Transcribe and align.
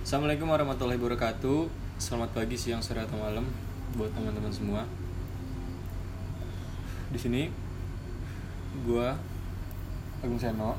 Assalamualaikum 0.00 0.48
warahmatullahi 0.48 0.96
wabarakatuh. 0.96 1.68
Selamat 2.00 2.32
pagi, 2.32 2.56
siang, 2.56 2.80
sore 2.80 3.04
atau 3.04 3.20
malam 3.20 3.44
buat 3.94 4.08
teman-teman 4.16 4.48
semua. 4.48 4.82
Di 7.10 7.18
sini 7.20 7.42
gua 8.86 9.18
Agung 10.22 10.38
Seno 10.38 10.78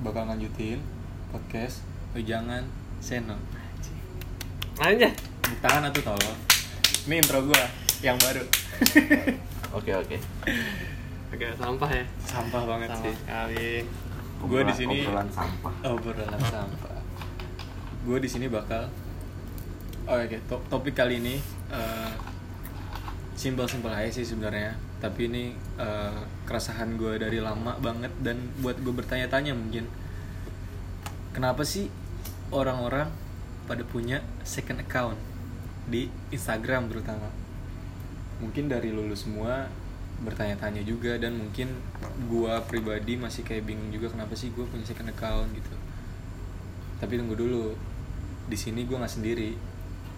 bakal 0.00 0.30
lanjutin 0.30 0.80
podcast 1.28 1.82
Jangan 2.16 2.64
Seno. 3.02 3.36
Aja. 4.80 5.10
Tangan 5.60 5.92
atuh 5.92 6.02
tolong. 6.02 6.38
Ini 7.04 7.20
intro 7.20 7.44
gua 7.44 7.62
yang 8.00 8.16
baru. 8.16 8.42
Oke 9.76 9.88
oke. 9.88 10.16
Agak 11.32 11.56
sampah 11.56 11.88
ya. 11.88 12.04
Sampah 12.20 12.62
banget 12.68 12.92
Sampah 12.92 13.08
sih. 13.08 13.14
sekali. 13.16 13.72
Gua 14.44 14.60
di 14.68 14.74
sini 14.76 14.96
obrolan 15.00 15.28
sampah. 15.32 15.72
obrolan 15.88 16.40
sampah. 16.44 16.91
Gue 18.02 18.18
di 18.18 18.28
sini 18.30 18.50
bakal 18.50 18.90
Oh 20.02 20.18
oke, 20.18 20.34
to- 20.50 20.66
topik 20.66 20.98
kali 20.98 21.22
ini 21.22 21.38
eh, 21.70 22.12
simpel-simpel 23.38 23.94
aja 23.94 24.10
sih 24.10 24.26
sebenarnya. 24.26 24.74
Tapi 24.98 25.30
ini 25.30 25.54
eh, 25.78 26.20
keresahan 26.42 26.98
gue 26.98 27.22
dari 27.22 27.38
lama 27.38 27.78
banget 27.78 28.10
dan 28.18 28.50
buat 28.58 28.82
gue 28.82 28.90
bertanya-tanya 28.90 29.54
mungkin 29.54 29.86
kenapa 31.30 31.62
sih 31.62 31.86
orang-orang 32.50 33.08
pada 33.70 33.86
punya 33.86 34.26
second 34.42 34.82
account 34.82 35.16
di 35.86 36.10
Instagram 36.34 36.90
terutama. 36.90 37.30
Mungkin 38.42 38.66
dari 38.66 38.90
lulu 38.90 39.14
semua 39.14 39.70
bertanya-tanya 40.22 40.82
juga 40.86 41.18
dan 41.18 41.34
mungkin 41.34 41.66
gua 42.30 42.62
pribadi 42.62 43.18
masih 43.18 43.42
kayak 43.42 43.66
bingung 43.66 43.90
juga 43.90 44.06
kenapa 44.14 44.38
sih 44.38 44.54
gue 44.54 44.62
punya 44.62 44.86
second 44.86 45.10
account 45.10 45.50
gitu 45.50 45.74
tapi 47.02 47.18
tunggu 47.18 47.34
dulu 47.34 47.74
di 48.46 48.56
sini 48.56 48.86
gue 48.86 48.96
nggak 48.96 49.12
sendiri. 49.12 49.50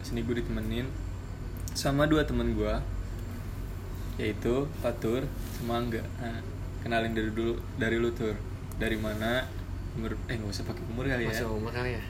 Di 0.01 0.05
sini 0.05 0.20
gue 0.24 0.41
ditemenin 0.41 0.87
sama 1.75 2.06
dua 2.06 2.22
temen 2.22 2.55
gue 2.55 2.75
yaitu 4.14 4.70
Fatur 4.78 5.27
sama 5.58 5.83
Angga. 5.83 6.03
Nah, 6.22 6.39
kenalin 6.86 7.12
dari 7.16 7.31
dulu 7.34 7.58
dari 7.81 7.97
lu 7.98 8.14
tur. 8.14 8.36
Dari 8.78 8.94
mana? 8.94 9.42
Umur 9.94 10.19
eh 10.31 10.34
nggak 10.39 10.50
usah 10.50 10.64
pakai 10.66 10.83
umur 10.91 11.05
kali 11.06 11.27
ya. 11.27 11.34
Masih 11.34 11.48
umur 11.50 11.72
kali 11.75 11.91
ya. 11.98 12.05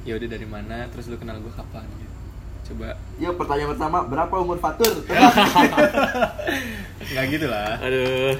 ya 0.00 0.12
udah 0.16 0.28
dari 0.32 0.46
mana? 0.48 0.88
Terus 0.88 1.12
lu 1.12 1.16
kenal 1.20 1.36
gue 1.40 1.52
kapan? 1.52 1.84
Gitu 2.00 2.10
coba. 2.70 2.88
Yuk 3.18 3.34
pertanyaan 3.34 3.70
pertama, 3.74 3.98
berapa 4.06 4.34
umur 4.38 4.58
Fatur? 4.62 5.02
nggak 7.10 7.24
gitu 7.34 7.46
lah. 7.50 7.82
Aduh. 7.82 8.38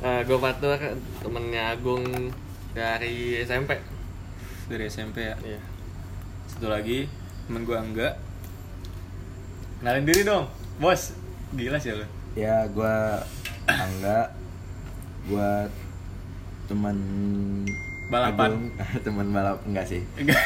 Nah, 0.00 0.20
gue 0.24 0.38
Fatur 0.38 0.76
temennya 1.24 1.62
Agung 1.72 2.04
dari 2.76 3.40
SMP. 3.40 3.80
dari 4.70 4.86
SMP 4.86 5.26
ya? 5.26 5.34
Iya. 5.42 5.60
Satu 6.60 6.76
lagi 6.76 7.08
temen 7.48 7.64
gue 7.64 7.72
Angga 7.72 8.20
kenalin 9.80 10.04
diri 10.04 10.28
dong 10.28 10.44
bos 10.76 11.16
gila 11.56 11.80
sih 11.80 11.96
lu 11.96 12.04
ya, 12.36 12.68
gua 12.76 13.16
Angga, 13.64 14.28
gua 15.24 15.64
teman 16.68 16.96
Balapan. 18.12 18.50
Agung. 18.52 18.64
teman 19.08 19.26
balap 19.32 19.64
enggak 19.64 19.88
sih. 19.88 20.04
Enggak. 20.20 20.36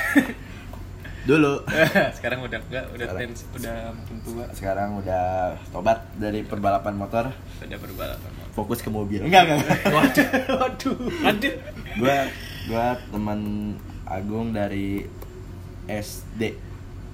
Dulu. 1.35 1.67
sekarang 2.23 2.47
udah 2.47 2.63
enggak 2.63 2.85
udah 2.95 3.07
Sekarang. 3.11 3.35
tens 3.35 3.41
udah 3.51 3.77
makin 3.91 4.17
tua 4.23 4.45
Sekarang 4.55 4.91
udah 5.03 5.59
tobat 5.75 5.99
dari 6.15 6.47
perbalapan 6.47 6.95
motor, 6.95 7.25
udah 7.59 7.79
berbalapan 7.83 8.31
fokus 8.55 8.87
ke 8.87 8.91
mobil. 8.95 9.27
Enggak, 9.27 9.51
enggak. 9.51 9.67
waduh 9.91 10.29
waduh 10.63 10.95
waduh 11.27 11.55
gua 11.99 12.17
gua 12.71 12.87
teman 13.11 13.41
Agung 14.07 14.55
dari 14.55 15.11
SD 15.89 16.43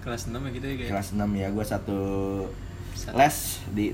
kelas 0.01 0.33
6 0.33 0.37
ya 0.37 0.51
gitu 0.57 0.67
ya 0.67 0.89
kelas 0.89 1.09
6 1.13 1.21
ya, 1.37 1.49
gua 1.53 1.65
satu 1.65 2.01
Satu. 2.97 3.17
les 3.17 3.37
di 3.77 3.87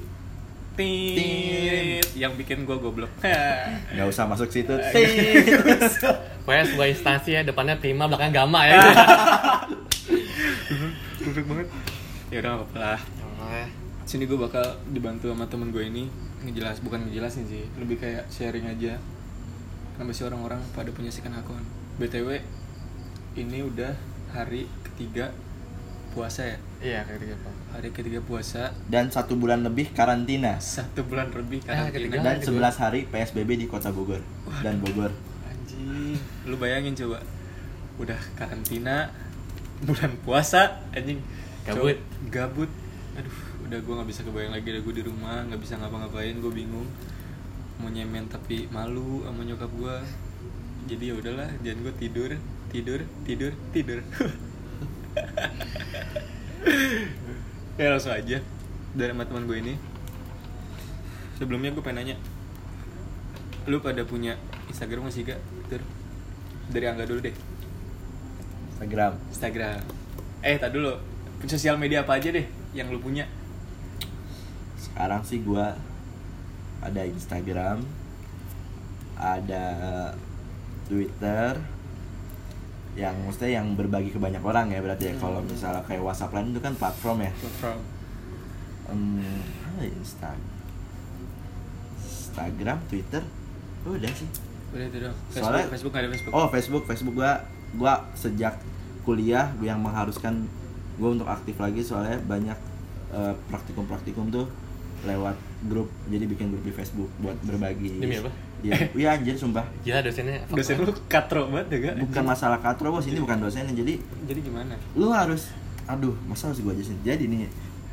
Tit, 0.77 2.05
yang 2.21 2.37
bikin 2.37 2.69
gua 2.69 2.77
goblok. 2.77 3.09
Nggak 3.97 4.06
usah 4.12 4.28
masuk 4.28 4.53
situ. 4.53 4.77
Pokoknya 6.45 6.65
sebuah 6.69 6.89
instansi 6.93 7.33
ya, 7.33 7.41
depannya 7.49 7.81
prima, 7.81 8.05
belakang 8.05 8.28
gama 8.28 8.61
ya. 8.69 8.84
goblok 11.25 11.47
banget. 11.49 11.69
Ya 12.29 12.45
udah 12.45 12.50
gak 12.53 12.61
apa-apa 12.61 12.77
lah. 12.77 13.00
Oke. 13.41 13.65
sini 14.05 14.29
gue 14.29 14.37
bakal 14.37 14.77
dibantu 14.93 15.33
sama 15.33 15.49
temen 15.49 15.73
gue 15.73 15.81
ini. 15.81 16.12
Ngejelas 16.45 16.84
bukan 16.84 17.09
ngejelasin 17.09 17.49
sih 17.49 17.65
lebih 17.81 17.97
kayak 17.97 18.29
sharing 18.29 18.69
aja. 18.69 19.00
Kenapa 19.97 20.12
sih 20.12 20.29
orang-orang 20.29 20.61
pada 20.77 20.93
punya 20.93 21.09
second 21.09 21.41
account? 21.41 21.65
Btw 21.97 22.45
ini 23.41 23.65
udah 23.65 23.97
hari 24.28 24.64
ketiga 24.84 25.31
puasa 26.10 26.42
ya 26.47 26.59
Iya, 26.76 27.00
gitu, 27.10 27.32
Pak. 27.34 27.54
hari 27.72 27.88
ketiga 27.91 28.20
puasa 28.20 28.69
Dan 28.87 29.09
satu 29.09 29.32
bulan 29.34 29.60
lebih 29.62 29.91
karantina. 29.91 30.56
satu 30.59 31.03
bulan 31.03 31.28
lebih 31.31 31.64
Ah, 31.64 31.88
karantina 31.88 31.92
ketiga. 31.92 32.19
dan. 32.22 32.37
11 32.38 32.76
hari 32.78 33.00
PSBB 33.06 33.50
di 33.54 33.66
Kota 33.66 33.88
Bogor 33.88 34.20
dan 34.60 34.76
Bogor. 34.78 35.12
anjing 35.47 36.16
lu 36.44 36.56
bayangin 36.56 36.92
coba 36.94 37.20
udah 37.97 38.20
karantina 38.34 39.09
bulan 39.82 40.12
puasa 40.20 40.84
anjing 40.91 41.20
Gabut. 41.64 41.97
Coba, 41.97 42.31
gabut 42.31 42.70
aduh 43.14 43.37
udah 43.62 43.78
gue 43.78 43.94
nggak 43.97 44.08
bisa 44.08 44.20
kebayang 44.22 44.53
lagi 44.53 44.69
udah 44.69 44.82
gue 44.82 44.94
di 44.94 45.04
rumah 45.04 45.37
nggak 45.43 45.58
bisa 45.58 45.75
ngapa-ngapain 45.75 46.37
gue 46.37 46.53
bingung 46.54 46.87
mau 47.76 47.88
nyemen 47.88 48.25
tapi 48.26 48.69
malu 48.69 49.20
sama 49.20 49.43
nyokap 49.43 49.69
gue 49.70 49.97
jadi 50.87 51.04
ya 51.10 51.14
udahlah 51.16 51.48
jangan 51.60 51.78
gue 51.82 51.94
tidur 51.98 52.31
tidur 52.76 53.00
tidur 53.25 53.56
tidur 53.72 54.04
ya 57.81 57.88
langsung 57.88 58.12
aja 58.12 58.44
dari 58.92 59.16
sama 59.16 59.25
teman 59.25 59.48
gue 59.48 59.56
ini 59.56 59.81
sebelumnya 61.41 61.72
gue 61.72 61.81
pengen 61.81 62.04
nanya 62.04 62.20
lu 63.64 63.81
pada 63.81 64.04
punya 64.04 64.37
Instagram 64.69 65.09
masih 65.09 65.32
gak? 65.32 65.41
Tur? 65.72 65.81
Dari 66.69 66.84
Angga 66.84 67.09
dulu 67.09 67.25
deh 67.25 67.32
Instagram. 68.76 69.16
Instagram 69.32 69.81
Eh, 70.44 70.60
tak 70.60 70.76
dulu 70.76 71.00
Sosial 71.48 71.81
media 71.81 72.04
apa 72.04 72.20
aja 72.20 72.28
deh 72.28 72.44
yang 72.76 72.93
lu 72.93 73.00
punya? 73.00 73.25
Sekarang 74.76 75.22
sih 75.22 75.38
gua 75.44 75.76
ada 76.81 77.03
Instagram, 77.06 77.84
ada 79.14 79.64
Twitter, 80.91 81.60
yang 82.97 83.12
maksudnya 83.23 83.61
yang 83.61 83.77
berbagi 83.77 84.09
ke 84.09 84.17
banyak 84.17 84.41
orang 84.41 84.67
ya 84.69 84.81
berarti 84.81 85.05
ya. 85.09 85.15
Kalau 85.17 85.39
Hmm. 85.39 85.47
misalnya 85.47 85.84
kayak 85.84 86.01
WhatsApp 86.01 86.33
lain 86.33 86.51
itu 86.51 86.61
kan 86.61 86.73
platform 86.75 87.19
ya. 87.23 87.33
Platform 87.37 87.79
Insta 89.79 90.33
Instagram, 92.01 92.79
Twitter, 92.87 93.23
udah 93.83 94.12
sih. 94.12 94.29
Udah 94.73 94.85
itu 94.85 94.99
dong 94.99 95.15
Facebook, 95.27 95.41
Soalnya- 95.43 95.69
Facebook 95.69 95.93
gak 95.93 96.03
ada 96.03 96.11
Facebook 96.11 96.33
Oh 96.35 96.47
Facebook, 96.49 96.83
Facebook 96.85 97.15
gua 97.15 97.33
gua 97.73 97.93
sejak 98.12 98.55
kuliah 99.03 99.49
gua 99.56 99.67
yang 99.67 99.81
mengharuskan 99.81 100.45
gua 100.97 101.12
untuk 101.12 101.25
aktif 101.27 101.56
lagi 101.56 101.81
soalnya 101.81 102.19
banyak 102.21 102.59
eh, 103.09 103.35
praktikum-praktikum 103.47 104.29
tuh 104.29 104.51
lewat 105.05 105.39
grup 105.65 105.87
jadi 106.06 106.27
bikin 106.27 106.51
grup 106.51 106.61
di 106.61 106.73
Facebook 106.73 107.09
buat 107.19 107.39
berbagi. 107.41 107.97
Demi 107.97 108.19
apa? 108.19 108.29
Iya, 108.59 108.89
iya 108.93 109.09
anjir 109.12 109.34
sumpah. 109.34 109.65
Gila 109.81 110.00
dosennya. 110.00 110.41
Dosen 110.49 110.81
lu 110.81 110.93
katro 111.06 111.47
banget 111.47 111.67
ya 111.69 111.78
gak? 111.91 111.94
Bukan 112.03 112.22
masalah 112.25 112.59
katro 112.59 112.89
bos, 112.89 113.05
ini 113.05 113.19
bukan 113.19 113.37
dosennya 113.39 113.72
jadi 113.72 114.00
Jadi 114.25 114.41
gimana? 114.43 114.75
lu 114.93 115.09
harus 115.09 115.53
aduh 115.87 116.17
masa 116.25 116.50
harus 116.50 116.59
gua 116.59 116.72
ajasin 116.72 116.99
jadi 117.00 117.22
nih 117.22 117.47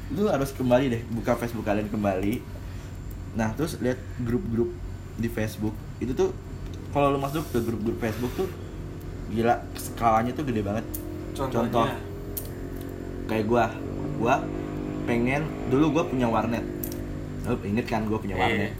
lu 0.09 0.25
harus 0.25 0.49
kembali 0.49 0.89
deh 0.89 1.01
buka 1.11 1.37
Facebook 1.37 1.61
kalian 1.61 1.85
kembali 1.87 2.41
nah 3.33 3.53
terus 3.53 3.77
lihat 3.77 4.01
grup-grup 4.17 4.73
di 5.13 5.29
Facebook 5.29 5.73
itu 5.99 6.09
tuh 6.11 6.33
kalau 6.89 7.13
lu 7.13 7.19
masuk 7.19 7.45
ke 7.49 7.61
grup-grup 7.61 7.97
Facebook 7.99 8.33
tuh 8.33 8.49
gila 9.29 9.61
skalanya 9.75 10.33
tuh 10.33 10.41
gede 10.43 10.61
banget 10.61 10.81
Contohnya? 11.33 11.69
contoh 11.69 11.85
kayak 13.25 13.45
gua 13.45 13.69
gua 14.17 14.41
pengen 15.03 15.45
dulu 15.69 15.93
gua 15.93 16.03
punya 16.05 16.25
warnet 16.25 16.65
lu 17.43 17.61
inget 17.61 17.85
kan 17.85 18.05
gua 18.05 18.17
punya 18.17 18.41
Iya. 18.41 18.73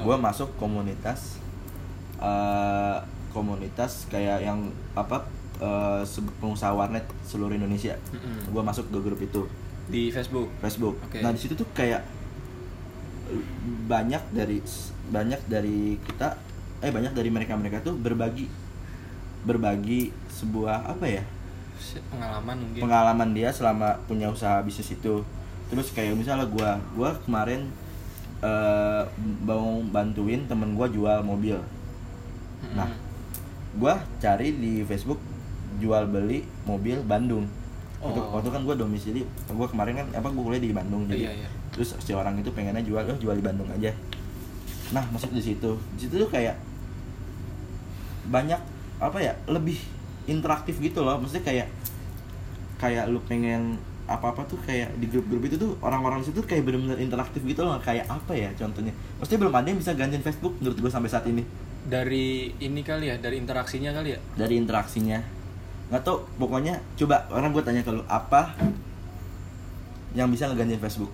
Gua 0.00 0.16
masuk 0.16 0.50
komunitas 0.56 1.38
eh, 2.18 2.98
komunitas 3.30 4.06
kayak 4.08 4.42
yang 4.42 4.58
apa 4.94 5.26
se- 6.02 6.22
pengusaha 6.38 6.70
warnet 6.70 7.02
seluruh 7.22 7.50
Indonesia. 7.50 7.98
Mm-mm. 8.10 8.50
gua 8.50 8.62
masuk 8.62 8.86
ke 8.88 8.98
grup 8.98 9.18
itu. 9.18 9.42
Di 9.88 10.08
Facebook? 10.08 10.46
Facebook. 10.58 11.00
Oke. 11.02 11.18
nah 11.18 11.30
di 11.30 11.38
situ 11.38 11.54
tuh 11.54 11.66
kayak 11.72 12.04
banyak 13.84 14.22
dari 14.32 14.62
banyak 15.08 15.40
dari 15.44 15.96
kita 16.00 16.36
eh 16.80 16.88
banyak 16.88 17.12
dari 17.12 17.28
mereka 17.28 17.56
mereka 17.56 17.82
tuh 17.82 17.96
berbagi 17.96 18.48
berbagi 19.42 20.14
sebuah 20.30 20.88
apa 20.88 21.04
ya? 21.04 21.22
Pengalaman 22.08 22.56
mungkin. 22.58 22.80
Pengalaman 22.84 23.28
dia 23.32 23.48
selama 23.50 23.98
punya 24.06 24.28
usaha 24.28 24.60
bisnis 24.62 24.92
itu. 24.92 25.20
Terus 25.68 25.92
kayak 25.92 26.16
misalnya 26.16 26.46
gua 26.48 26.80
gua 26.94 27.12
kemarin 27.22 27.68
eh 28.38 28.87
mau 29.48 29.80
bantuin 29.82 30.44
temen 30.44 30.76
gua 30.76 30.84
jual 30.86 31.24
mobil. 31.24 31.56
Nah 32.76 32.92
gua 33.72 33.96
cari 34.20 34.52
di 34.52 34.84
Facebook 34.84 35.16
jual 35.80 36.04
beli 36.04 36.44
mobil 36.64 37.00
Bandung. 37.00 37.48
Waktu, 37.98 38.20
Oh. 38.20 38.30
waktu 38.38 38.54
kan 38.54 38.62
gue 38.62 38.78
domisili 38.78 39.26
gue 39.26 39.66
kemarin 39.66 39.98
kan 39.98 40.06
apa 40.14 40.30
gue 40.30 40.38
kuliah 40.38 40.62
di 40.62 40.70
Bandung 40.70 41.10
jadi 41.10 41.18
Iya, 41.18 41.32
iya. 41.34 41.48
terus 41.74 41.98
si 41.98 42.14
orang 42.14 42.38
itu 42.38 42.46
pengennya 42.54 42.78
jual 42.86 43.02
oh 43.02 43.18
jual 43.18 43.34
di 43.34 43.42
Bandung 43.42 43.66
aja. 43.74 43.90
Nah 44.94 45.02
masuk 45.10 45.34
di 45.34 45.42
situ. 45.42 45.74
Di 45.98 46.06
situ 46.06 46.14
tuh 46.14 46.30
kayak 46.30 46.54
banyak 48.30 48.60
apa 49.02 49.18
ya 49.18 49.34
lebih 49.50 49.78
interaktif 50.30 50.78
gitu 50.78 51.02
loh. 51.02 51.18
Maksudnya 51.18 51.42
kayak 51.42 51.68
kayak 52.78 53.10
lu 53.10 53.18
pengen 53.26 53.82
apa 54.08 54.32
apa 54.32 54.42
tuh 54.48 54.56
kayak 54.64 54.96
di 54.96 55.04
grup-grup 55.04 55.44
itu 55.44 55.60
tuh 55.60 55.76
orang-orang 55.84 56.24
di 56.24 56.32
situ 56.32 56.40
kayak 56.40 56.64
bener-bener 56.64 56.96
interaktif 56.96 57.44
gitu 57.44 57.60
loh 57.60 57.76
kayak 57.84 58.08
apa 58.08 58.32
ya 58.32 58.48
contohnya? 58.56 58.96
Maksudnya 59.20 59.40
belum 59.44 59.54
ada 59.54 59.66
yang 59.68 59.78
bisa 59.78 59.92
gantiin 59.92 60.24
Facebook 60.24 60.56
menurut 60.58 60.80
gue 60.80 60.88
sampai 60.88 61.12
saat 61.12 61.28
ini. 61.28 61.44
Dari 61.84 62.56
ini 62.56 62.80
kali 62.80 63.12
ya, 63.12 63.20
dari 63.20 63.36
interaksinya 63.36 63.92
kali 63.92 64.16
ya. 64.16 64.20
dari 64.32 64.56
interaksinya. 64.56 65.20
Nggak 65.92 66.02
tau 66.04 66.24
pokoknya 66.40 66.80
coba 66.96 67.28
orang 67.28 67.52
gue 67.52 67.60
tanya 67.60 67.84
ke 67.84 67.92
lu 67.92 68.00
apa 68.08 68.56
yang 70.16 70.32
bisa 70.32 70.48
ngegantiin 70.48 70.80
Facebook? 70.80 71.12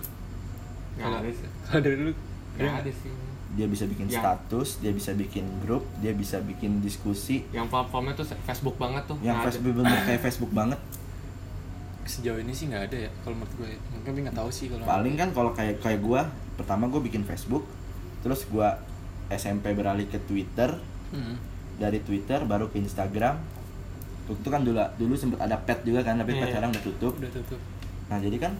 Nggak 0.94 1.18
ada 1.18 1.30
sih. 1.34 1.48
Kalau 1.66 1.80
dari 1.82 1.96
lu 1.98 2.12
nggak 2.54 2.74
ada 2.86 2.92
sih. 2.94 3.10
Dia 3.54 3.66
bisa 3.70 3.86
bikin 3.86 4.10
Yang- 4.10 4.22
status 4.22 4.68
dia 4.82 4.90
bisa 4.90 5.10
bikin 5.14 5.46
grup 5.62 5.82
dia 5.98 6.14
bisa 6.14 6.38
bikin 6.42 6.78
diskusi. 6.78 7.42
Yang 7.50 7.70
platformnya 7.74 8.14
tuh 8.14 8.26
Facebook 8.46 8.78
banget 8.78 9.02
tuh. 9.10 9.18
Yang. 9.18 9.50
Facebook 9.50 9.82
bener 9.82 9.98
kayak 10.06 10.20
Facebook 10.22 10.54
banget 10.54 10.78
sejauh 12.04 12.36
ini 12.36 12.50
sih 12.50 12.66
nggak 12.66 12.84
ada 12.86 12.98
ya 13.00 13.10
kalau 13.20 13.36
menurut 13.36 13.54
gue. 13.56 13.70
Mungkin 13.94 14.24
nggak 14.24 14.36
tahu 14.36 14.48
sih 14.48 14.66
kalau. 14.66 14.84
paling 14.84 15.14
kan 15.14 15.28
kalau 15.30 15.50
kayak 15.50 15.78
kayak 15.78 16.00
gue 16.00 16.20
pertama 16.54 16.86
gue 16.86 17.00
bikin 17.00 17.22
Facebook 17.22 17.64
terus 18.20 18.44
gue 18.44 18.68
SMP 19.28 19.72
beralih 19.72 20.06
ke 20.06 20.20
Twitter 20.20 20.70
Hmm. 21.06 21.38
dari 21.74 21.98
Twitter 21.98 22.42
baru 22.42 22.66
ke 22.66 22.76
Instagram 22.76 23.38
itu 24.26 24.48
kan 24.48 24.60
dulu 24.60 24.82
dulu 24.96 25.14
sempat 25.14 25.42
ada 25.42 25.54
pet 25.56 25.82
juga 25.82 26.00
kan 26.00 26.16
tapi 26.16 26.32
pet 26.32 26.42
Iya. 26.42 26.50
sekarang 26.50 26.70
udah 26.70 26.82
tutup 26.82 27.12
Udah 27.14 27.30
tutup. 27.30 27.60
nah 28.06 28.18
jadi 28.18 28.34
kan 28.36 28.52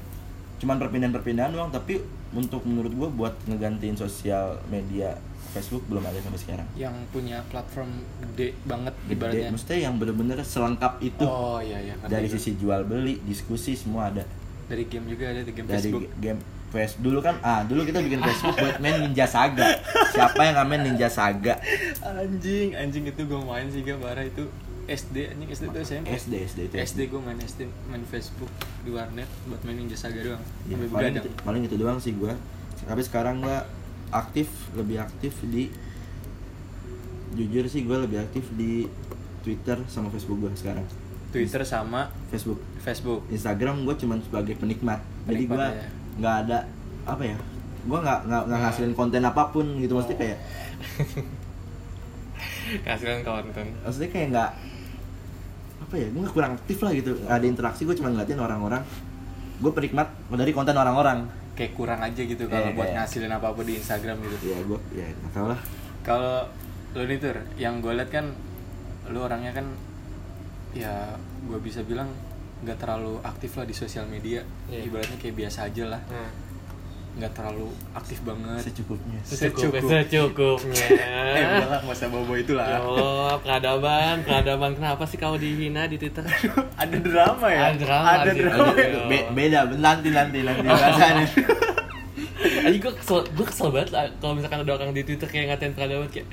cuman 0.57 0.77
perpindahan-perpindahan 0.79 1.51
doang 1.51 1.69
tapi 1.69 1.99
untuk 2.35 2.63
menurut 2.63 2.91
gue 2.91 3.09
buat 3.11 3.35
ngegantiin 3.45 3.95
sosial 3.95 4.59
media 4.67 5.15
Facebook 5.49 5.87
belum 5.87 6.03
ada 6.03 6.19
sampai 6.19 6.37
sekarang 6.37 6.67
Yang 6.75 6.95
punya 7.09 7.39
platform 7.47 7.87
gede 8.29 8.59
banget 8.65 8.91
Gede, 9.01 9.15
ibaratnya. 9.15 9.49
maksudnya 9.49 9.79
yang 9.81 9.95
bener-bener 9.97 10.39
selengkap 10.41 10.99
itu 11.01 11.23
Oh 11.23 11.59
iya 11.59 11.79
iya. 11.81 11.95
dari 12.05 12.27
gue. 12.27 12.35
sisi 12.35 12.55
jual 12.55 12.83
beli 12.83 13.23
diskusi 13.23 13.73
semua 13.73 14.11
ada 14.11 14.27
dari 14.65 14.85
game 14.85 15.07
juga 15.07 15.31
ada 15.31 15.41
di 15.41 15.53
game 15.53 15.69
dari 15.69 15.79
Facebook. 15.79 16.11
game 16.19 16.41
face 16.69 16.99
dulu 16.99 17.23
kan 17.23 17.39
ah 17.41 17.63
dulu 17.63 17.87
kita 17.87 18.03
bikin 18.03 18.19
Facebook 18.19 18.57
buat 18.57 18.77
main 18.79 18.99
Ninja 18.99 19.23
Saga 19.25 19.79
siapa 20.11 20.41
yang 20.43 20.59
main 20.65 20.83
Ninja 20.83 21.07
Saga 21.07 21.55
Anjing, 22.03 22.75
anjing 22.75 23.07
itu 23.07 23.23
gue 23.23 23.41
main 23.41 23.71
sih 23.71 23.81
gak 23.81 24.01
parah 24.01 24.27
itu 24.27 24.43
SD 24.85 25.17
anjing 25.33 25.49
SD 25.49 25.65
itu 25.73 25.79
SMP. 25.81 26.07
SD 26.13 26.33
SD 26.45 26.59
itu 26.69 26.75
SD 26.77 26.99
gue 27.09 27.21
main 27.21 27.39
SD 27.41 27.65
main 27.89 28.05
Facebook 28.05 28.53
di 28.85 28.91
warnet 28.93 29.29
buat 29.49 29.61
main 29.65 29.81
Ninja 29.81 29.97
Saga 29.97 30.21
doang. 30.21 30.43
Ya, 30.69 30.77
Sampai 30.77 30.89
paling, 30.93 31.15
itu, 31.17 31.31
paling 31.41 31.63
itu 31.65 31.77
doang 31.81 31.99
sih 31.99 32.13
gua. 32.13 32.37
Tapi 32.85 33.01
sekarang 33.01 33.41
gua 33.41 33.65
aktif 34.13 34.47
lebih 34.77 35.01
aktif 35.01 35.33
di 35.49 35.73
jujur 37.35 37.65
sih 37.67 37.83
gua 37.89 38.05
lebih 38.05 38.21
aktif 38.21 38.45
di 38.55 38.87
Twitter 39.41 39.81
sama 39.89 40.13
Facebook 40.13 40.45
gua 40.45 40.53
sekarang. 40.53 40.85
Twitter 41.35 41.67
sama 41.67 42.13
Facebook. 42.31 42.63
Facebook. 42.79 43.27
Instagram 43.27 43.83
gue 43.83 43.95
cuman 43.99 44.23
sebagai 44.23 44.55
penikmat, 44.55 45.03
jadi 45.27 45.51
Penikmat 45.51 45.75
gue 45.75 45.83
ya. 45.83 45.89
nggak 46.23 46.37
ada 46.47 46.59
apa 47.05 47.23
ya 47.27 47.37
gue 47.85 47.99
nggak 48.01 48.21
nggak 48.31 48.43
nggak 48.49 48.61
ngasilin 48.65 48.95
konten 48.95 49.23
apa 49.27 49.43
pun 49.51 49.67
gitu. 49.83 49.99
Maksudnya 49.99 50.19
kayak 50.23 50.39
kasihan 52.87 53.21
konten. 53.27 53.67
Maksudnya 53.83 54.11
kayak 54.15 54.29
nggak 54.31 54.51
apa 55.85 55.95
ya 55.95 56.09
gue 56.09 56.25
kurang 56.27 56.53
aktif 56.55 56.79
lah 56.81 56.93
gitu. 56.93 57.13
Nggak 57.15 57.37
ada 57.37 57.47
interaksi 57.47 57.83
gue 57.85 57.95
cuma 57.95 58.09
ngeliatin 58.09 58.41
orang-orang. 58.41 58.83
Gue 59.61 59.71
penikmat 59.71 60.09
dari 60.29 60.51
konten 60.51 60.75
orang-orang. 60.75 61.29
Kayak 61.55 61.73
kurang 61.73 62.01
aja 62.01 62.19
gitu 62.19 62.45
kalau 62.49 62.67
Iya, 62.67 62.75
buat 62.75 62.89
kayak- 62.89 62.97
ngasilin 62.99 63.33
apa-apa 63.33 63.61
di 63.63 63.73
Instagram 63.79 64.17
gitu. 64.27 64.45
ya 64.49 64.59
gue 64.61 64.79
ya 64.93 65.07
nggak 65.07 65.33
tahu 65.33 65.47
lah. 65.47 65.61
Kalau 66.03 66.37
lo 66.95 67.03
nih 67.05 67.19
Tur, 67.19 67.37
yang 67.55 67.79
gue 67.79 67.93
liat 67.93 68.11
kan 68.11 68.27
lo 69.07 69.19
orangnya 69.23 69.53
kan 69.53 69.67
ya 70.73 71.15
gue 71.47 71.59
bisa 71.61 71.85
bilang 71.85 72.11
nggak 72.65 72.81
terlalu 72.81 73.21
aktif 73.23 73.55
lah 73.55 73.63
di 73.63 73.73
sosial 73.73 74.09
media. 74.09 74.43
Iya. 74.67 74.89
Ibaratnya 74.89 75.21
kayak 75.21 75.37
biasa 75.37 75.69
aja 75.69 75.85
lah, 75.87 76.01
nah, 76.09 76.31
nggak 77.15 77.31
terlalu 77.31 77.67
aktif 77.93 78.19
banget. 78.21 78.59
secukupnya 78.61 79.19
secukupnya 79.23 79.79
Secukup. 79.79 80.59
secukupnya 80.59 80.87
eh 80.99 81.45
udah 81.55 81.69
lah 81.69 81.81
masa 81.81 82.05
bobo 82.07 82.35
itu 82.35 82.53
ya 82.53 82.67
lah. 82.67 82.79
Allah 82.81 83.35
peradaban 83.39 84.15
peradaban 84.21 84.73
kenapa 84.73 85.03
sih 85.05 85.15
kau 85.15 85.35
dihina 85.35 85.87
di 85.87 85.95
Twitter 85.95 86.27
ada 86.83 86.97
drama 86.97 87.47
ya? 87.49 87.61
Ada 87.65 87.79
drama 87.79 88.09
Ada 88.17 88.29
sih. 88.29 88.41
drama. 88.41 88.67
Ada. 88.69 88.83
ya? 88.83 89.07
Be- 89.07 89.29
beda 89.31 89.59
nanti 89.79 90.09
nanti 90.11 90.39
nanti 90.41 90.65
rasanya 90.65 91.27
Aji 92.65 92.77
gue 92.79 92.93
kesel, 92.95 93.21
gue 93.27 93.47
kesel 93.47 93.69
banget 93.71 93.91
lah 93.91 94.05
kalau 94.19 94.35
misalkan 94.35 94.59
ada 94.59 94.73
orang 94.75 94.91
di 94.91 95.03
Twitter 95.03 95.25
kayak 95.25 95.45
ngatain 95.51 95.73
peradaban 95.73 96.09
kayak 96.09 96.29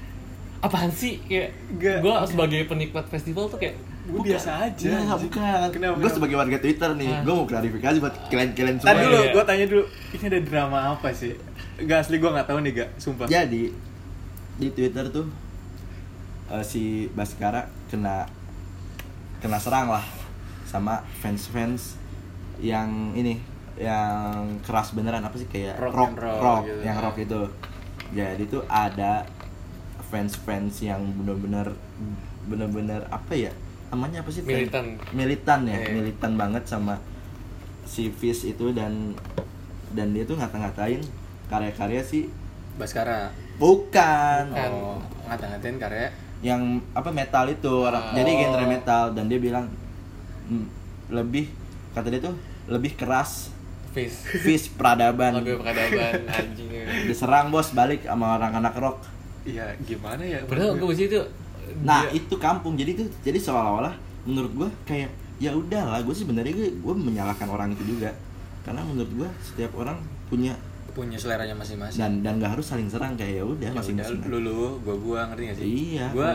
apaan 0.60 0.89
sih 0.89 1.19
kayak 1.22 1.51
Nggak. 1.72 1.98
gue 2.00 2.13
sebagai 2.25 2.60
penikmat 2.66 3.06
festival 3.06 3.45
tuh 3.48 3.57
kayak 3.57 3.75
Gue 4.12 4.22
biasa 4.28 4.50
aja. 4.62 4.88
Anjing. 4.92 5.24
bukan. 5.24 5.68
Kenapa? 5.72 5.96
Gue 5.98 6.12
sebagai 6.12 6.36
warga 6.36 6.58
Twitter 6.58 6.90
nih, 6.94 7.10
Ah. 7.10 7.22
gue 7.24 7.34
mau 7.34 7.46
klarifikasi 7.46 7.98
buat 7.98 8.16
kalian-kalian 8.28 8.75
Tadi 8.75 8.86
semua. 8.86 9.02
dulu, 9.02 9.18
iya. 9.18 9.31
gue 9.31 9.44
tanya 9.46 9.66
dulu, 9.66 9.84
ini 10.12 10.24
ada 10.28 10.40
drama 10.42 10.80
apa 10.92 11.08
sih? 11.12 11.34
Gak 11.80 11.98
asli 12.00 12.16
gue 12.18 12.30
nggak 12.30 12.46
tahu 12.46 12.60
nih 12.62 12.72
gak, 12.75 12.90
sumpah. 12.96 13.25
Jadi 13.25 13.63
di 14.54 14.68
Twitter 14.69 15.06
tuh 15.08 15.25
eh, 16.48 16.62
si 16.62 16.84
Baskara 17.10 17.63
kena 17.88 18.28
kena 19.40 19.58
serang 19.58 19.90
lah 19.90 20.04
sama 20.63 21.02
fans-fans 21.18 21.98
yang 22.60 22.88
ini 23.12 23.42
yang 23.75 24.62
keras 24.62 24.92
beneran 24.92 25.19
apa 25.19 25.34
sih 25.34 25.48
kayak 25.48 25.80
Rock 25.80 25.96
rock 25.96 26.10
and 26.10 26.19
roll 26.19 26.38
rock, 26.38 26.63
gitu. 26.63 26.80
yang 26.84 26.98
rock 27.00 27.18
itu. 27.18 27.42
Jadi 28.12 28.44
tuh 28.46 28.62
ada 28.68 29.24
fans-fans 30.04 30.84
yang 30.84 31.00
bener-bener 31.16 31.72
bener-bener 32.44 33.08
apa 33.08 33.31
ya 33.31 33.52
namanya 33.91 34.19
apa 34.19 34.29
sih 34.29 34.41
Militan. 34.41 34.95
militan 35.11 35.59
ya 35.63 35.75
Iya. 35.77 35.91
militan 35.93 36.31
banget 36.33 36.63
sama 36.63 36.95
si 37.83 38.07
Fish 38.09 38.47
itu 38.47 38.71
dan 38.71 39.11
dan 39.91 40.09
dia 40.09 40.23
tuh 40.23 40.33
ngata-ngatain 40.33 41.03
karya-karya 41.45 41.99
si 41.99 42.31
Baskara. 42.73 43.27
bukan 43.57 44.47
Bukan. 44.47 44.71
Oh, 44.71 44.97
ngata-ngatain 45.25 45.75
karya. 45.77 46.07
yang 46.41 46.57
apa 46.91 47.11
metal 47.11 47.45
itu 47.45 47.69
orang 47.83 48.01
Oh. 48.01 48.15
jadi 48.15 48.31
genre 48.33 48.65
metal 48.65 49.11
dan 49.11 49.27
dia 49.27 49.38
bilang 49.38 49.67
"Hmm, 50.43 50.65
lebih 51.07 51.51
kata 51.91 52.07
dia 52.07 52.17
tuh 52.19 52.33
lebih 52.65 52.95
keras 52.95 53.51
face 53.91 54.24
Fish 54.39 54.71
peradaban 54.71 55.36
lagu 55.38 55.53
peradaban 55.53 56.25
anjing 56.25 56.71
diserang 57.05 57.51
bos 57.51 57.69
balik 57.71 58.01
sama 58.01 58.39
orang 58.39 58.55
anak 58.55 58.74
rock 58.75 59.03
Iya, 59.41 59.74
gimana 59.81 60.21
ya? 60.21 60.39
padahal 60.41 60.77
gue 60.77 60.93
sih 60.95 61.05
itu 61.05 61.17
nah 61.82 62.04
dia- 62.04 62.18
itu 62.18 62.36
kampung 62.36 62.75
jadi 62.75 62.92
tuh 62.96 63.08
jadi 63.22 63.38
seolah-olah 63.38 63.96
menurut 64.24 64.51
gua 64.54 64.70
kayak 64.84 65.10
ya 65.38 65.51
udahlah 65.51 65.98
gue 66.00 66.13
sebenarnya 66.13 66.54
gue 66.54 66.70
gue 66.75 66.94
menyalahkan 66.94 67.50
orang 67.50 67.74
itu 67.74 67.84
juga 67.88 68.13
karena 68.62 68.86
menurut 68.86 69.10
gua 69.16 69.30
setiap 69.42 69.74
orang 69.74 69.98
punya 70.28 70.54
punya 70.92 71.16
seleranya 71.16 71.56
masing-masing. 71.56 71.98
dan 71.98 72.12
dan 72.20 72.34
nggak 72.38 72.51
harus 72.54 72.68
saling 72.68 72.86
serang 72.86 73.16
kayak 73.16 73.40
ya 73.40 73.44
udah 73.44 73.63
Ya 73.63 73.74
masing-masing 73.74 74.22
lu 74.28 74.38
lu, 74.38 74.78
gua 74.84 74.96
gua 75.00 75.20
ngerti 75.32 75.44
gak 75.46 75.56
sih? 75.56 75.66
Iya. 75.66 76.06
Gua 76.12 76.30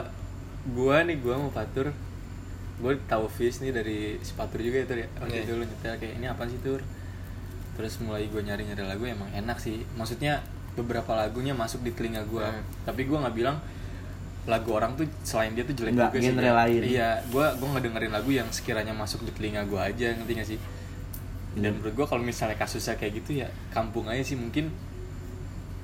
gua 0.73 0.97
nih 1.05 1.17
gua 1.21 1.35
mau 1.37 1.53
patur. 1.53 1.93
Gua 2.77 2.93
tahu 3.07 3.29
Fish 3.29 3.61
nih 3.61 3.71
dari 3.71 3.99
si 4.19 4.33
Patur 4.33 4.59
juga 4.59 4.81
itu 4.83 4.97
ya. 4.97 5.07
Waktu 5.17 5.33
Iya. 5.35 5.45
itu 5.45 5.53
lu 5.55 5.65
nyetel 5.65 5.95
kayak 5.97 6.15
ini 6.17 6.27
apa 6.27 6.43
sih 6.45 6.57
tur? 6.59 6.81
Terus 7.77 8.01
mulai 8.01 8.27
gua 8.27 8.41
nyari-nyari 8.41 8.81
lagu 8.83 9.05
emang 9.05 9.29
enak 9.31 9.57
sih. 9.57 9.85
Maksudnya 9.93 10.41
beberapa 10.73 11.13
lagunya 11.15 11.53
masuk 11.53 11.81
di 11.81 11.93
telinga 11.93 12.25
gua. 12.25 12.49
Hmm. 12.49 12.65
Tapi 12.83 13.05
gua 13.05 13.23
nggak 13.23 13.37
bilang 13.37 13.61
lagu 14.47 14.71
orang 14.71 14.95
tuh 14.95 15.05
selain 15.21 15.53
dia 15.53 15.63
tuh 15.63 15.75
jelek 15.75 15.93
Nggak, 15.93 16.09
juga 16.09 16.19
sih. 16.19 16.27
genre 16.29 16.47
Kak. 16.47 16.57
lain. 16.57 16.81
Iya, 16.83 17.09
gua 17.29 17.47
gua 17.55 17.69
ngedengerin 17.75 18.13
lagu 18.13 18.31
yang 18.31 18.49
sekiranya 18.49 18.93
masuk 18.93 19.23
di 19.23 19.33
telinga 19.33 19.63
gua 19.65 19.87
aja, 19.87 20.11
ngerti 20.13 20.33
gak 20.33 20.49
sih? 20.49 20.59
Dan 21.53 21.63
Iya. 21.63 21.71
menurut 21.75 21.95
gua 21.95 22.07
kalau 22.07 22.23
misalnya 22.23 22.55
kasusnya 22.55 22.95
kayak 22.95 23.13
gitu 23.17 23.41
ya 23.41 23.51
kampung 23.71 24.07
aja 24.07 24.23
sih 24.23 24.35
mungkin 24.35 24.71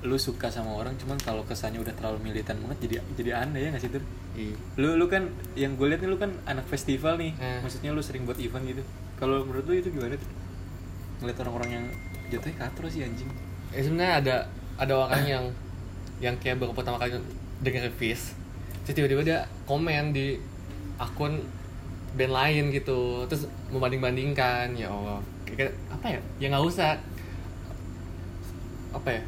lu 0.01 0.15
suka 0.17 0.47
sama 0.47 0.71
orang 0.73 0.95
cuman 0.95 1.15
kalau 1.17 1.41
kesannya 1.41 1.79
udah 1.79 1.91
terlalu 1.93 2.19
militan 2.25 2.59
banget 2.59 2.77
jadi 2.81 2.95
jadi 3.15 3.31
aneh 3.39 3.59
ya 3.61 3.69
nggak 3.71 3.79
sih 3.79 3.87
tur 3.89 4.03
Iya. 4.33 4.55
lu 4.75 4.97
lu 4.97 5.07
kan 5.07 5.23
yang 5.53 5.73
gue 5.73 5.87
lihat 5.87 5.99
nih 5.99 6.09
lu 6.09 6.17
kan 6.17 6.31
anak 6.43 6.67
festival 6.67 7.15
nih 7.15 7.31
Eh. 7.33 7.59
maksudnya 7.59 7.89
lu 7.89 7.99
sering 7.99 8.23
buat 8.23 8.35
event 8.35 8.67
gitu 8.67 8.83
kalau 9.15 9.41
menurut 9.41 9.63
lu 9.63 9.73
itu 9.73 9.87
gimana 9.89 10.13
tuh 10.13 10.27
ngeliat 11.19 11.37
orang-orang 11.39 11.69
yang 11.71 11.85
jatuhnya 12.29 12.57
katro 12.59 12.87
sih 12.87 12.99
anjing 13.01 13.31
Eh, 13.71 13.79
sebenarnya 13.79 14.13
ada 14.19 14.35
ada 14.77 14.93
orang 14.99 15.23
yang 15.23 15.43
yang 16.19 16.35
kayak 16.35 16.59
baru 16.59 16.71
pertama 16.71 16.97
kali 16.97 17.15
denger 17.59 17.87
Fish 17.93 18.35
terus 18.83 18.95
tiba-tiba 18.99 19.21
dia 19.23 19.39
komen 19.63 20.11
di 20.11 20.37
akun 20.99 21.39
band 22.13 22.33
lain 22.33 22.63
gitu. 22.69 23.25
Terus 23.25 23.49
membanding-bandingkan 23.73 24.77
ya 24.77 24.91
Allah. 24.91 25.19
Kayak 25.47 25.73
apa 25.89 26.05
ya? 26.17 26.19
Ya 26.37 26.45
nggak 26.53 26.65
usah. 26.65 26.91
Apa 28.93 29.09
ya? 29.09 29.21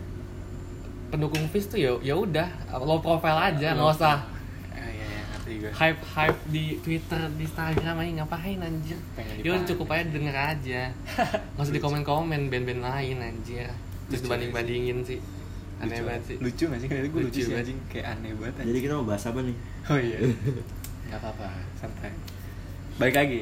Pendukung 1.10 1.46
Fish 1.50 1.70
tuh 1.72 1.80
ya 1.80 1.98
ya 2.04 2.16
udah. 2.18 2.48
Low 2.82 3.02
profile 3.02 3.54
aja 3.54 3.74
nggak 3.74 3.90
usah. 3.96 4.18
Ah, 4.76 4.90
iya, 4.92 5.08
iya, 5.48 5.70
hype 5.72 6.02
hype 6.04 6.40
di 6.52 6.78
Twitter 6.82 7.22
di 7.40 7.44
Instagram 7.48 7.96
aja 8.02 8.12
ngapain 8.22 8.60
anjir? 8.60 9.00
Ya 9.42 9.56
cukup 9.66 9.88
aja 9.96 10.04
denger 10.10 10.36
aja. 10.36 10.82
Nggak 11.56 11.64
usah 11.64 11.74
di 11.74 11.82
komen 11.82 12.02
komen 12.04 12.42
band-band 12.52 12.82
lain 12.84 13.18
anjir. 13.22 13.70
Terus 14.10 14.22
dibanding 14.26 14.54
bandingin 14.54 15.02
sih 15.02 15.18
aneh 15.86 15.96
Lucu. 15.96 16.08
banget 16.10 16.24
sih 16.26 16.38
lucu 16.42 16.64
gak 16.66 16.80
sih 16.82 16.88
kali 16.90 17.00
gue 17.00 17.22
lucu, 17.22 17.22
Lucu 17.30 17.42
sih 17.46 17.56
anjing 17.56 17.80
kayak 17.88 18.06
aneh 18.18 18.32
banget 18.34 18.54
Jadi 18.56 18.66
anjing. 18.66 18.84
kita 18.84 18.94
mau 18.98 19.06
bahas 19.06 19.24
apa 19.24 19.40
nih? 19.42 19.58
oh 19.86 20.00
iya 20.02 20.18
nggak 21.08 21.20
apa-apa 21.22 21.48
santai 21.78 22.12
balik 22.98 23.16
lagi 23.16 23.42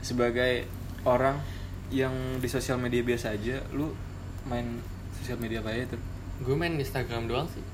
sebagai 0.00 0.52
orang 1.02 1.36
yang 1.90 2.14
di 2.38 2.48
sosial 2.48 2.78
media 2.78 3.02
biasa 3.02 3.34
aja 3.34 3.58
lu 3.74 3.90
main 4.46 4.78
sosial 5.18 5.36
media 5.36 5.58
apa 5.60 5.74
aja 5.74 5.92
tuh 5.92 6.00
gue 6.40 6.54
main 6.56 6.72
Instagram 6.78 7.26
doang 7.26 7.50
sih 7.50 7.64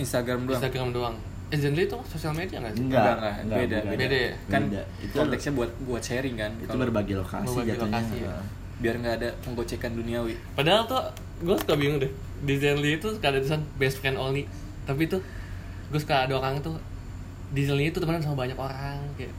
Instagram 0.00 0.48
doang 0.48 0.58
Instagram 0.58 0.88
doang 0.90 1.16
eh 1.52 1.60
itu 1.60 1.96
sosial 2.08 2.32
media 2.32 2.64
nggak 2.64 2.72
sih 2.72 2.80
Enggak, 2.88 3.12
enggak, 3.12 3.60
beda, 3.60 3.76
bukan. 3.84 3.92
beda 3.92 4.06
ya? 4.16 4.32
kan 4.48 4.62
Beda. 4.72 4.82
Itu 5.04 5.14
konteksnya 5.20 5.52
buat 5.52 5.70
buat 5.84 6.00
sharing 6.02 6.36
kan 6.40 6.50
itu 6.56 6.64
Kalau 6.64 6.80
berbagi 6.88 7.12
lokasi 7.12 7.44
Berbagi 7.44 7.70
jatuhnya. 7.76 8.00
lokasi, 8.00 8.16
ya. 8.24 8.36
Biar 8.78 8.96
nggak 8.98 9.14
ada 9.20 9.28
penggocekan 9.44 9.92
duniawi. 9.92 10.38
Padahal 10.56 10.86
tuh 10.86 11.02
gue 11.42 11.56
suka 11.58 11.74
bingung 11.76 12.00
deh. 12.00 12.12
Di 12.42 12.54
Zenly 12.58 12.96
itu 12.98 13.12
suka 13.12 13.28
ada 13.28 13.38
tulisan 13.42 13.62
best 13.76 14.00
friend 14.00 14.16
only. 14.16 14.48
Tapi 14.88 15.10
tuh 15.10 15.20
gue 15.92 16.00
suka 16.00 16.24
ada 16.24 16.38
orang 16.38 16.62
tuh 16.64 16.78
di 17.52 17.68
Zenly 17.68 17.92
itu 17.92 18.00
temenan 18.00 18.24
sama 18.24 18.48
banyak 18.48 18.56
orang 18.56 18.96
kayak 19.20 19.34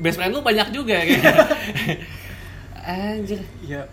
best 0.00 0.16
friend 0.16 0.32
lu 0.32 0.40
banyak 0.40 0.68
juga 0.72 1.04
kayak 1.04 1.36
anjir. 2.88 3.40
Ya 3.60 3.84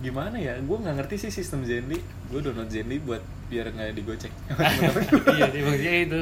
gimana 0.00 0.38
ya? 0.38 0.56
Gue 0.62 0.76
nggak 0.80 1.02
ngerti 1.02 1.28
sih 1.28 1.30
sistem 1.34 1.66
Zenly 1.66 1.98
gue 2.30 2.40
download 2.40 2.70
Zenly 2.70 3.02
buat 3.02 3.20
biar 3.54 3.70
nggak 3.70 3.94
digocek. 3.94 4.32
Iya 5.34 5.46
sih 5.54 5.62
maksudnya 5.62 5.94
itu 6.02 6.18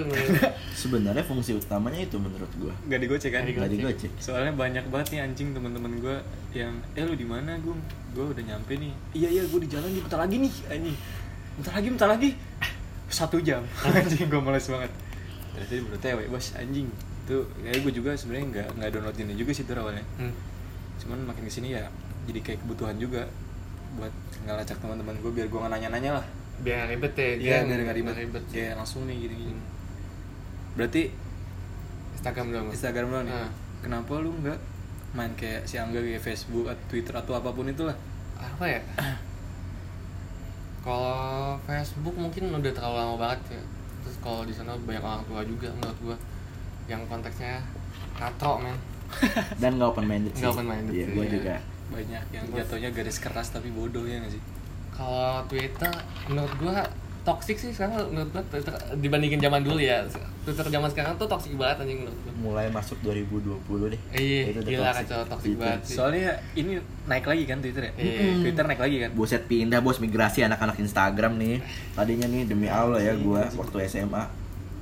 Sebenarnya 0.73 1.25
fungsi 1.25 1.57
utamanya 1.57 2.05
itu 2.05 2.17
menurut 2.21 2.53
gua. 2.61 2.75
nggak 2.85 3.01
digocek 3.01 3.31
kan? 3.33 3.43
Nggak 3.49 3.57
Gak 3.57 3.73
digocek. 3.73 4.11
soalnya 4.21 4.53
banyak 4.53 4.85
banget 4.93 5.09
nih 5.17 5.21
anjing 5.25 5.49
teman-teman 5.57 5.93
gue 5.97 6.17
yang 6.53 6.73
eh 6.93 7.05
lu 7.09 7.17
di 7.17 7.25
mana 7.25 7.57
gung? 7.65 7.81
Gue 8.13 8.29
udah 8.29 8.45
nyampe 8.45 8.77
nih. 8.77 8.93
Iya 9.17 9.29
iya 9.41 9.43
gue 9.49 9.61
di 9.65 9.69
jalan 9.73 9.89
nih 9.89 10.03
bentar 10.05 10.21
lagi 10.21 10.37
nih 10.37 10.53
anjing. 10.69 10.97
Bentar 11.57 11.73
lagi 11.73 11.89
bentar 11.89 12.09
lagi. 12.13 12.31
Satu 13.09 13.37
jam. 13.41 13.65
Anjing 13.85 14.29
gue 14.29 14.41
males 14.41 14.65
banget. 14.69 14.93
Ternyata 15.53 15.73
dia 15.73 15.83
baru 15.85 15.99
tewe 16.01 16.23
bos 16.29 16.47
anjing. 16.57 16.89
Itu 17.25 17.37
ya 17.61 17.73
gue 17.73 17.93
juga 17.93 18.13
sebenarnya 18.13 18.47
nggak 18.53 18.69
nggak 18.77 18.91
download 18.93 19.17
ini 19.17 19.33
juga 19.37 19.51
sih 19.57 19.65
awalnya. 19.69 20.05
Hmm. 20.21 20.33
cuman 21.03 21.19
makin 21.27 21.51
ke 21.51 21.51
sini 21.51 21.75
ya 21.75 21.91
jadi 22.31 22.39
kayak 22.47 22.63
kebutuhan 22.63 22.95
juga 22.95 23.27
buat 23.99 24.15
ngelacak 24.47 24.79
teman-teman 24.79 25.19
gue 25.19 25.33
biar 25.35 25.51
gue 25.51 25.59
nggak 25.59 25.73
nanya-nanya 25.75 26.23
lah 26.23 26.27
biar 26.61 26.77
nggak 26.79 26.91
ribet 26.93 27.15
ya 27.17 27.29
iya 27.41 27.57
biar 27.65 27.81
nggak 27.83 27.97
ribet, 27.97 28.15
ribet 28.19 28.45
ya 28.53 28.77
langsung 28.77 29.09
nih 29.09 29.17
gini 29.17 29.35
gini 29.35 29.63
berarti 30.73 31.03
Instagram 32.15 32.47
doang 32.51 32.67
Instagram 32.71 33.07
doang 33.09 33.25
nih? 33.27 33.35
Ah. 33.35 33.51
kenapa 33.81 34.13
lu 34.21 34.31
nggak 34.39 34.59
main 35.13 35.33
kayak 35.37 35.65
si 35.65 35.77
Angga 35.77 36.01
kayak 36.01 36.23
Facebook 36.23 36.65
atau 36.65 36.85
Twitter 36.89 37.13
atau 37.13 37.37
apa 37.37 37.53
pun 37.53 37.69
itulah? 37.69 37.93
Apa 38.33 38.65
ya? 38.65 38.81
Kalau 40.83 41.55
Facebook 41.63 42.17
mungkin 42.17 42.51
udah 42.51 42.73
terlalu 42.73 42.97
lama 42.97 43.15
banget 43.21 43.55
ya. 43.55 43.63
Terus 44.03 44.17
kalau 44.19 44.43
di 44.43 44.51
sana 44.51 44.75
banyak 44.75 44.99
orang 44.99 45.23
tua 45.29 45.41
juga 45.45 45.69
menurut 45.71 45.99
gua 46.03 46.17
yang 46.89 47.05
konteksnya 47.07 47.63
katro 48.17 48.59
men. 48.59 48.75
Dan 49.61 49.79
nggak 49.79 49.93
open 49.93 50.07
minded 50.09 50.33
sih. 50.33 50.43
Nggak 50.43 50.53
open-minded 50.57 50.93
Iya, 50.93 51.05
sih, 51.05 51.13
gua 51.13 51.25
iya. 51.25 51.33
juga. 51.33 51.55
banyak 51.93 52.25
yang 52.33 52.45
jatuhnya 52.57 52.89
garis 52.89 53.19
keras 53.21 53.53
tapi 53.53 53.69
bodoh 53.69 54.09
ya 54.09 54.17
nggak 54.17 54.33
sih 54.33 54.41
kalau 54.93 55.41
Twitter 55.47 55.93
menurut 56.27 56.53
gua 56.57 56.85
toxic 57.23 57.55
sih 57.55 57.71
sekarang 57.71 58.03
menurut 58.09 58.31
gua 58.31 58.43
Twitter 58.47 58.71
dibandingin 58.97 59.39
zaman 59.39 59.63
dulu 59.63 59.79
ya 59.79 60.03
Twitter 60.43 60.67
zaman 60.67 60.91
sekarang 60.91 61.15
tuh 61.15 61.25
toxic 61.25 61.55
banget 61.55 61.81
anjing 61.81 61.99
menurut 62.01 62.19
gua 62.19 62.33
Mulai 62.43 62.67
masuk 62.69 62.99
2020 63.01 63.63
deh. 63.89 64.01
Iya, 64.13 64.43
gila 64.59 64.91
toxic. 64.91 65.07
kacau 65.07 65.21
toxic 65.29 65.47
Twitter. 65.49 65.63
banget 65.63 65.81
sih. 65.83 65.95
soalnya 65.95 66.31
ini 66.53 66.73
naik 67.05 67.23
lagi 67.25 67.45
kan 67.45 67.59
Twitter 67.59 67.83
ya 67.85 67.93
Iya. 67.95 68.43
Twitter 68.43 68.65
naik 68.65 68.81
lagi 68.81 68.97
kan 68.99 69.11
Buset 69.13 69.43
pindah 69.47 69.79
bos 69.79 69.97
migrasi 69.97 70.43
anak-anak 70.43 70.77
Instagram 70.77 71.33
nih. 71.37 71.63
Tadinya 71.93 72.27
nih 72.27 72.43
demi 72.45 72.67
Allah 72.67 72.99
ya 72.99 73.15
gua 73.15 73.47
waktu 73.49 73.77
SMA 73.87 74.23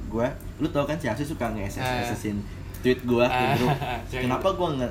gua 0.09 0.27
lu 0.57 0.67
tau 0.67 0.83
kan 0.83 0.97
si 0.97 1.07
Aksi 1.07 1.23
suka 1.23 1.47
nge-SS 1.51 1.79
Ah. 1.79 2.35
Tweet 2.81 3.05
gua 3.05 3.25
ke 3.25 3.37
Ah, 3.37 3.53
grup. 3.55 3.77
Kenapa 4.25 4.49
gua 4.51 4.69
nge 4.75 4.89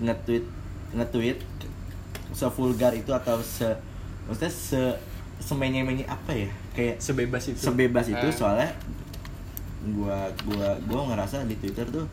nge-tweet 0.00 0.44
nge-tweet 0.90 1.38
sevulgar 2.30 2.92
itu 2.92 3.10
atau 3.10 3.38
se 3.38 3.68
maksudnya 4.28 4.52
se 4.52 4.82
semenye-menye 5.38 6.04
apa 6.04 6.34
ya? 6.34 6.50
Kayak 6.74 7.00
sebebas 7.00 7.48
itu. 7.48 7.58
sebebas 7.58 8.06
itu 8.06 8.26
Ah. 8.26 8.34
soalnya 8.34 8.70
gua 9.94 10.28
gua 10.44 10.74
gua 10.84 11.00
ngerasa 11.14 11.46
di 11.46 11.54
Twitter 11.56 11.86
tuh 11.88 12.04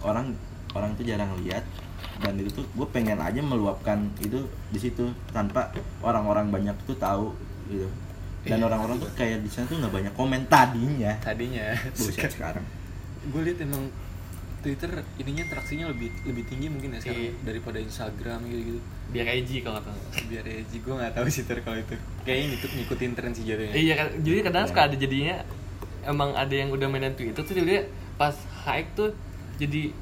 orang 0.00 0.32
orang 0.72 0.94
tuh 0.94 1.02
jarang 1.02 1.34
lihat 1.42 1.64
dan 2.16 2.32
itu 2.36 2.48
tuh 2.48 2.64
gue 2.64 2.86
pengen 2.92 3.20
aja 3.20 3.40
meluapkan 3.40 4.08
itu 4.20 4.40
di 4.72 4.78
situ 4.80 5.04
tanpa 5.32 5.68
orang-orang 6.00 6.48
banyak 6.48 6.76
tuh 6.86 6.96
tahu 6.96 7.32
gitu. 7.68 7.88
Dan 8.46 8.62
Iya, 8.62 8.66
orang-orang 8.70 8.96
aku 8.96 9.04
tuh 9.04 9.12
kayak 9.18 9.42
di 9.42 9.50
sana 9.50 9.66
tuh 9.66 9.76
nggak 9.82 9.90
banyak 9.92 10.12
komen 10.14 10.40
tadinya. 10.46 11.12
Tadinya. 11.18 11.74
Buset 11.92 12.30
sekarang. 12.30 12.62
Gue 13.28 13.42
liat 13.42 13.58
emang 13.58 13.90
Twitter 14.66 14.90
ininya 15.16 15.46
interaksinya 15.46 15.86
lebih 15.86 16.10
lebih 16.26 16.42
tinggi 16.44 16.66
mungkin 16.66 16.90
ya 16.90 16.98
sekarang 16.98 17.22
Iya. 17.22 17.32
daripada 17.46 17.78
Instagram 17.78 18.38
gitu 18.44 18.60
gitu 18.66 18.80
biar 19.06 19.26
edgy 19.30 19.62
kalau 19.62 19.78
kata 19.78 19.94
biar 20.26 20.42
edgy 20.42 20.82
gue 20.82 20.90
nggak 20.90 21.12
tahu 21.14 21.26
sih 21.30 21.46
Twitter 21.46 21.62
kalau 21.62 21.78
itu. 21.78 21.94
Kayaknya 22.26 22.46
ngikut 22.50 22.70
ngikutin 22.74 23.10
tren 23.14 23.30
sih 23.30 23.44
jadinya. 23.46 23.72
Iya 23.72 23.94
kan 23.94 24.06
jadi 24.20 24.36
kadang 24.42 24.62
Iya. 24.66 24.70
suka 24.74 24.80
ada 24.82 24.96
jadinya 24.98 25.36
emang 26.02 26.30
ada 26.34 26.50
yang 26.50 26.68
udah 26.68 26.86
mainan 26.86 27.14
Twitter 27.14 27.38
tuh 27.38 27.54
dia 27.54 27.86
pas 28.16 28.34
hike 28.66 28.90
tuh 28.92 29.14
jadi 29.56 29.94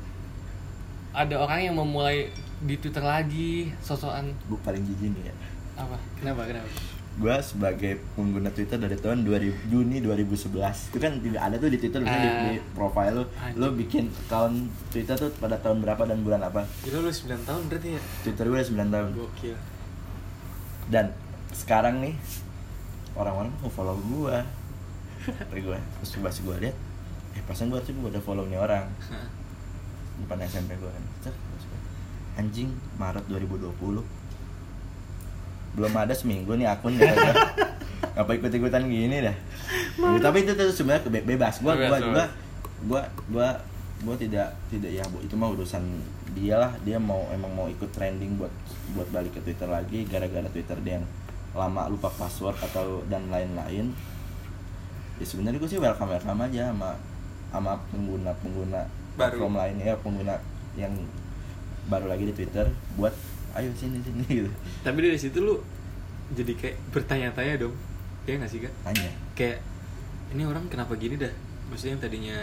ada 1.12 1.34
orang 1.38 1.60
yang 1.62 1.74
memulai 1.76 2.32
di 2.58 2.74
Twitter 2.74 3.04
lagi 3.04 3.68
sosokan. 3.78 4.32
Gue 4.48 4.56
paling 4.64 4.80
jijik 4.82 5.12
nih 5.12 5.28
ya. 5.28 5.34
Apa? 5.76 6.00
Kenapa 6.16 6.48
kenapa 6.48 6.68
gue 7.14 7.36
sebagai 7.40 8.02
pengguna 8.18 8.50
Twitter 8.50 8.74
dari 8.74 8.98
tahun 8.98 9.22
2000, 9.22 9.70
Juni 9.70 10.02
2011 10.02 10.90
itu 10.90 10.98
kan 10.98 11.14
tidak 11.22 11.42
ada 11.46 11.56
tuh 11.56 11.70
di 11.70 11.78
Twitter 11.78 12.02
misalnya 12.02 12.18
di, 12.20 12.30
Ah. 12.30 12.42
di 12.50 12.54
profile. 12.74 13.14
Lu 13.14 13.24
lu 13.54 13.66
bikin 13.78 14.10
account 14.10 14.56
Twitter 14.90 15.14
tuh 15.14 15.30
pada 15.38 15.54
tahun 15.56 15.78
berapa 15.78 16.02
dan 16.04 16.26
bulan 16.26 16.42
apa? 16.42 16.66
Gila 16.82 16.98
lu 17.00 17.10
9 17.10 17.46
tahun 17.46 17.62
berarti 17.70 17.88
ya? 17.94 18.00
Twitter 18.26 18.44
gue 18.44 18.56
udah 18.58 18.66
9 18.66 18.88
tahun. 18.90 19.08
Gokil. 19.14 19.56
Dan 20.90 21.06
sekarang 21.54 22.02
nih 22.02 22.14
orang-orang 23.14 23.54
mau 23.62 23.70
follow 23.70 23.94
gua. 24.10 24.42
Tapi 25.24 25.62
gua 25.62 25.78
terus 25.78 26.10
coba 26.18 26.28
gue 26.28 26.56
lihat 26.68 26.76
eh 27.34 27.42
pasan 27.46 27.70
gua 27.70 27.78
harusnya 27.78 27.94
gua 27.96 28.10
udah 28.10 28.22
follow 28.22 28.44
nih 28.44 28.58
orang. 28.58 28.90
Depan 30.18 30.42
SMP 30.42 30.74
gua 30.76 30.90
kan. 30.90 31.04
Anjing 32.34 32.74
Maret 32.98 33.22
2020 33.30 34.02
belum 35.74 35.92
ada 35.92 36.14
seminggu 36.14 36.54
nih 36.54 36.66
akun 36.66 36.94
gua. 36.94 37.10
apa 38.14 38.30
ikut 38.38 38.50
ikutan 38.50 38.86
gini 38.86 39.18
dah 39.20 39.36
Ya, 39.94 40.18
tapi 40.20 40.42
itu 40.42 40.52
tuh 40.52 40.68
sebenarnya 40.68 41.02
kebe- 41.02 41.22
bebas. 41.24 41.58
Gua 41.58 41.72
gua 41.72 41.86
Bebas, 41.86 42.00
gua 42.02 42.24
gua 42.84 43.02
gua 43.30 43.48
gua 44.02 44.14
tidak 44.14 44.50
tidak 44.66 44.90
ya 44.90 45.06
bu 45.06 45.22
itu 45.22 45.34
mah 45.34 45.48
urusan 45.48 45.82
dia 46.32 46.58
lah. 46.58 46.74
Dia 46.82 46.98
mau 46.98 47.30
emang 47.30 47.50
mau 47.50 47.66
ikut 47.66 47.88
trending 47.90 48.34
buat 48.34 48.50
buat 48.92 49.06
balik 49.08 49.34
ke 49.34 49.40
Twitter 49.40 49.66
lagi 49.66 50.02
gara-gara 50.04 50.46
Twitter 50.48 50.74
dia 50.82 50.98
yang 50.98 51.06
lama 51.54 51.86
lupa 51.86 52.10
password 52.10 52.58
atau 52.60 53.06
dan 53.06 53.30
lain-lain. 53.30 53.94
Ya 55.16 55.24
sebenarnya 55.24 55.62
gue 55.62 55.70
sih 55.70 55.78
welcome 55.78 56.10
welcome 56.10 56.42
aja 56.42 56.74
sama 56.74 56.98
sama 57.50 57.72
pengguna 57.88 58.34
pengguna 58.42 58.82
Baru. 59.14 59.38
platform 59.38 59.54
lain. 59.56 59.76
Ya 59.78 59.94
pengguna 59.96 60.34
yang 60.74 60.90
baru 61.86 62.10
lagi 62.10 62.26
di 62.26 62.34
Twitter 62.34 62.66
buat 62.98 63.14
ayo 63.54 63.70
sini 63.72 63.98
sini 64.00 64.22
gitu. 64.40 64.50
Tapi 64.80 64.98
dari 65.00 65.16
situ 65.16 65.38
lu 65.38 65.58
jadi 66.30 66.52
kayak 66.52 66.76
bertanya-tanya 66.90 67.54
dong. 67.58 67.74
Ya 68.24 68.34
nggak 68.34 68.48
sih 68.48 68.58
kak? 68.58 68.72
Tanya. 68.82 69.10
Kayak 69.34 69.58
ini 70.30 70.42
orang 70.42 70.66
kenapa 70.66 70.94
gini 70.94 71.14
dah? 71.14 71.30
Maksudnya 71.66 71.94
yang 71.94 72.02
tadinya 72.02 72.38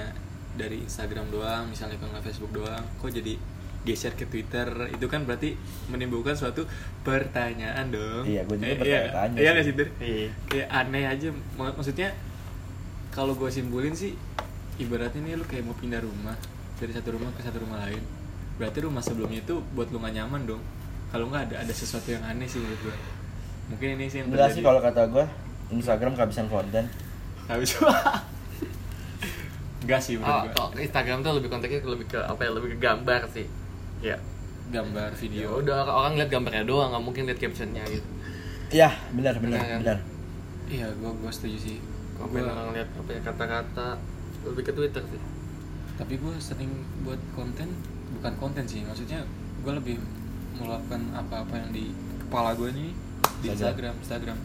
dari 0.51 0.81
Instagram 0.81 1.27
doang 1.27 1.63
misalnya 1.65 1.95
kalau 1.95 2.11
Facebook 2.19 2.51
doang 2.51 2.83
kok 2.95 3.09
jadi 3.09 3.35
geser 3.81 4.13
ke 4.13 4.23
Twitter? 4.25 4.65
Itu 4.89 5.05
kan 5.05 5.23
berarti 5.23 5.57
menimbulkan 5.87 6.33
suatu 6.33 6.63
pertanyaan 7.01 7.89
dong. 7.89 8.23
Iya, 8.23 8.45
gua 8.45 8.55
juga 8.55 8.67
Eh, 8.67 8.77
bertanya-tanya 8.77 9.35
iya 9.35 9.41
sih. 9.41 9.51
nggak 9.51 9.65
sih. 9.65 9.73
Dir? 9.73 9.89
Iya. 9.97 10.27
kayak 10.47 10.67
aneh 10.69 11.03
aja. 11.05 11.27
Mak- 11.53 11.75
maksudnya 11.75 12.09
kalau 13.09 13.33
gue 13.33 13.49
simpulin 13.49 13.91
sih 13.91 14.15
ibaratnya 14.77 15.19
nih 15.19 15.35
lu 15.35 15.43
kayak 15.43 15.63
mau 15.63 15.73
pindah 15.73 15.99
rumah 15.99 16.37
dari 16.77 16.89
satu 16.89 17.11
rumah 17.11 17.27
ke 17.29 17.41
satu 17.41 17.59
rumah 17.59 17.81
lain. 17.81 17.99
Berarti 18.55 18.79
rumah 18.79 19.01
sebelumnya 19.01 19.41
itu 19.41 19.57
buat 19.73 19.89
lu 19.89 19.97
gak 19.97 20.13
nyaman 20.13 20.45
dong 20.45 20.61
kalau 21.11 21.27
nggak 21.27 21.51
ada 21.51 21.55
ada 21.61 21.73
sesuatu 21.75 22.07
yang 22.07 22.23
aneh 22.23 22.47
sih 22.47 22.57
menurut 22.57 22.79
gue 22.81 22.95
mungkin 23.69 23.87
ini 23.95 24.05
sih 24.07 24.17
yang 24.19 24.27
enggak 24.31 24.51
sih 24.51 24.63
kalau 24.63 24.79
kata 24.79 25.07
gue 25.07 25.25
Instagram 25.71 26.11
kehabisan 26.15 26.47
konten. 26.47 26.83
Habis. 27.47 27.79
Enggak 29.81 30.01
sih 30.03 30.13
Oh, 30.15 30.21
menurut 30.21 30.43
gue 30.45 30.53
kalau 30.53 30.69
Instagram 30.77 31.17
tuh 31.23 31.33
lebih 31.39 31.49
konteksnya 31.49 31.79
lebih 31.83 32.07
ke 32.11 32.19
apa 32.21 32.41
ya 32.43 32.51
lebih 32.53 32.69
ke 32.75 32.79
gambar 32.79 33.21
sih. 33.31 33.47
Ya. 34.03 34.17
Gambar 34.71 35.09
ya 35.11 35.17
video 35.19 35.47
udah 35.59 35.83
orang 35.83 36.15
lihat 36.15 36.29
gambarnya 36.29 36.63
doang 36.63 36.91
nggak 36.95 37.03
mungkin 37.03 37.23
lihat 37.27 37.39
captionnya 37.39 37.83
gitu. 37.87 38.07
Iya 38.71 38.91
benar 39.11 39.35
benar 39.39 39.59
Benar 39.59 39.67
kan? 39.67 39.79
benar. 39.83 39.99
Iya 40.69 40.87
gue 40.91 41.11
gue 41.11 41.31
setuju 41.31 41.57
sih. 41.59 41.77
Gue 42.15 42.27
pengen 42.29 42.51
orang 42.51 42.69
lihat 42.75 42.89
apa 42.93 43.09
ya 43.11 43.19
kata-kata? 43.25 43.87
Lebih 44.47 44.63
ke 44.67 44.71
Twitter 44.71 45.03
sih. 45.07 45.21
Tapi 45.97 46.13
gue 46.15 46.33
sering 46.37 46.71
buat 47.03 47.19
konten 47.35 47.67
bukan 48.11 48.33
konten 48.37 48.63
sih 48.67 48.83
maksudnya 48.83 49.23
gue 49.63 49.71
lebih 49.71 49.95
melakukan 50.61 51.01
apa-apa 51.11 51.53
yang 51.57 51.69
di 51.71 51.89
kepala 52.21 52.53
gue 52.53 52.69
nih 52.69 52.91
di 53.41 53.47
Instagram. 53.49 53.93
Instagram 53.93 53.93
Instagram. 53.99 54.37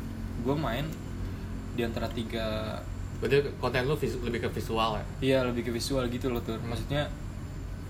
Gue 0.43 0.55
main 0.57 0.85
di 1.77 1.83
antara 1.85 2.09
tiga 2.09 2.79
berarti 3.17 3.49
konten 3.57 3.85
lu 3.85 3.97
visu- 3.97 4.21
lebih 4.21 4.45
ke 4.45 4.49
visual 4.53 4.97
ya? 4.97 5.05
Iya 5.21 5.39
lebih 5.49 5.69
ke 5.69 5.71
visual 5.73 6.05
gitu 6.09 6.29
loh 6.29 6.41
tur. 6.41 6.61
Maksudnya 6.61 7.09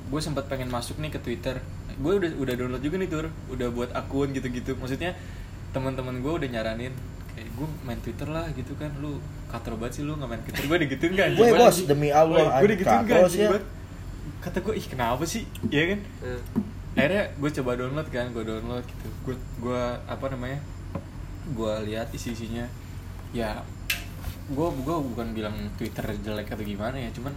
gue 0.07 0.21
sempat 0.23 0.47
pengen 0.47 0.71
masuk 0.71 0.99
nih 0.99 1.11
ke 1.11 1.19
Twitter. 1.19 1.59
Gue 1.97 2.19
udah 2.19 2.31
udah 2.37 2.55
download 2.55 2.83
juga 2.83 2.97
nih 2.99 3.11
tur. 3.11 3.27
Udah 3.49 3.69
buat 3.71 3.91
akun 3.91 4.31
gitu-gitu. 4.31 4.75
Maksudnya 4.77 5.15
teman-teman 5.71 6.23
gue 6.23 6.33
udah 6.33 6.49
nyaranin 6.49 6.95
kayak 7.35 7.49
gue 7.53 7.67
main 7.83 7.99
Twitter 7.99 8.27
lah 8.27 8.47
gitu 8.53 8.75
kan. 8.75 8.91
Lu 8.99 9.19
kater 9.47 9.75
banget 9.75 9.99
sih 9.99 10.03
lu 10.03 10.15
nggak 10.15 10.31
main 10.31 10.43
Twitter. 10.43 10.63
Gue 10.63 10.79
digituin 10.83 11.13
kan? 11.15 11.31
Woi, 11.35 11.51
bos, 11.53 11.77
demi 11.87 12.09
Allah, 12.11 12.59
gue 12.59 12.69
digituin 12.75 13.03
kan? 13.03 13.07
Katro 13.07 13.29
sih 13.29 13.43
ya. 13.43 13.51
kata 14.37 14.63
gue 14.63 14.75
ih 14.79 14.87
kenapa 14.87 15.23
sih? 15.27 15.43
Ya 15.71 15.91
kan? 15.91 15.99
Eh, 16.23 16.41
akhirnya 16.97 17.29
gue 17.37 17.51
coba 17.61 17.71
download 17.77 18.09
kan 18.09 18.33
gue 18.33 18.45
download 18.45 18.85
gitu. 18.89 19.09
Gue 19.23 19.37
gue 19.61 19.83
apa 20.09 20.27
namanya 20.33 20.59
gue 21.53 21.75
lihat 21.93 22.11
isi 22.17 22.33
isinya 22.33 22.67
ya 23.31 23.61
gue 24.49 24.69
gue 24.83 24.97
bukan 25.13 25.37
bilang 25.37 25.55
twitter 25.77 26.07
jelek 26.25 26.51
atau 26.51 26.65
gimana 26.65 26.97
ya 26.97 27.11
cuman 27.13 27.35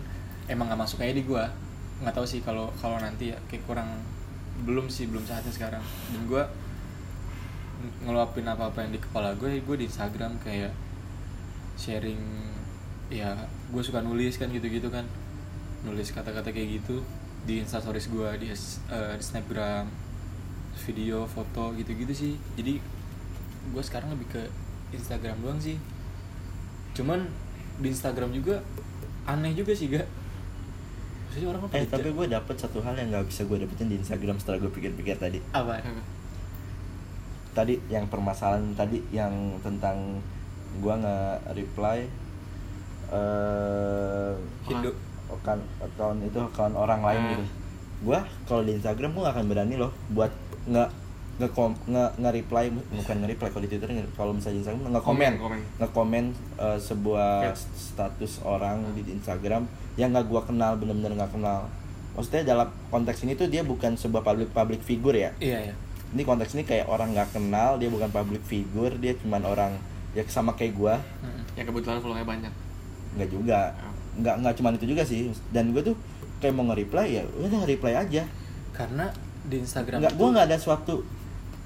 emang 0.50 0.72
nggak 0.72 0.82
masuk 0.82 1.04
aja 1.04 1.14
di 1.14 1.26
gue 1.26 1.44
nggak 2.00 2.16
tahu 2.16 2.26
sih 2.26 2.40
kalau 2.40 2.72
kalau 2.80 2.96
nanti 2.98 3.36
ya 3.36 3.38
kayak 3.52 3.68
kurang 3.68 4.00
belum 4.64 4.88
sih 4.88 5.12
belum 5.12 5.24
saatnya 5.28 5.52
sekarang. 5.52 5.84
Dan 6.12 6.24
gue 6.28 6.44
ng- 7.84 8.08
ngeluapin 8.08 8.48
apa 8.48 8.72
apa 8.72 8.88
yang 8.88 8.96
di 8.96 9.00
kepala 9.04 9.36
gue 9.36 9.60
gue 9.60 9.76
di 9.76 9.86
Instagram 9.88 10.40
kayak 10.40 10.72
sharing 11.76 12.20
ya 13.12 13.36
gue 13.72 13.82
suka 13.84 14.00
nulis 14.00 14.40
kan 14.40 14.48
gitu 14.52 14.72
gitu 14.72 14.88
kan. 14.88 15.04
Nulis 15.84 16.12
kata-kata 16.16 16.52
kayak 16.52 16.80
gitu 16.84 17.04
di 17.48 17.64
instastories 17.64 18.12
gue 18.12 18.30
di, 18.40 18.48
eh, 18.52 19.14
di 19.16 19.24
snapgram 19.24 19.86
video 20.88 21.28
foto 21.28 21.76
gitu-gitu 21.76 22.14
sih. 22.16 22.34
Jadi 22.56 22.80
gue 23.70 23.84
sekarang 23.84 24.16
lebih 24.16 24.28
ke 24.32 24.44
Instagram 24.96 25.40
doang 25.44 25.60
sih. 25.60 25.78
Cuman 26.96 27.28
di 27.80 27.88
Instagram 27.92 28.36
juga 28.36 28.60
aneh 29.30 29.54
juga 29.54 29.72
sih 29.72 29.88
gak 29.94 30.20
maksudnya 31.30 31.48
orang 31.54 31.62
Eh 31.78 31.86
tapi 31.86 32.10
gue 32.10 32.26
dapet 32.26 32.56
satu 32.58 32.82
hal 32.82 32.98
yang 32.98 33.14
nggak 33.14 33.30
bisa 33.30 33.46
gue 33.46 33.58
dapetin 33.62 33.86
di 33.86 34.02
Instagram 34.02 34.42
setelah 34.42 34.66
gue 34.66 34.72
pikir-pikir 34.74 35.16
tadi. 35.22 35.40
apa? 35.54 35.78
Tadi 37.54 37.78
yang 37.86 38.10
permasalahan 38.10 38.74
tadi 38.74 38.98
yang 39.14 39.62
tentang 39.62 40.18
gue 40.82 40.94
nggak 40.94 41.54
reply 41.54 42.00
eh 43.10 44.34
Hindu 44.70 44.94
account 45.40 45.64
account 45.80 46.18
itu 46.22 46.40
account 46.40 46.74
orang 46.74 47.00
lain 47.00 47.20
Hmm. 47.20 47.32
gitu. 47.32 47.46
Gue 48.02 48.20
kalau 48.44 48.62
di 48.62 48.72
Instagram 48.74 49.10
gue 49.12 49.22
gak 49.22 49.34
akan 49.34 49.48
berani 49.48 49.76
loh 49.76 49.92
buat 50.10 50.32
nggak 50.66 50.90
nge 51.40 51.48
nge 51.88 52.06
nge 52.18 52.30
reply 52.34 52.66
bukan 52.70 53.16
nge 53.18 53.28
reply 53.30 53.48
kalau 53.48 53.64
di 53.64 53.70
Twitter 53.70 53.88
nge- 53.90 54.12
kalau 54.14 54.32
misalnya 54.32 54.54
di 54.54 54.62
Instagram 54.62 54.82
nge 54.86 55.02
komen 55.02 55.02
Komen, 55.02 55.34
komen. 55.38 55.60
nge 55.78 55.88
komen 55.90 56.26
sebuah 56.78 57.32
Yes. 57.46 57.64
status 57.74 58.34
orang 58.42 58.84
di 58.94 59.08
Instagram 59.10 59.64
yang 59.96 60.12
nggak 60.12 60.26
gua 60.26 60.42
kenal 60.42 60.76
bener-bener 60.76 61.16
nggak 61.16 61.32
kenal. 61.32 61.68
Maksudnya 62.12 62.44
dalam 62.46 62.68
konteks 62.88 63.24
ini 63.24 63.34
tuh 63.34 63.48
dia 63.48 63.64
bukan 63.64 63.96
sebuah 63.96 64.20
public 64.22 64.52
public 64.52 64.82
figure 64.82 65.16
ya? 65.16 65.32
Iya 65.40 65.60
ya 65.66 65.76
ini 66.10 66.26
konteks 66.26 66.52
ini 66.54 66.66
kayak 66.66 66.88
orang 66.88 67.14
nggak 67.14 67.32
kenal 67.32 67.78
dia 67.78 67.86
bukan 67.86 68.10
public 68.10 68.42
figure 68.42 68.92
dia 68.96 69.14
cuman 69.16 69.46
orang 69.46 69.72
ya 70.12 70.26
sama 70.26 70.52
kayak 70.52 70.74
gua. 70.74 71.00
Yang 71.54 71.70
kebetulan 71.70 72.00
followernya 72.00 72.26
banyak. 72.26 72.54
Nggak 73.14 73.30
juga 73.30 73.60
nggak 74.22 74.36
nggak 74.46 74.54
cuman 74.60 74.72
itu 74.76 74.86
juga 74.92 75.04
sih. 75.04 75.32
Dan 75.52 75.72
gue 75.74 75.82
tuh 75.82 75.96
kayak 76.40 76.54
mau 76.56 76.64
nge-reply 76.72 77.08
ya 77.10 77.24
udah 77.26 77.62
reply 77.66 77.94
aja. 77.96 78.24
Karena 78.72 79.12
di 79.44 79.56
Instagram 79.60 80.00
nggak 80.04 80.16
gue 80.16 80.28
nggak 80.36 80.48
ada 80.52 80.58
suatu 80.60 81.02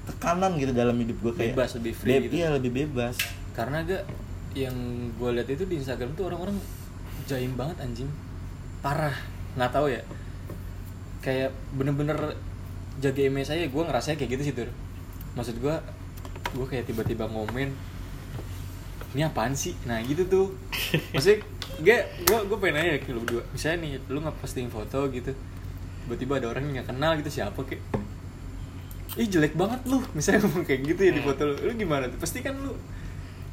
tekanan 0.04 0.60
gitu 0.60 0.72
dalam 0.76 0.96
hidup 1.00 1.16
gue 1.20 1.32
kayak 1.32 1.56
Bebas, 1.56 1.70
lebih 1.80 1.92
free 1.96 2.12
Be- 2.12 2.22
gitu. 2.28 2.34
iya 2.36 2.48
lebih 2.52 2.70
bebas. 2.72 3.16
Karena 3.56 3.80
gak 3.86 4.04
yang 4.54 4.76
gue 5.18 5.30
lihat 5.34 5.48
itu 5.50 5.64
di 5.66 5.80
Instagram 5.80 6.14
tuh 6.14 6.28
orang-orang 6.28 6.56
jaim 7.24 7.56
banget 7.56 7.80
anjing. 7.80 8.10
Parah 8.84 9.16
nggak 9.56 9.70
tahu 9.72 9.88
ya. 9.88 10.02
Kayak 11.24 11.56
bener-bener 11.72 12.36
jaga 13.00 13.20
image 13.24 13.48
saya 13.48 13.66
gue 13.66 13.82
ngerasanya 13.82 14.16
kayak 14.20 14.30
gitu 14.38 14.42
sih 14.46 14.54
tuh 14.54 14.70
maksud 15.34 15.58
gue 15.58 15.74
gue 16.54 16.66
kayak 16.70 16.86
tiba-tiba 16.86 17.26
ngomen 17.26 17.74
ini 19.14 19.22
apaan 19.22 19.54
sih? 19.54 19.78
Nah 19.86 20.02
gitu 20.02 20.26
tuh. 20.26 20.46
Maksudnya 21.14 21.38
gak 21.76 22.00
gue 22.22 22.38
gue 22.44 22.58
pengen 22.58 22.74
nanya 22.76 22.98
ke 22.98 23.10
lu 23.10 23.20
berdua. 23.20 23.42
Misalnya 23.50 23.78
nih 23.80 23.92
lu 24.06 24.18
nggak 24.20 24.36
posting 24.38 24.68
foto 24.68 25.08
gitu 25.08 25.32
tiba-tiba 26.04 26.36
ada 26.36 26.46
orang 26.48 26.62
yang 26.64 26.74
nggak 26.76 26.88
kenal 26.90 27.16
gitu 27.16 27.30
siapa 27.32 27.56
kayak 27.60 27.80
ih 29.14 29.26
jelek 29.26 29.54
banget 29.54 29.80
lu. 29.84 29.98
Misalnya 30.12 30.44
ngomong 30.44 30.62
kayak 30.62 30.80
gitu 30.84 31.00
ya 31.00 31.12
di 31.12 31.18
Hmm. 31.18 31.28
foto 31.28 31.42
lu. 31.44 31.54
Lu 31.60 31.72
gimana 31.74 32.04
tuh? 32.06 32.18
Pasti 32.18 32.38
kan 32.40 32.54
lu 32.54 32.74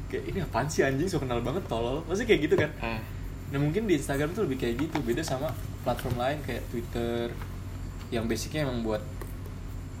kayak 0.06 0.24
ini 0.28 0.38
apaan 0.40 0.66
sih 0.66 0.82
anjing? 0.82 1.06
So 1.06 1.16
kenal 1.16 1.40
banget 1.40 1.64
tolol. 1.66 2.04
Pasti 2.04 2.22
kayak 2.22 2.40
gitu 2.42 2.54
kan? 2.54 2.70
Ah, 2.78 3.00
nah 3.48 3.58
mungkin 3.58 3.84
di 3.84 3.94
Instagram 3.94 4.30
tuh 4.32 4.44
lebih 4.44 4.58
kayak 4.58 4.74
gitu. 4.80 4.96
Beda 5.00 5.22
sama 5.22 5.48
platform 5.80 6.14
lain 6.16 6.38
kayak 6.42 6.62
Twitter 6.68 7.32
yang 8.08 8.26
basicnya 8.26 8.62
emang 8.62 8.82
buat 8.82 9.00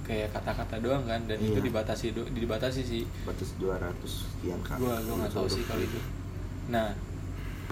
kayak 0.02 0.34
kata-kata 0.34 0.82
doang 0.82 1.06
kan 1.06 1.22
dan 1.24 1.38
itu 1.38 1.56
Iya. 1.56 1.62
dibatasi 1.62 2.06
do, 2.10 2.26
dibatasi 2.26 2.82
sih. 2.82 3.02
Batas 3.22 3.54
200 3.56 3.86
sekian 4.02 4.58
kak 4.60 4.76
gua 4.76 4.98
gua 5.00 5.14
nggak 5.20 5.32
tahu 5.32 5.46
sih 5.46 5.62
kalau 5.62 5.80
itu. 5.80 5.96
Nah 6.68 6.90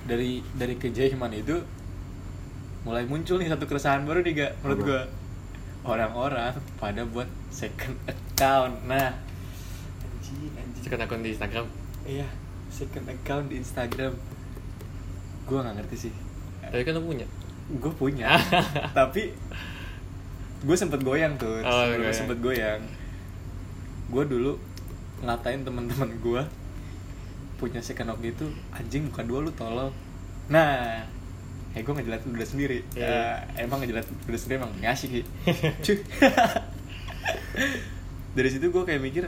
dari 0.02 0.42
dari 0.52 0.74
kejaiman 0.74 1.30
itu 1.30 1.60
mulai 2.80 3.04
muncul 3.04 3.36
nih 3.36 3.48
satu 3.48 3.64
keresahan 3.64 4.02
baru 4.02 4.20
nih 4.20 4.32
gak 4.34 4.52
menurut 4.60 4.80
gua. 4.82 5.02
Orang-orang 5.80 6.52
pada 6.76 7.04
buat 7.04 7.24
second 7.48 7.96
account. 8.04 8.84
Nah 8.84 9.16
anjing 10.00 10.52
anjing. 10.52 10.82
Second 10.82 11.00
akun 11.00 11.20
di 11.20 11.32
Instagram? 11.32 11.66
iya 12.02 12.28
second 12.68 13.06
account 13.06 13.48
di 13.48 13.56
Instagram. 13.56 14.12
Gua 15.44 15.64
nggak 15.64 15.76
ngerti 15.78 15.96
sih. 16.08 16.12
Tapi 16.60 16.82
kan 16.82 16.94
lu 16.94 17.04
punya? 17.04 17.26
Gue 17.72 17.92
punya. 17.92 18.34
Tapi 18.98 19.32
gue 20.60 20.76
sempet 20.76 21.00
goyang 21.00 21.34
tuh 21.34 21.58
Oh, 21.58 21.70
sebelum 21.80 21.98
goyang. 22.02 22.14
sempet 22.14 22.38
goyang. 22.38 22.80
Gue 24.06 24.22
dulu 24.24 24.52
ngatain 25.20 25.62
teman-teman 25.62 26.10
gue 26.16 26.42
punya 27.60 27.84
second 27.84 28.08
account 28.08 28.24
gitu 28.24 28.48
anjing 28.72 29.06
muka 29.06 29.22
dua 29.22 29.44
lu 29.44 29.52
tolol. 29.52 29.92
Nah 30.48 31.04
eh 31.70 31.84
gue 31.84 31.92
ngejelat 31.92 32.24
udah 32.26 32.48
sendiri. 32.48 32.82
Iya. 32.96 33.06
Ya, 33.06 33.22
emang 33.62 33.84
ngejelat 33.84 34.08
udah 34.26 34.40
sendiri 34.40 34.58
emang 34.58 34.72
ngasih 34.80 35.08
sih 35.12 35.24
Cuy. 35.84 35.98
dari 38.36 38.48
situ 38.48 38.70
gue 38.70 38.82
kayak 38.82 39.02
mikir 39.02 39.24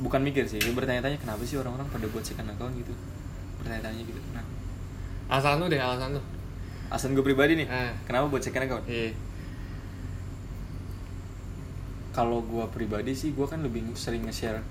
bukan 0.00 0.20
mikir 0.20 0.44
sih 0.44 0.60
gue 0.60 0.74
bertanya-tanya 0.74 1.16
kenapa 1.16 1.40
sih 1.46 1.56
orang-orang 1.56 1.88
pada 1.88 2.04
buat 2.10 2.24
second 2.26 2.50
account 2.50 2.74
gitu? 2.76 2.92
Bertanya-tanya 3.62 4.02
gitu. 4.02 4.20
Nah. 4.34 4.44
Alasan 5.30 5.62
lu 5.62 5.70
deh 5.70 5.80
alasan 5.80 6.18
lu. 6.18 6.22
Alasan 6.92 7.14
gue 7.14 7.24
pribadi 7.24 7.56
nih 7.56 7.68
Ah. 7.70 7.94
kenapa 8.04 8.28
buat 8.28 8.42
second 8.44 8.66
account? 8.68 8.84
Iya. 8.90 9.14
Kalau 12.12 12.40
gua 12.40 12.64
pribadi 12.72 13.12
sih 13.12 13.36
gua 13.36 13.44
kan 13.44 13.60
lebih 13.60 13.84
sering 13.92 14.24
nge-share 14.24 14.64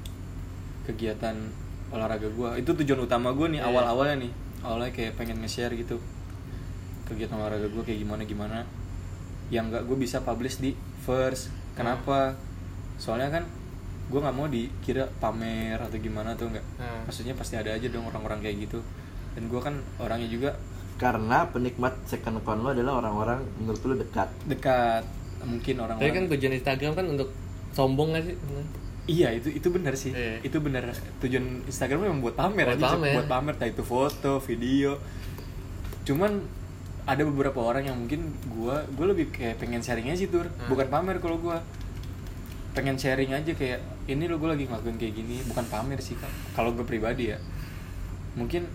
kegiatan 0.89 1.37
olahraga 1.93 2.29
gua. 2.33 2.57
Itu 2.57 2.73
tujuan 2.73 3.05
utama 3.05 3.33
gua 3.33 3.47
nih 3.49 3.61
Iya. 3.61 3.69
awal-awalnya 3.69 4.15
nih. 4.25 4.31
Awalnya 4.65 4.91
kayak 4.93 5.13
pengen 5.17 5.37
nge-share 5.41 5.73
gitu. 5.77 5.97
Kegiatan 7.05 7.37
olahraga 7.37 7.69
gua 7.69 7.83
kayak 7.85 7.99
gimana 8.01 8.21
gimana. 8.25 8.57
Yang 9.53 9.65
nggak 9.69 9.83
gue 9.85 9.97
bisa 10.01 10.17
publish 10.25 10.57
di 10.57 10.73
first. 11.05 11.53
Kenapa? 11.77 12.33
Soalnya 12.97 13.29
kan 13.29 13.43
gua 14.09 14.25
nggak 14.25 14.35
mau 14.37 14.47
dikira 14.49 15.05
pamer 15.21 15.77
atau 15.77 15.97
gimana 15.97 16.33
tuh 16.33 16.49
nggak? 16.49 16.65
Hmm. 16.77 17.01
maksudnya 17.05 17.33
pasti 17.37 17.57
ada 17.57 17.73
aja 17.73 17.85
dong 17.89 18.05
orang-orang 18.09 18.41
kayak 18.41 18.69
gitu. 18.69 18.79
Dan 19.37 19.49
gua 19.49 19.61
kan 19.61 19.77
orangnya 20.01 20.29
juga 20.29 20.57
karena 20.95 21.43
penikmat 21.51 21.91
second 22.07 22.39
account 22.39 22.63
lo 22.63 22.71
adalah 22.71 23.03
orang-orang 23.03 23.43
menurut 23.59 23.81
lo 23.85 23.93
dekat. 23.99 24.29
Dekat. 24.47 25.03
Mungkin 25.45 25.77
tapi 25.77 25.83
orang-orang 25.85 26.13
kan 26.15 26.25
tujuan 26.33 26.53
Instagram 26.57 26.93
kan 26.97 27.05
untuk 27.05 27.29
sombong 27.75 28.15
gak 28.15 28.23
sih 28.31 28.35
Iya 29.05 29.37
itu 29.37 29.53
itu 29.53 29.67
benar 29.69 29.93
sih. 29.93 30.09
Iya. 30.09 30.41
itu 30.41 30.57
benar. 30.57 30.89
Tujuan 31.21 31.61
Instagram 31.69 32.09
memang 32.09 32.19
buat 32.25 32.33
pamer 32.33 32.73
Buat 32.73 32.77
aja 32.81 32.87
pamer. 32.97 33.13
buat 33.21 33.27
pamer 33.29 33.53
entah 33.53 33.69
itu 33.69 33.83
foto 33.85 34.41
video. 34.41 34.97
Cuman 36.09 36.41
ada 37.05 37.21
beberapa 37.21 37.61
orang 37.61 37.85
yang 37.85 37.97
mungkin 38.01 38.33
gua 38.49 38.81
gua 38.97 39.13
lebih 39.13 39.29
kayak 39.29 39.61
pengen 39.61 39.85
sharing 39.85 40.09
aja 40.09 40.25
sih 40.25 40.29
tur. 40.29 40.49
Hmm. 40.49 40.73
bukan 40.73 40.89
pamer 40.89 41.21
kalau 41.21 41.37
gua. 41.37 41.61
Pengen 42.73 42.97
sharing 42.97 43.31
aja 43.31 43.55
kayak 43.55 43.79
ini 44.09 44.27
lo 44.27 44.35
gue 44.35 44.51
lagi 44.51 44.67
ngelakuin 44.67 44.97
kayak 44.99 45.13
gini. 45.15 45.39
Bukan 45.47 45.63
pamer 45.71 46.01
sih 46.03 46.17
kalau 46.57 46.75
gue 46.75 46.83
pribadi 46.83 47.31
ya. 47.31 47.39
Mungkin 48.35 48.67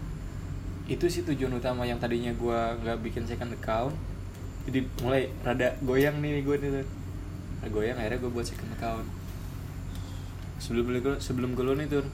itu 0.89 1.05
sih 1.11 1.21
tujuan 1.27 1.53
utama 1.53 1.85
yang 1.85 2.01
tadinya 2.01 2.33
gua 2.33 2.79
nggak 2.81 2.97
bikin 3.05 3.27
second 3.29 3.53
account. 3.53 3.93
Jadi 4.65 4.89
mulai 5.05 5.29
rada 5.45 5.75
goyang 5.85 6.23
nih 6.23 6.41
gue 6.41 6.57
nih 6.65 6.71
Tur. 6.81 6.89
goyang 7.69 8.01
akhirnya 8.01 8.25
gue 8.25 8.31
buat 8.33 8.47
second 8.49 8.73
account 8.73 9.05
sebelum 10.61 10.85
gue 10.93 11.15
sebelum 11.19 11.51
gue 11.53 11.65
nih 11.75 11.89
tur 11.89 12.05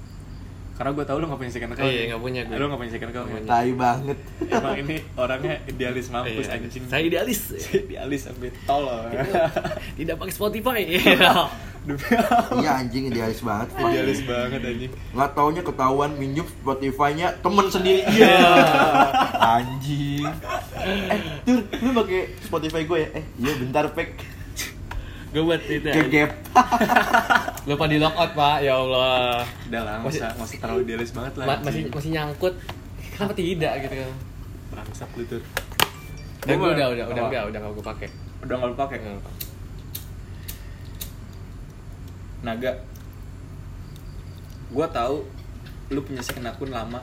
karena 0.76 0.92
gue 0.92 1.04
tau 1.04 1.16
lu 1.16 1.24
gak 1.24 1.40
punya 1.40 1.48
second 1.48 1.72
account 1.72 1.88
Iya, 1.88 1.96
ya. 1.96 2.06
nggak 2.06 2.20
punya 2.20 2.40
gue. 2.44 2.54
lu 2.54 2.64
gak 2.68 2.76
punya 2.76 2.92
second 2.92 3.10
account 3.10 3.26
ya? 3.26 3.40
Tai 3.42 3.70
banget. 3.72 4.18
emang 4.46 4.76
ini 4.76 4.96
orangnya 5.16 5.56
idealis 5.66 6.06
mampus 6.10 6.46
Iya, 6.46 6.52
anjing 6.54 6.84
saya 6.84 7.02
idealis 7.02 7.40
idealis 7.72 8.20
sampai 8.22 8.48
tolol 8.62 9.08
tidak 9.98 10.14
pakai 10.16 10.34
Spotify 10.34 10.78
Iya 12.56 12.70
anjing 12.76 13.08
idealis 13.08 13.40
banget. 13.40 13.68
idealis 13.78 14.20
banget 14.26 14.60
anjing 14.60 14.92
Nggak 15.14 15.30
taunya 15.32 15.62
ketahuan 15.62 16.10
minjem 16.12 16.44
Spotify-nya 16.44 17.28
temen 17.40 17.66
sendiri. 17.66 18.02
Iya. 18.10 18.36
anjing. 19.56 20.26
Eh, 20.82 21.20
Tur, 21.40 21.62
lu 21.62 21.90
pakai 21.94 22.20
Spotify 22.42 22.82
gue 22.84 22.98
ya? 23.00 23.08
Eh, 23.14 23.24
iya 23.38 23.52
bentar, 23.56 23.86
Pek. 23.94 24.35
Gue 25.36 25.44
buat 25.44 25.60
itu 25.60 25.84
Ke 25.84 26.02
gap. 26.08 26.30
lupa 27.68 27.84
di 27.84 28.00
lockout 28.00 28.32
pak. 28.32 28.64
Ya 28.64 28.72
Allah. 28.72 29.44
Udah 29.68 29.82
lah 29.82 29.96
Masih- 30.00 30.24
masa 30.24 30.32
masih 30.40 30.56
terlalu 30.56 30.80
idealis 30.82 31.12
banget 31.12 31.32
lah. 31.36 31.44
Ma- 31.44 31.60
masih 31.60 31.92
masih 31.92 32.10
nyangkut. 32.10 32.54
Kenapa 33.12 33.32
tidak 33.32 33.72
gitu 33.82 33.94
kan? 33.94 34.10
Bangsat 34.72 35.10
lu 35.12 35.24
tuh 35.26 35.42
dan 36.46 36.56
gue 36.56 36.68
udah 36.70 36.86
udah 36.88 37.04
udah 37.06 37.22
enggak 37.26 37.42
udah 37.44 37.58
enggak 37.58 37.74
gue 37.74 37.84
pakai. 37.84 38.08
Udah 38.40 38.54
gak 38.54 38.68
lu 38.70 38.76
pakai? 38.76 38.98
Naga. 42.40 42.72
Gua 44.68 44.86
tahu 44.88 45.26
lu 45.88 46.00
punya 46.00 46.22
second 46.22 46.46
akun 46.46 46.70
lama. 46.70 47.02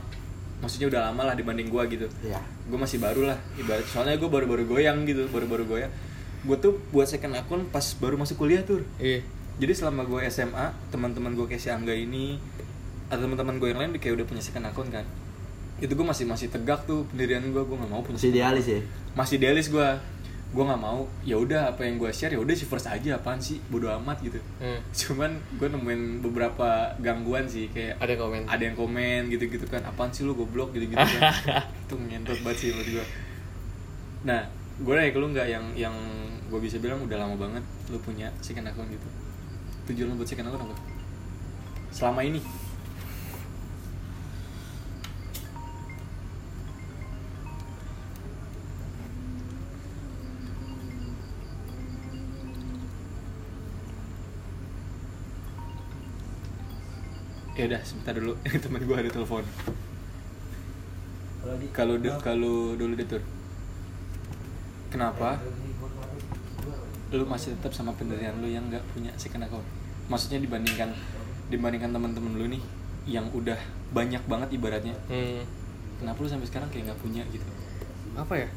Maksudnya 0.58 0.88
udah 0.88 1.12
lama 1.12 1.28
lah 1.28 1.36
dibanding 1.36 1.67
gua 1.67 1.84
gitu. 1.86 2.08
Iya. 2.24 2.39
gue 2.63 2.80
masih 2.80 2.96
baru 2.96 3.28
lah 3.28 3.36
ibarat 3.60 3.84
soalnya 3.84 4.15
gue 4.15 4.24
baru-baru 4.26 4.63
goyang 4.63 5.04
gitu 5.04 5.28
baru-baru 5.28 5.67
goyang 5.67 5.91
gue 6.43 6.58
tuh 6.60 6.75
buat 6.91 7.08
second 7.08 7.34
akun 7.34 7.63
pas 7.67 7.84
baru 7.97 8.15
masuk 8.15 8.36
kuliah 8.38 8.62
tuh 8.62 8.84
iya. 8.99 9.23
Jadi 9.53 9.69
selama 9.77 10.01
gue 10.03 10.17
SMA 10.27 10.73
teman-teman 10.89 11.38
gue 11.38 11.45
kayak 11.45 11.62
si 11.62 11.69
Angga 11.69 11.93
ini 11.93 12.41
atau 13.06 13.21
teman-teman 13.21 13.62
gue 13.62 13.69
yang 13.69 13.79
lain 13.79 13.93
kayak 13.95 14.17
udah 14.17 14.25
punya 14.25 14.41
second 14.41 14.65
akun 14.65 14.89
kan? 14.89 15.06
Itu 15.77 15.93
gue 15.93 16.01
masih 16.01 16.25
masih 16.25 16.49
tegak 16.49 16.89
tuh 16.89 17.06
pendirian 17.13 17.45
gue 17.45 17.62
gue 17.62 17.77
nggak 17.77 17.91
mau 17.93 18.01
punya 18.01 18.17
Masih 18.17 18.34
idealis 18.34 18.65
ya? 18.65 18.82
masih 19.13 19.38
idealis 19.38 19.69
gue 19.69 19.88
gue 20.53 20.63
nggak 20.65 20.82
mau 20.82 21.06
ya 21.21 21.38
udah 21.38 21.69
apa 21.69 21.86
yang 21.86 22.01
gue 22.01 22.10
share 22.10 22.34
ya 22.34 22.41
udah 22.41 22.53
si 22.58 22.65
first 22.65 22.89
aja 22.89 23.13
apaan 23.13 23.38
sih? 23.38 23.62
Bodo 23.69 23.93
amat 23.93 24.25
gitu. 24.25 24.41
Hmm. 24.58 24.82
cuman 24.89 25.38
gue 25.62 25.67
nemuin 25.69 26.01
beberapa 26.25 26.97
gangguan 26.97 27.45
sih 27.45 27.69
kayak 27.69 28.01
ada 28.01 28.13
komen? 28.17 28.49
ada 28.49 28.63
yang 28.65 28.73
komen 28.73 29.29
gitu-gitu 29.29 29.69
kan. 29.69 29.86
Apaan 29.86 30.10
sih 30.10 30.25
lu 30.25 30.34
goblok 30.34 30.73
gitu-gitu 30.73 30.97
kan. 30.97 31.29
Itu 31.86 31.93
ngentot 31.93 32.41
banget 32.41 32.58
sih 32.58 32.69
menurut 32.73 32.89
gue 32.89 33.06
nah 34.23 34.41
gue 34.73 34.93
nanya 34.97 35.12
ke 35.13 35.19
lu 35.21 35.27
nggak 35.29 35.47
yang 35.51 35.65
yang 35.77 35.93
gue 36.54 36.62
bisa 36.62 36.78
bilang 36.78 37.02
udah 37.02 37.18
lama 37.18 37.34
banget 37.34 37.66
lu 37.89 37.98
punya 37.98 38.30
second 38.38 38.70
account 38.70 38.86
gitu. 38.88 39.10
Tujuan 39.89 40.13
lu 40.13 40.22
buat 40.22 40.30
second 40.30 40.54
account 40.54 40.70
apa? 40.70 40.78
Selama 41.89 42.22
ini. 42.22 42.38
Ya 57.54 57.70
udah 57.70 57.82
sebentar 57.86 58.13
dulu. 58.18 58.34
Teman 58.63 58.82
gue 58.82 58.98
ada 58.98 59.10
telepon. 59.10 59.44
Kalau 61.74 61.96
du- 62.00 62.22
kalau 62.24 62.74
dulu 62.74 62.94
deh 62.96 63.06
Tur. 63.06 63.24
kenapa 64.88 65.42
lu 67.13 67.26
masih 67.26 67.54
tetap 67.54 67.71
sama 67.71 67.93
pendirian 67.93 68.34
lu 68.38 68.47
yang 68.47 68.65
nggak 68.67 68.82
punya 68.91 69.13
second 69.15 69.45
account? 69.45 69.65
Maksudnya 70.10 70.39
dibandingkan 70.39 70.89
dibandingkan 71.47 71.91
teman-teman 71.91 72.34
lu 72.34 72.45
nih 72.49 72.63
yang 73.06 73.30
udah 73.30 73.58
banyak 73.91 74.23
banget 74.26 74.49
ibaratnya. 74.52 74.95
Hmm. 75.08 75.45
kenapa 75.93 76.19
lu 76.19 76.28
sampai 76.28 76.47
sekarang 76.49 76.67
kayak 76.67 76.91
nggak 76.91 76.99
punya 76.99 77.23
gitu? 77.30 77.45
Apa 78.13 78.34
ya? 78.36 78.47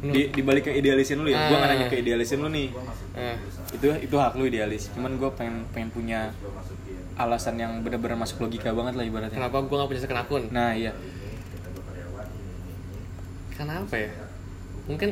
Di 0.00 0.32
dibalik 0.32 0.64
ke 0.64 0.72
idealisin 0.72 1.20
lu 1.20 1.28
ya? 1.28 1.38
Gua 1.46 1.60
nggak 1.60 1.70
Ah. 1.70 1.76
nanya 1.76 1.86
ke 1.86 2.00
idealisin 2.00 2.40
lu 2.40 2.48
nih. 2.48 2.72
Eh, 3.14 3.36
itu 3.70 3.86
itu 4.00 4.16
hak 4.16 4.32
lu 4.34 4.48
idealis. 4.48 4.88
Cuman 4.90 5.14
gua 5.14 5.30
pengen 5.30 5.62
pengen 5.70 5.92
punya 5.92 6.32
alasan 7.14 7.60
yang 7.60 7.84
benar-benar 7.84 8.16
masuk 8.16 8.40
logika 8.40 8.72
banget 8.72 8.96
lah 8.96 9.04
ibaratnya. 9.04 9.36
Kenapa 9.36 9.60
gue 9.60 9.76
gak 9.76 9.88
punya 9.92 10.00
second 10.00 10.20
akun? 10.24 10.42
Nah 10.48 10.72
iya. 10.72 10.96
Karena 13.52 13.84
apa 13.84 13.92
ya? 13.92 14.10
Mungkin 14.88 15.10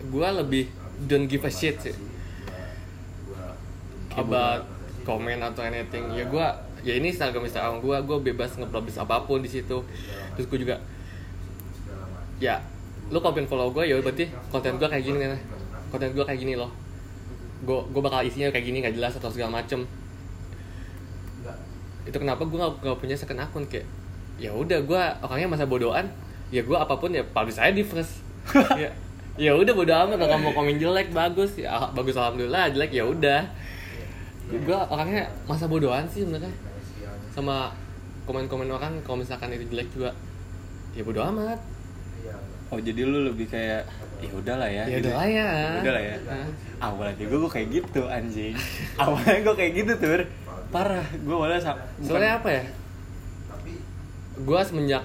gue 0.00 0.28
lebih 0.40 0.64
don't 1.06 1.28
give 1.30 1.44
a 1.46 1.52
shit 1.52 1.80
sih. 1.80 1.96
About 4.12 4.66
comment 5.06 5.40
atau 5.40 5.64
anything. 5.64 6.12
Ya 6.12 6.24
gue 6.28 6.46
ya 6.84 6.92
ini 6.96 7.12
Instagram 7.12 7.46
Instagram 7.46 7.80
gue 7.80 7.96
gue 8.04 8.18
bebas 8.32 8.56
nge-publish 8.58 9.00
apa 9.00 9.24
pun 9.24 9.40
di 9.40 9.48
situ. 9.48 9.80
Terus 10.36 10.46
gue 10.48 10.58
juga 10.66 10.76
ya 12.40 12.60
lu 13.10 13.18
kalau 13.20 13.36
pengen 13.36 13.50
follow 13.50 13.68
gue 13.74 13.84
ya 13.84 13.98
berarti 14.00 14.30
konten 14.48 14.80
gue 14.80 14.88
kayak 14.88 15.04
gini 15.04 15.18
nih 15.18 15.42
konten 15.90 16.10
gue 16.12 16.24
kayak 16.24 16.40
gini 16.40 16.54
loh. 16.58 16.72
Gue 17.64 17.80
gue 17.88 18.02
bakal 18.02 18.24
isinya 18.26 18.52
kayak 18.52 18.66
gini 18.66 18.84
nggak 18.84 18.96
jelas 18.96 19.16
atau 19.16 19.30
segala 19.32 19.62
macem. 19.62 19.84
Itu 22.08 22.16
kenapa 22.16 22.42
gue 22.48 22.56
gak, 22.58 22.80
gak 22.80 22.98
punya 22.98 23.14
second 23.14 23.40
akun 23.44 23.64
kayak 23.68 23.86
ya 24.40 24.56
udah 24.56 24.80
gue 24.80 25.02
orangnya 25.20 25.52
masa 25.52 25.68
bodohan 25.68 26.08
ya 26.48 26.64
gue 26.64 26.72
apa 26.72 26.96
pun 26.96 27.12
ya 27.12 27.22
publish 27.24 27.60
aja 27.60 27.72
di 27.72 27.84
first. 27.86 28.24
Ya 28.80 28.88
ya 29.40 29.56
udah 29.56 29.72
bodo 29.72 29.92
amat. 29.96 30.20
Kalau 30.20 30.36
mau 30.44 30.52
komen 30.52 30.76
jelek 30.76 31.16
bagus. 31.16 31.56
Ya 31.56 31.72
ah, 31.72 31.88
bagus 31.96 32.12
alhamdulillah. 32.20 32.68
Jelek 32.76 32.92
ya 32.92 33.08
udah. 33.08 33.48
Gue 34.52 34.76
orangnya 34.92 35.24
masa 35.48 35.64
bodohan 35.64 36.04
sih 36.12 36.28
sebenarnya. 36.28 36.52
Sama 37.32 37.72
komen-komen 38.28 38.68
orang 38.68 39.00
kalau 39.00 39.24
misalkan 39.24 39.48
itu 39.56 39.64
jelek 39.72 39.88
juga 39.96 40.12
ya 40.92 41.00
bodo 41.00 41.24
amat. 41.32 41.56
Oh 42.70 42.78
jadi 42.78 43.02
lu 43.02 43.26
lebih 43.32 43.48
kayak 43.50 43.82
ya 44.20 44.30
udahlah 44.36 44.68
ya. 44.68 44.84
Ya 44.86 45.00
gitu 45.00 45.08
udah 45.08 45.16
lah 45.16 45.26
ya 45.26 45.48
udah 45.80 45.92
lah 45.96 46.02
ya. 46.04 46.16
Nah. 46.28 46.48
awalnya 46.80 47.24
gue 47.24 47.38
gue 47.40 47.50
kayak 47.50 47.68
gitu 47.72 48.02
anjing. 48.06 48.54
Awalnya 49.00 49.38
gue 49.42 49.54
kayak 49.56 49.72
gitu 49.74 49.92
tur. 49.96 50.20
Parah. 50.70 51.02
Gue 51.18 51.34
bukan- 51.34 51.80
soalnya 52.04 52.38
apa 52.38 52.48
ya? 52.52 52.64
Gue 54.38 54.60
semenjak 54.62 55.02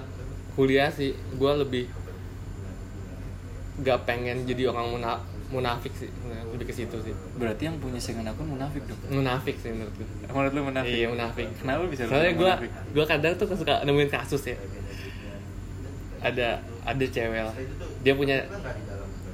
kuliah 0.54 0.88
sih 0.94 1.18
gue 1.18 1.52
lebih 1.66 1.90
gak 3.84 4.08
pengen 4.08 4.48
jadi 4.48 4.72
orang 4.72 4.88
muna 4.96 5.20
munafik 5.52 5.94
sih. 5.94 6.10
Lebih 6.54 6.66
ke 6.68 6.74
situ 6.74 6.98
sih. 7.06 7.14
Berarti 7.38 7.70
yang 7.70 7.78
punya 7.78 8.00
second 8.02 8.26
akun 8.26 8.48
munafik 8.58 8.82
dong 8.88 9.00
munafik 9.12 9.56
sih 9.62 9.70
menurut 9.72 9.94
gue 9.96 10.08
menurut 10.32 10.52
lu 10.54 10.62
munafik? 10.66 10.94
Iya 10.96 11.08
munafik. 11.12 11.46
Kenapa 11.62 11.80
lu 11.84 11.90
bisa 11.92 12.04
soalnya 12.10 12.34
gue 12.34 12.52
gue 12.96 13.06
kadang 13.06 13.34
tuh 13.38 13.48
suka 13.54 13.84
nemuin 13.86 14.10
kasus 14.10 14.44
ya. 14.50 14.58
Ada 16.26 16.62
ada 16.86 17.06
cewek 17.06 17.42
lah. 17.46 17.56
Dia 18.02 18.14
punya 18.18 18.38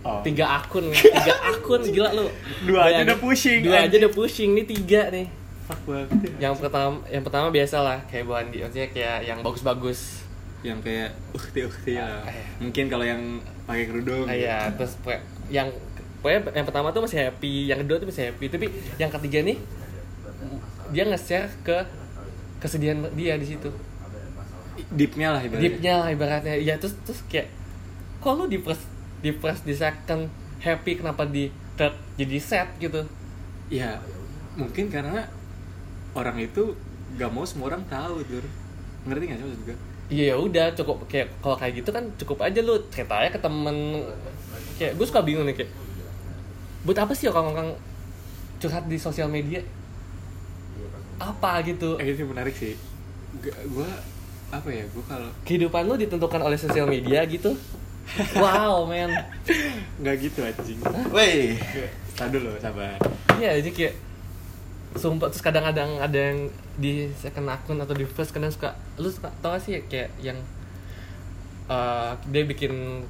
oh. 0.04 0.21
tiga 0.25 0.45
akun. 0.62 0.91
Tiga 1.15 1.36
akun 1.51 1.82
gila 1.88 2.10
lu. 2.15 2.27
Dua 2.67 2.91
aja 2.91 3.08
udah 3.08 3.19
pusing, 3.19 3.60
dua 3.63 3.88
aja 3.88 3.95
udah 3.95 4.12
pusing 4.12 4.49
ini 4.58 4.63
tiga 4.67 5.12
nih. 5.12 5.27
Fuck 5.69 5.80
banget 5.88 6.10
ya. 6.10 6.49
yang 6.49 6.56
pertama 6.58 6.99
yang 7.08 7.23
pertama 7.23 7.47
biasa 7.54 7.77
lah 7.80 7.97
kayak 8.10 8.23
Bu 8.27 8.34
Andi. 8.36 8.58
Maksudnya 8.65 8.89
kayak 8.91 9.17
yang 9.23 9.39
bagus-bagus. 9.45 10.25
Yang 10.62 10.80
kayak 10.86 11.10
ukti 11.34 11.60
ukti 11.65 11.93
lah. 11.97 12.21
Eh. 12.27 12.45
mungkin 12.62 12.86
kalau 12.86 13.06
yang 13.06 13.41
pakai 13.72 13.86
kerudung 13.88 14.26
Ah, 14.28 14.36
iya 14.36 14.58
terus 14.76 15.00
pokoknya 15.00 15.22
yang 15.48 15.68
pokoknya 16.22 16.40
yang 16.54 16.66
pertama 16.68 16.88
tuh 16.94 17.02
masih 17.08 17.18
happy 17.28 17.72
yang 17.72 17.80
kedua 17.82 17.98
tuh 17.98 18.08
masih 18.12 18.24
happy. 18.32 18.46
Tapi 18.52 18.66
yang 19.00 19.10
ketiga 19.10 19.40
nih 19.48 19.58
dia 20.92 21.04
nge-share 21.08 21.50
ke 21.64 21.78
kesedihan 22.60 23.00
dia 23.16 23.40
di 23.40 23.48
situ. 23.48 23.70
Deepnya 24.92 25.34
lah 25.34 25.42
ibaratnya. 25.42 25.64
Deepnya 25.66 25.94
lah 26.04 26.08
ibaratnya. 26.12 26.56
Ya 26.60 26.76
terus 26.78 26.96
terus 27.08 27.24
kayak 27.32 27.50
kok 28.22 28.34
lu 28.38 28.46
di 28.46 28.60
first 28.62 28.86
di 29.24 29.32
first 29.34 29.64
di 29.66 29.74
second 29.74 30.30
happy 30.62 31.02
kenapa 31.02 31.26
di 31.26 31.50
third 31.80 31.96
jadi 32.20 32.38
sad 32.38 32.68
gitu? 32.78 33.02
Ya 33.72 33.98
mungkin 34.60 34.92
karena 34.92 35.26
orang 36.12 36.38
itu 36.44 36.76
gak 37.16 37.32
mau 37.32 37.48
semua 37.48 37.72
orang 37.72 37.84
tahu 37.88 38.24
tur 38.28 38.44
ngerti 39.08 39.24
gak 39.32 39.38
sih 39.40 39.46
maksud 39.48 39.62
gue 39.68 39.78
iya 40.12 40.36
ya 40.36 40.36
udah 40.36 40.76
cukup 40.76 41.08
kayak 41.08 41.32
kalau 41.39 41.56
kayak 41.56 41.80
gitu 41.80 41.89
kan 41.95 42.04
cukup 42.19 42.43
aja 42.43 42.60
lu 42.60 42.76
cerita 42.91 43.15
aja 43.15 43.32
ke 43.32 43.39
temen. 43.39 44.04
Kayak 44.76 45.00
gue 45.00 45.06
suka 45.08 45.24
bingung 45.24 45.47
nih 45.47 45.56
kayak 45.63 45.71
buat 46.84 46.97
apa 47.00 47.13
sih 47.15 47.32
orang-orang 47.32 47.71
curhat 48.60 48.86
di 48.91 49.00
sosial 49.00 49.32
media? 49.32 49.63
Apa 51.17 51.63
gitu. 51.63 51.95
Eh 51.95 52.12
itu 52.12 52.28
menarik 52.28 52.52
sih. 52.52 52.76
Gue 53.71 53.88
apa 54.52 54.67
ya 54.67 54.84
gue 54.84 55.04
kalau 55.08 55.32
kehidupan 55.47 55.88
lu 55.88 55.95
ditentukan 55.95 56.43
oleh 56.43 56.60
sosial 56.60 56.91
media 56.91 57.24
gitu? 57.24 57.56
Wow 58.36 58.84
man. 58.84 59.15
Nggak 60.04 60.15
gitu 60.19 60.43
anjing. 60.43 60.80
Woi. 61.15 61.56
Tahan 62.19 62.30
dulu 62.36 62.60
sabar. 62.60 63.00
Iya 63.39 63.63
jadi 63.63 63.71
kayak 63.71 64.11
sumpah 64.91 65.32
terus 65.32 65.39
kadang-kadang 65.39 66.04
ada 66.04 66.19
yang 66.19 66.51
di 66.75 67.08
second 67.15 67.47
akun 67.47 67.80
atau 67.80 67.95
di 67.95 68.04
first 68.04 68.36
kadang 68.36 68.51
suka 68.51 68.75
lu 68.99 69.08
suka 69.08 69.32
tau 69.39 69.56
gak 69.56 69.63
sih 69.63 69.80
kayak 69.88 70.12
yang 70.19 70.36
eh, 71.71 72.12
dia 72.27 72.43
bikin 72.43 73.08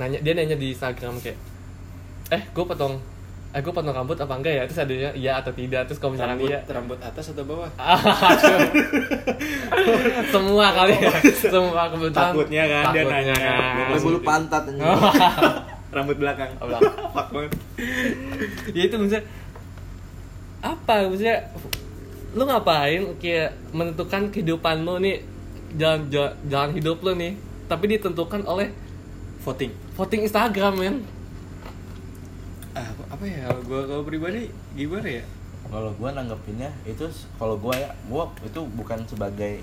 nanya 0.00 0.24
dia 0.24 0.32
nanya 0.32 0.56
di 0.56 0.72
Instagram 0.72 1.20
kayak 1.20 1.36
eh 2.32 2.42
gue 2.48 2.64
potong 2.64 2.96
eh 3.48 3.64
gue 3.64 3.72
potong 3.72 3.96
rambut 3.96 4.12
apa 4.20 4.36
enggak 4.36 4.54
ya? 4.60 4.62
Terus 4.68 4.84
adanya 4.84 5.10
iya 5.16 5.40
atau 5.40 5.48
tidak? 5.56 5.88
Terus 5.88 5.96
kalau 5.96 6.12
misalkan 6.12 6.36
rambut 6.36 6.52
iya 6.52 6.60
rambut 6.68 7.00
atas 7.00 7.32
atau 7.32 7.44
bawah? 7.48 7.70
Semua 10.32 10.66
kali 10.76 10.94
ya. 11.00 11.16
Semua 11.32 11.88
kebetulan 11.88 12.36
Takutnya 12.36 12.64
kan, 12.68 12.84
dia 12.92 13.02
takutnya 13.08 13.24
nanya. 13.24 13.52
kan. 13.88 14.00
Bulu 14.04 14.20
pantat 14.20 14.68
rambut 15.96 16.16
belakang. 16.20 16.52
Oh, 16.60 16.68
belakang. 16.68 17.48
ya 18.76 18.82
itu 18.84 18.94
maksudnya 19.00 19.24
apa? 20.62 21.06
Maksudnya 21.06 21.48
lu 22.34 22.44
ngapain 22.44 23.02
kayak 23.18 23.56
menentukan 23.72 24.28
kehidupan 24.32 24.84
lu 24.84 24.98
nih? 25.00 25.22
Jalan 25.76 26.08
jalan, 26.08 26.32
jalan 26.48 26.70
hidup 26.74 26.98
lu 27.04 27.12
nih. 27.14 27.32
Tapi 27.68 27.84
ditentukan 27.96 28.42
oleh 28.48 28.72
voting. 29.44 29.72
voting 29.94 30.24
Instagram 30.24 30.74
men. 30.78 30.96
Ah, 32.72 32.88
apa 33.10 33.24
ya? 33.26 33.50
Gue 33.66 33.80
kalau 33.84 34.04
pribadi 34.06 34.48
gimana 34.78 35.08
ya? 35.08 35.24
Kalau 35.68 35.92
gua 36.00 36.16
nanggepinnya 36.16 36.72
itu 36.88 37.04
kalau 37.36 37.60
gua 37.60 37.76
ya, 37.76 37.90
gua 38.08 38.32
itu 38.40 38.60
bukan 38.72 39.04
sebagai 39.04 39.60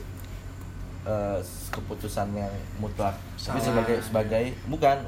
eh, 1.05 1.39
keputusan 1.73 2.29
yang 2.37 2.53
mutlak, 2.77 3.17
tapi 3.37 3.57
Salah. 3.57 3.63
sebagai 3.63 3.97
sebagai 4.05 4.45
bukan. 4.69 5.01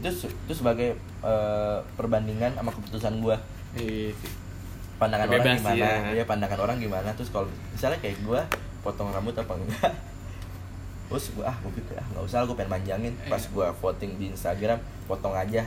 Itu 0.00 0.08
itu 0.24 0.52
sebagai 0.56 0.96
eh, 1.20 1.78
perbandingan 2.00 2.56
sama 2.56 2.72
keputusan 2.72 3.20
gua. 3.20 3.36
Iya. 3.76 4.16
Pandangan 4.98 5.26
Bebas 5.26 5.38
orang 5.40 5.56
gimana? 5.56 5.78
ya. 5.78 6.18
ya 6.18 6.24
pandangan 6.26 6.58
orang 6.60 6.76
gimana? 6.78 7.08
Terus 7.14 7.30
kalau 7.30 7.46
misalnya 7.70 7.98
kayak 7.98 8.18
gue 8.20 8.40
potong 8.82 9.08
rambut 9.08 9.32
apa 9.32 9.52
enggak? 9.54 9.92
Terus 11.08 11.24
gue 11.32 11.44
ah 11.46 11.56
gue 11.56 11.72
pikir 11.72 11.96
ah 11.96 12.06
nggak 12.12 12.24
usah 12.26 12.44
gue 12.44 12.56
pengen 12.58 12.72
manjangin. 12.74 13.14
Pas 13.26 13.40
gue 13.40 13.66
voting 13.78 14.12
di 14.18 14.26
Instagram 14.28 14.76
potong 15.06 15.32
aja. 15.32 15.62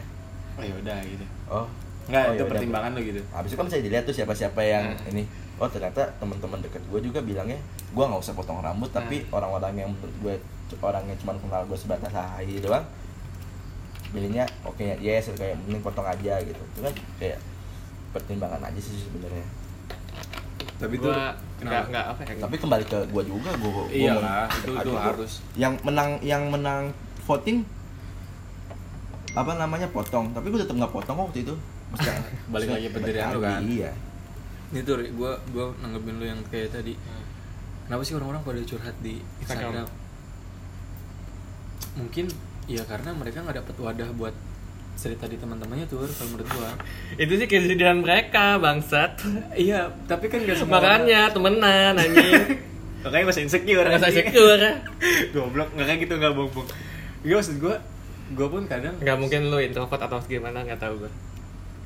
Oh 0.56 0.62
ya 0.62 0.74
udah 0.76 0.98
gitu. 1.02 1.26
Oh. 1.48 1.66
Nggak, 2.06 2.22
oh, 2.22 2.32
itu 2.34 2.42
yaudah. 2.44 2.52
pertimbangan 2.52 2.92
lo 2.92 3.00
gitu. 3.00 3.22
Habis 3.32 3.50
itu 3.50 3.58
kan 3.58 3.66
bisa 3.66 3.78
dilihat 3.80 4.04
tuh 4.04 4.14
siapa-siapa 4.14 4.62
yang 4.62 4.86
Hmm. 4.92 5.10
ini. 5.10 5.24
Oh 5.58 5.70
ternyata 5.70 6.10
teman-teman 6.18 6.58
deket 6.60 6.82
gue 6.84 7.00
juga 7.00 7.22
bilangnya 7.22 7.62
gue 7.88 8.04
nggak 8.04 8.18
usah 8.20 8.34
potong 8.34 8.60
rambut 8.60 8.90
tapi 8.90 9.22
orang-orang 9.30 9.78
yang 9.78 9.90
menurut 9.90 10.16
gue 10.18 10.36
orang 10.82 11.06
yang 11.06 11.18
cuma 11.20 11.38
kenal 11.38 11.62
gue 11.64 11.78
sebatas 11.78 12.10
hai 12.10 12.58
doang 12.58 12.82
pilihnya 14.10 14.44
oke 14.64 14.82
yes 14.98 15.30
kayak 15.32 15.56
mending 15.62 15.80
potong 15.80 16.04
aja 16.04 16.42
gitu. 16.42 16.58
Itu 16.58 16.80
kan 16.82 16.94
kayak 17.18 17.38
pertimbangan 18.12 18.62
aja 18.62 18.80
sih 18.80 18.96
sebenarnya. 19.00 19.46
Tapi 20.78 20.94
itu 20.96 21.10
nggak 21.62 21.82
nggak 21.90 22.06
apa 22.08 22.22
ya? 22.24 22.34
Tapi 22.40 22.56
kembali 22.58 22.84
ke 22.84 22.98
gua 23.10 23.24
juga 23.24 23.50
gua, 23.56 23.72
gua 23.72 23.86
Iya 23.88 24.14
lah, 24.16 24.46
itu- 24.50 24.74
itu 24.74 24.92
harus. 24.94 25.32
yang 25.54 25.74
menang 25.82 26.18
yang 26.22 26.44
menang 26.48 26.90
voting 27.22 27.62
apa 29.32 29.52
namanya 29.56 29.88
potong. 29.88 30.30
Tapi 30.32 30.50
gua 30.50 30.60
tetap 30.60 30.76
nggak 30.76 30.92
potong 30.92 31.18
waktu 31.18 31.42
itu. 31.42 31.54
Maksudnya, 31.92 32.18
Balik 32.54 32.68
lagi 32.72 32.88
pendirian 32.90 33.28
lu 33.30 33.40
kan. 33.40 33.62
iya. 33.62 33.92
Ini 34.72 34.80
tuh 34.82 35.04
gue 35.04 35.32
gue 35.52 35.66
nanggepin 35.84 36.16
lu 36.16 36.26
yang 36.26 36.40
kayak 36.48 36.72
tadi. 36.72 36.96
Kenapa 37.84 38.02
sih 38.02 38.16
orang-orang 38.16 38.40
pada 38.42 38.60
curhat 38.64 38.96
di 39.04 39.20
Instagram. 39.44 39.84
Instagram? 39.84 39.88
Mungkin 41.92 42.26
ya 42.66 42.84
karena 42.88 43.12
mereka 43.12 43.44
nggak 43.44 43.58
dapet 43.60 43.76
wadah 43.78 44.10
buat 44.16 44.32
cerita 44.94 45.26
di 45.26 45.36
teman-temannya 45.36 45.86
tuh 45.86 46.04
kalau 46.04 46.30
menurut 46.32 46.48
gua. 46.52 46.72
Itu 47.16 47.34
sih 47.34 47.48
kesedihan 47.48 47.98
mereka 47.98 48.58
bangsat. 48.58 49.24
Iya 49.54 49.90
tapi 50.06 50.28
kan 50.28 50.42
gak 50.42 50.58
semua 50.58 50.78
makanya 50.78 51.30
temenan 51.30 51.96
anjing. 51.96 52.34
Makanya 53.02 53.34
masih 53.34 53.50
insecure 53.50 53.82
rasa 53.82 54.08
anjing. 54.08 54.30
secure 54.30 54.62
goblok 55.34 55.74
nggak 55.74 55.88
kayak 55.90 56.00
gitu 56.06 56.14
nggak 56.16 56.38
bohong 56.38 56.68
Gak 57.22 57.34
maksud 57.34 57.58
gua 57.58 57.76
gua 58.32 58.48
pun 58.48 58.64
kadang 58.70 58.94
nggak 58.98 59.18
mungkin 59.18 59.50
lu 59.50 59.58
introvert 59.58 59.98
atau 60.00 60.22
gimana 60.22 60.62
nggak 60.62 60.78
tahu 60.78 61.02
gue 61.02 61.12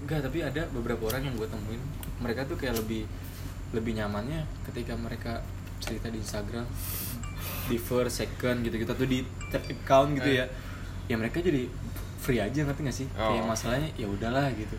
Enggak, 0.04 0.22
tapi 0.22 0.44
ada 0.44 0.68
beberapa 0.70 1.08
orang 1.08 1.26
yang 1.26 1.34
gue 1.34 1.48
temuin. 1.48 1.82
Mereka 2.20 2.46
tuh 2.46 2.60
kayak 2.60 2.78
lebih 2.78 3.08
lebih 3.72 3.96
nyamannya 3.96 4.44
ketika 4.68 4.94
mereka 4.94 5.40
cerita 5.80 6.12
di 6.12 6.20
Instagram 6.20 6.68
di 7.66 7.80
first, 7.80 8.20
second 8.20 8.62
gitu-gitu 8.62 8.92
atau 8.92 9.08
di 9.08 9.24
third 9.50 9.66
account 9.66 10.20
gitu 10.20 10.30
Eh. 10.30 10.44
ya. 10.44 10.46
Ya 11.08 11.16
mereka 11.16 11.40
jadi 11.40 11.72
free 12.26 12.42
aja 12.42 12.60
ngerti 12.60 12.82
gak 12.82 12.98
sih? 12.98 13.08
Oh. 13.14 13.30
Kayak 13.30 13.46
masalahnya 13.46 13.90
ya 13.94 14.08
udahlah 14.08 14.50
gitu. 14.52 14.74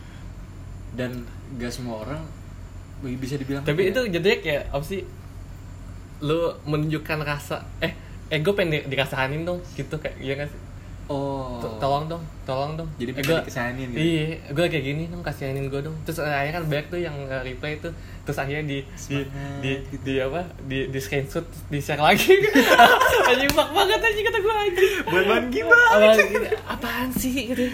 Dan 0.93 1.23
gak 1.55 1.71
semua 1.71 2.03
orang 2.03 2.19
bisa 2.97 3.37
dibilang 3.37 3.61
tapi 3.61 3.87
kayak- 3.87 3.93
itu 3.93 4.01
jadinya 4.11 4.39
kayak 4.41 4.63
apa 4.73 4.83
sih 4.83 5.03
lu 6.19 6.39
menunjukkan 6.65 7.19
rasa 7.23 7.61
eh 7.79 7.93
eh 8.27 8.41
gue 8.41 8.51
pengen 8.51 8.73
di- 8.75 8.89
dikasahanin 8.89 9.45
dong 9.45 9.61
gitu 9.73 9.95
kayak 9.95 10.17
iya 10.19 10.33
gak 10.35 10.49
sih 10.49 10.61
oh. 11.09 11.59
T- 11.63 11.77
tolong 11.79 12.07
dong 12.07 12.23
tolong 12.47 12.79
dong. 12.79 12.89
Jadi 12.95 13.11
eh, 13.11 13.15
pengen 13.19 13.27
gua- 13.27 13.43
dikasahanin 13.43 13.87
gitu? 13.91 13.99
iya 13.99 14.27
gue 14.55 14.67
kayak 14.71 14.85
gini 14.87 15.03
dong 15.11 15.23
kasihanin 15.27 15.67
gue 15.67 15.81
dong. 15.83 15.97
Terus 16.07 16.23
akhirnya 16.23 16.63
kan 16.63 16.65
banyak 16.71 16.87
tuh 16.87 17.01
yang 17.03 17.17
eh, 17.27 17.43
reply 17.43 17.73
tuh. 17.83 17.93
Terus 18.23 18.39
akhirnya 18.39 18.65
di 18.67 18.79
di, 18.83 18.87
Semangat, 18.95 19.59
di, 19.63 19.73
gitu. 19.91 20.03
di 20.07 20.15
apa? 20.23 20.41
Di 20.67 20.79
di 20.91 20.99
screenshot 21.03 21.47
di 21.67 21.79
share 21.83 21.99
lagi. 21.99 22.31
Anjing 23.31 23.51
bak 23.51 23.69
banget 23.75 23.99
anjing 23.99 24.25
kata 24.31 24.39
gue 24.39 24.55
anjing. 24.55 24.91
Buat 25.11 25.25
bahan 25.27 25.45
gimana? 25.51 25.87
apaan, 25.91 26.19
apaan 26.71 27.09
sih 27.11 27.35
gitu. 27.51 27.67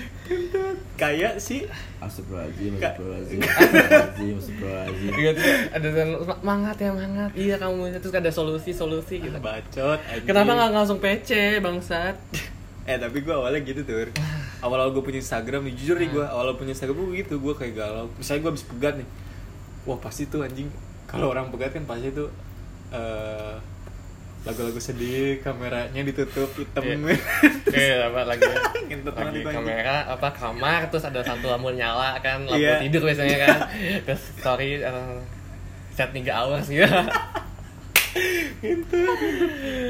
Kayak 0.97 1.37
sih. 1.37 1.69
Astagfirullahaladzim, 2.03 2.73
astagfirullahaladzim, 2.81 3.41
astagfirullahaladzim, 3.45 4.35
astagfirullahaladzim. 4.43 5.13
gitu 5.15 5.41
ada 5.71 5.89
yang 5.95 6.13
semangat 6.19 6.77
ya 6.83 6.89
semangat 6.91 7.31
iya 7.39 7.55
kamu 7.63 7.83
terus 8.03 8.15
ada 8.19 8.31
solusi 8.35 8.71
solusi 8.75 9.15
gitu 9.23 9.39
bacot 9.39 10.03
anjing. 10.11 10.27
kenapa 10.27 10.51
nggak 10.51 10.71
langsung 10.75 10.99
PC 10.99 11.63
bangsat 11.63 12.19
Eh 12.83 12.99
tapi 12.99 13.23
gue 13.23 13.35
awalnya 13.35 13.63
gitu 13.63 13.87
tuh 13.87 14.11
Awal-awal 14.63 14.91
gue 14.95 15.03
punya 15.03 15.19
Instagram 15.23 15.67
nih. 15.71 15.75
Jujur 15.79 15.97
nih 15.99 16.11
gue 16.11 16.25
Awal 16.25 16.55
punya 16.59 16.75
Instagram 16.75 16.97
gue 16.99 17.23
gitu. 17.23 17.35
Gue 17.39 17.55
kayak 17.55 17.75
galau. 17.79 18.07
Misalnya 18.19 18.41
gue 18.47 18.51
habis 18.55 18.65
pegat 18.67 18.95
nih. 18.99 19.09
Wah 19.87 19.99
pasti 19.99 20.27
tuh 20.27 20.43
anjing. 20.47 20.71
Kalau 21.07 21.31
orang 21.31 21.51
pegat 21.51 21.75
kan 21.75 21.85
pasti 21.87 22.11
tuh 22.15 22.29
eh, 22.95 23.55
Lagu-lagu 24.43 24.83
sedih 24.83 25.39
Kameranya 25.39 26.03
ditutup 26.03 26.51
hitam. 26.59 26.83
Iya. 26.83 27.15
Iya, 27.73 28.13
apa 28.13 28.29
lagi 28.29 28.45
lagi 28.45 29.41
kamera 29.49 30.05
apa 30.05 30.29
kamar 30.29 30.93
terus 30.93 31.09
ada 31.09 31.25
satu 31.25 31.49
lampu 31.49 31.73
nyala 31.73 32.21
kan 32.21 32.45
lampu 32.45 32.61
Iya. 32.61 32.85
tidur 32.85 33.09
biasanya 33.09 33.37
kan. 33.41 33.59
Terus 34.05 34.23
story 34.37 34.85
uh, 34.85 35.17
set 35.97 36.13
3 36.13 36.21
hours 36.29 36.69
gitu 36.69 36.85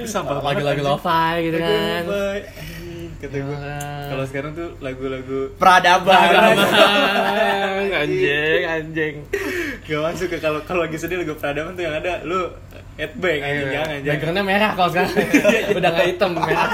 Sampah 0.05 0.39
banget, 0.39 0.63
lagu-lagu 0.65 0.83
lo-fi 0.85 1.35
gitu 1.43 1.59
kan. 1.59 2.03
Kata 3.19 3.37
gue 3.37 3.55
Ya. 3.55 3.79
Kalau 4.11 4.25
sekarang 4.27 4.51
tuh 4.53 4.69
lagu-lagu 4.79 5.55
Peradaban. 5.55 6.19
anjing 7.93 8.63
anjing. 8.65 9.15
Gak 9.83 10.01
masuk 10.01 10.27
ke 10.29 10.39
kalau 10.39 10.59
kalau 10.63 10.83
lagi 10.83 10.97
sedih 10.97 11.19
lagu 11.19 11.35
peradaban 11.35 11.73
tuh 11.73 11.83
yang 11.83 11.95
ada 11.95 12.23
lu 12.23 12.51
headbang 12.95 13.39
anjing 13.41 13.69
jangan 13.69 13.89
jangan. 13.97 14.07
Backgroundnya 14.09 14.45
merah 14.45 14.71
kalau 14.75 14.91
sekarang. 14.91 15.13
Udah 15.79 15.91
nggak 15.93 16.07
hitam 16.09 16.31
merah. 16.35 16.71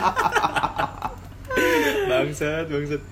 Bangsat 2.09 2.65
bangsat. 2.67 3.03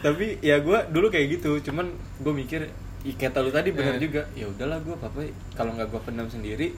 Tapi 0.00 0.26
ya 0.40 0.58
gue 0.58 0.78
dulu 0.88 1.06
kayak 1.06 1.26
gitu 1.32 1.60
cuman 1.62 1.86
gue 2.18 2.32
mikir 2.34 2.60
"Ih, 3.00 3.14
kata 3.14 3.40
lu 3.40 3.48
tadi 3.48 3.70
benar 3.70 3.94
Eh. 3.94 4.02
juga. 4.02 4.26
Ya 4.32 4.46
udahlah 4.46 4.78
gue 4.80 4.92
apa 4.92 5.20
kalau 5.54 5.70
nggak 5.72 5.86
gue 5.88 6.00
pendam 6.02 6.26
sendiri 6.26 6.74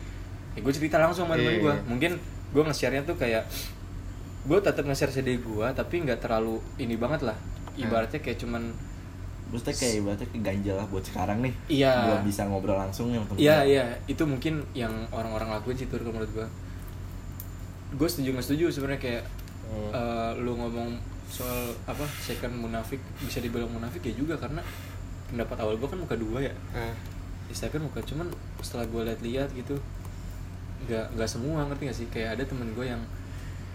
ya 0.53 0.61
gue 0.61 0.73
cerita 0.73 0.97
langsung 0.97 1.25
sama 1.25 1.35
temen 1.35 1.49
Iya. 1.51 1.61
gue 1.61 1.75
mungkin 1.87 2.13
gue 2.53 2.63
nge-share-nya 2.63 3.03
tuh 3.03 3.17
kayak 3.17 3.45
gue 4.43 4.59
tetap 4.59 4.83
nge-share 4.83 5.11
sedih 5.11 5.39
gue 5.39 5.67
tapi 5.73 5.95
nggak 6.01 6.19
terlalu 6.19 6.59
ini 6.77 6.95
banget 6.95 7.25
lah. 7.25 7.37
Ibaratnya 7.75 8.19
kayak 8.19 8.39
cuman 8.39 8.69
Maksudnya 9.49 9.77
kayak 9.77 9.95
ibaratnya 9.99 10.29
keganjal 10.31 10.75
lah 10.75 10.87
buat 10.87 11.05
sekarang 11.05 11.39
nih. 11.41 11.53
Iya. 11.71 11.93
Belum 12.03 12.25
bisa 12.25 12.43
ngobrol 12.45 12.73
langsung 12.75 13.09
yang 13.09 13.21
Iya 13.35 13.61
iya. 13.63 13.85
Itu 14.07 14.25
mungkin 14.25 14.65
yang 14.73 14.89
orang-orang 15.09 15.53
lakuin 15.53 15.77
sih 15.77 15.85
kalau 15.87 16.09
menurut 16.09 16.33
gue 16.33 16.47
gue 17.93 18.09
setuju 18.09 18.33
nggak 18.33 18.47
setuju 18.47 18.65
sebenarnya 18.71 19.01
kayak 19.01 19.25
Hmm. 19.63 19.89
eh, 19.89 20.33
lu 20.39 20.53
ngomong 20.53 21.01
soal 21.29 21.57
apa 21.87 22.05
second 22.19 22.53
munafik 22.53 23.01
bisa 23.19 23.41
dibilang 23.41 23.69
munafik 23.69 24.01
ya 24.03 24.13
juga 24.13 24.37
karena 24.37 24.61
pendapat 25.27 25.57
awal 25.59 25.77
gue 25.77 25.85
kan 25.87 25.97
muka 25.97 26.13
dua 26.15 26.41
ya. 26.43 26.53
Di 27.43 27.55
second 27.55 27.89
muka 27.89 28.01
cuman 28.03 28.29
setelah 28.61 28.85
gue 28.85 29.01
lihat-lihat 29.03 29.49
gitu 29.55 29.81
nggak 30.85 31.07
nggak 31.13 31.29
semua 31.29 31.65
ngerti 31.65 31.83
gak 31.85 31.97
sih? 31.97 32.07
Kayak 32.09 32.29
ada 32.35 32.45
temen 32.45 32.69
gue 32.71 32.87
yang 32.87 33.03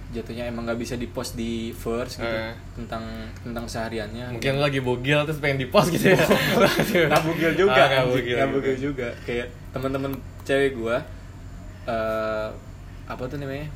jatuhnya 0.07 0.47
emang 0.47 0.63
nggak 0.63 0.79
bisa 0.79 0.95
di 0.95 1.03
post 1.05 1.35
di 1.35 1.51
first 1.73 2.17
gitu 2.17 2.31
Eh. 2.31 2.55
tentang 2.73 3.03
tentang 3.37 3.67
sehariannya 3.67 4.31
mungkin 4.31 4.55
lu 4.55 4.61
lagi 4.61 4.79
bugil 4.79 5.19
terus 5.21 5.35
pengen 5.37 5.59
di 5.59 5.67
post 5.67 5.91
gitu 5.91 6.09
ya. 6.09 6.23
Nggak 7.11 7.23
bugil 7.23 7.51
juga 7.53 7.75
Ah, 7.75 7.87
nggak 7.89 8.05
bugil 8.07 8.23
nggak 8.33 8.39
juga. 8.41 8.55
bugil 8.55 8.75
juga. 8.81 9.07
Kayak 9.21 9.47
teman-teman 9.69 10.11
cewek 10.43 10.71
gua 10.73 10.97
eh 11.85 12.47
apa 13.05 13.23
tuh 13.23 13.37
namanya? 13.37 13.67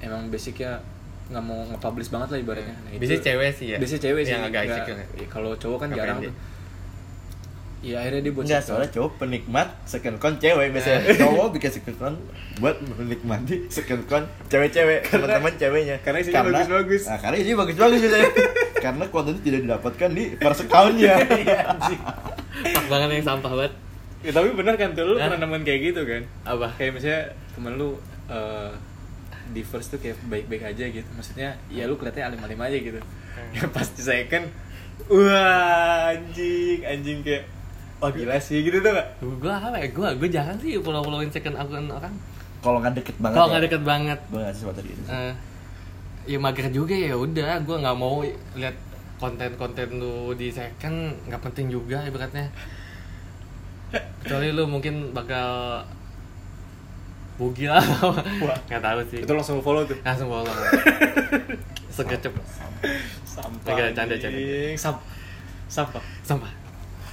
Emang 0.00 0.28
basicnya 0.28 0.80
nggak 1.28 1.44
mau 1.46 1.62
nge-publish 1.66 2.10
banget 2.10 2.28
lah 2.28 2.38
ibaratnya. 2.38 2.74
Nah, 2.74 2.90
itu- 2.90 3.00
biasanya 3.00 3.22
cewek 3.22 3.50
sih 3.54 3.66
ya? 3.66 3.76
biasanya 3.78 4.02
cewek 4.02 4.22
sih 4.22 4.32
yang 4.32 4.44
agak 4.44 4.62
ya. 4.66 4.84
kalau 5.28 5.52
cowok 5.54 5.78
kan 5.78 5.88
Nggak 5.88 5.98
jarang 6.02 6.18
tuh 6.20 6.34
ya 7.80 7.96
akhirnya 8.04 8.20
dia 8.28 8.32
buat 8.36 8.44
Enggak, 8.44 8.60
soalnya 8.60 8.90
cowok 8.92 9.12
penikmat 9.16 9.68
second 9.88 10.16
con 10.20 10.36
cewek 10.36 10.68
biasanya. 10.68 11.00
Cowok 11.24 11.48
bikin 11.56 11.70
second 11.72 11.96
con 11.96 12.14
buat 12.60 12.76
menikmati 12.76 13.56
second 13.72 14.04
con 14.04 14.22
cewek-cewek, 14.52 15.08
teman-teman 15.08 15.52
ceweknya. 15.56 15.96
karena 16.04 16.18
isinya 16.20 16.44
bagus-bagus. 16.52 17.02
Nah, 17.08 17.18
karena 17.24 17.36
isinya 17.40 17.58
bagus-bagus 17.64 17.98
biasanya. 18.04 18.30
karena 18.84 19.04
konten 19.08 19.32
itu 19.36 19.42
tidak 19.48 19.60
didapatkan 19.64 20.08
di 20.12 20.24
first 20.36 20.60
account-nya. 20.68 21.14
Iya, 21.40 21.60
anjing. 21.72 22.00
Pak 22.60 22.84
banget 22.92 23.08
yang 23.16 23.24
sampah 23.24 23.52
banget. 23.56 23.74
Ya, 24.20 24.30
tapi 24.36 24.48
bener 24.52 24.74
kan 24.76 24.92
tuh 24.92 25.04
lu 25.08 25.14
Hah? 25.16 25.32
pernah 25.32 25.48
nemuin 25.48 25.64
kayak 25.64 25.80
gitu 25.80 26.00
kan? 26.04 26.22
Apa? 26.44 26.68
Kayak 26.76 26.92
misalnya 27.00 27.22
temen 27.56 27.72
lu 27.80 27.96
eh, 28.28 28.70
di 29.56 29.62
first 29.64 29.88
tuh 29.88 29.98
kayak 30.04 30.20
baik-baik 30.28 30.76
aja 30.76 30.84
gitu. 30.84 31.08
Maksudnya 31.16 31.56
ya 31.72 31.88
lu 31.88 31.96
kelihatannya 31.96 32.36
alim-alim 32.36 32.60
aja 32.60 32.76
gitu. 32.76 33.00
Ya 33.56 33.64
pas 33.72 33.88
di 33.88 34.02
second 34.04 34.44
wah 35.08 36.12
anjing, 36.12 36.84
anjing 36.84 37.24
kayak 37.24 37.48
oh 38.00 38.08
gila 38.08 38.36
sih 38.36 38.60
gitu 38.60 38.78
tuh 38.78 38.90
gak? 38.90 39.06
Gua 39.36 39.54
apa 39.54 39.76
ya? 39.76 39.88
Gua 39.90 40.08
gua 40.12 40.28
jarang 40.28 40.56
sih 40.56 40.76
follow-followin 40.76 41.28
second 41.28 41.54
akun 41.54 41.86
orang. 41.86 42.14
Kalau 42.58 42.76
nggak 42.76 42.92
deket 42.94 43.16
banget 43.16 43.34
Kalau 43.34 43.46
ya, 43.46 43.50
nggak 43.50 43.64
deket 43.66 43.82
banget. 43.82 44.18
Gue 44.26 44.38
nggak 44.38 44.52
sesuatu 44.52 44.80
gitu 44.80 45.00
Eh, 45.06 45.32
ya 46.26 46.36
mager 46.36 46.66
juga 46.68 46.92
ya 46.92 47.14
udah 47.14 47.50
gue 47.58 47.76
nggak 47.78 47.96
mau 47.96 48.20
lihat 48.52 48.76
konten-konten 49.16 49.88
lu 49.94 50.32
di 50.32 50.48
second 50.48 50.96
nggak 51.24 51.40
penting 51.42 51.68
juga 51.68 52.00
ibaratnya 52.02 52.52
kecuali 54.20 54.48
lu 54.50 54.64
mungkin 54.64 55.10
bakal 55.10 55.80
bugi 57.34 57.64
lah 57.64 57.80
Wah. 58.38 58.54
nggak 58.68 58.78
tahu 58.78 59.00
sih 59.08 59.20
Itu 59.24 59.32
langsung 59.32 59.58
follow 59.58 59.82
tuh. 59.82 59.96
langsung 60.00 60.28
follow 60.28 60.44
sekecep 61.96 62.32
Sampah. 63.24 63.72
Enggak, 63.72 63.88
canda, 63.96 64.14
canda. 64.14 64.36
anjing. 64.36 64.76
Sam- 64.76 65.04
Sampah. 65.66 66.02
sampah 66.22 66.52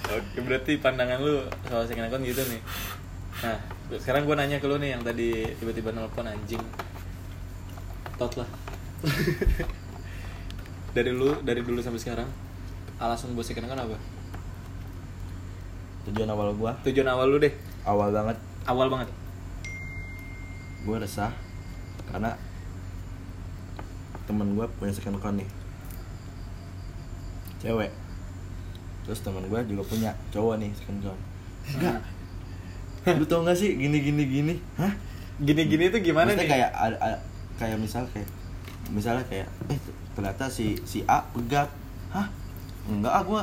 Oke, 0.08 0.40
berarti 0.40 0.80
pandangan 0.80 1.20
lu 1.20 1.44
soal 1.68 1.84
second 1.84 2.08
account 2.08 2.24
gitu 2.24 2.40
nih. 2.48 2.62
Nah, 3.44 3.60
sekarang 4.00 4.24
gue 4.24 4.36
nanya 4.40 4.64
ke 4.64 4.68
lu 4.72 4.80
nih 4.80 4.96
yang 4.96 5.04
tadi 5.04 5.52
tiba-tiba 5.60 5.92
nelpon 5.92 6.24
anjing. 6.24 6.64
Tot 8.16 8.40
lah. 8.40 8.50
dari 10.96 11.12
lu, 11.12 11.36
dari 11.44 11.60
dulu 11.60 11.84
sampai 11.84 12.00
sekarang, 12.00 12.30
alasan 13.04 13.36
buat 13.36 13.44
second 13.44 13.68
account 13.68 13.84
apa? 13.84 14.00
Tujuan 16.08 16.32
awal 16.32 16.56
gue 16.56 16.72
Tujuan 16.88 17.12
awal 17.12 17.28
lu 17.28 17.38
deh, 17.44 17.52
Awal 17.84 18.16
banget 18.16 18.40
awal 18.64 18.88
banget. 18.88 19.12
Gue 20.88 20.96
resah 21.04 21.36
Karena 22.08 22.32
Temen 24.24 24.56
gue 24.56 24.66
punya 24.80 24.96
second 24.96 25.20
account 25.20 25.44
nih 25.44 25.50
Cewek 27.60 28.07
Terus 29.08 29.20
temen 29.22 29.40
gue 29.42 29.60
juga 29.66 29.84
punya 29.86 30.12
cowok 30.30 30.60
nih 30.60 30.72
second 30.76 31.00
Enggak. 31.68 31.98
Lu 33.16 33.24
tau 33.24 33.42
gak 33.42 33.56
sih 33.56 33.74
gini 33.74 33.98
gini 33.98 34.24
gini? 34.24 34.54
Hah? 34.76 34.92
Gini-gini 35.38 35.88
tuh 35.88 36.02
gimana 36.02 36.28
Maksudnya 36.28 36.44
nih? 36.44 36.52
kayak 36.52 36.70
ada, 36.74 36.98
ada- 37.00 37.24
kayak 37.56 37.78
misal 37.78 38.04
kayak 38.10 38.28
misalnya 38.88 39.24
kayak 39.26 39.48
eh 39.68 39.80
ternyata 40.12 40.48
si 40.48 40.76
si 40.84 41.02
A 41.06 41.24
pegat 41.26 41.72
hah? 42.10 42.28
Enggak 42.86 43.12
ah 43.12 43.24
gua 43.24 43.42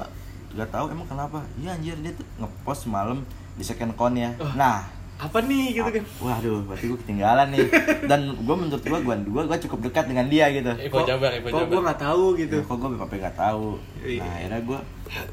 nggak 0.52 0.68
tahu 0.68 0.86
emang 0.88 1.06
kenapa. 1.06 1.40
Iya 1.56 1.74
anjir 1.74 1.96
dia 1.98 2.12
tuh 2.12 2.26
ngepost 2.36 2.84
semalam 2.84 3.24
di 3.54 3.62
second 3.62 3.90
account 3.90 4.14
ya 4.14 4.30
Oh. 4.36 4.50
nah 4.54 4.84
Apa 5.14 5.38
nih 5.46 5.78
gitu 5.78 5.88
kan? 5.88 6.04
waduh 6.20 6.60
berarti 6.66 6.84
gua 6.90 6.98
ketinggalan 7.00 7.46
nih. 7.54 7.66
Dan 8.10 8.20
gua 8.42 8.56
menurut 8.58 8.82
gua 8.82 9.00
gua 9.00 9.16
gua, 9.22 9.42
gua 9.46 9.58
cukup 9.58 9.88
dekat 9.88 10.10
dengan 10.10 10.26
dia 10.26 10.50
gitu. 10.50 10.72
Ipo 10.74 11.06
Jabar 11.06 11.30
Ipo 11.38 11.48
Kok 11.54 11.66
gue 11.70 11.80
nggak 11.80 12.00
tahu 12.02 12.24
gitu? 12.36 12.56
Ya, 12.60 12.66
kok 12.66 12.76
gue 12.76 12.88
sampai 12.98 13.18
nggak 13.22 13.38
tahu. 13.38 13.68
Iya. 14.02 14.20
nah 14.20 14.32
akhirnya 14.36 14.60
gue 14.66 14.80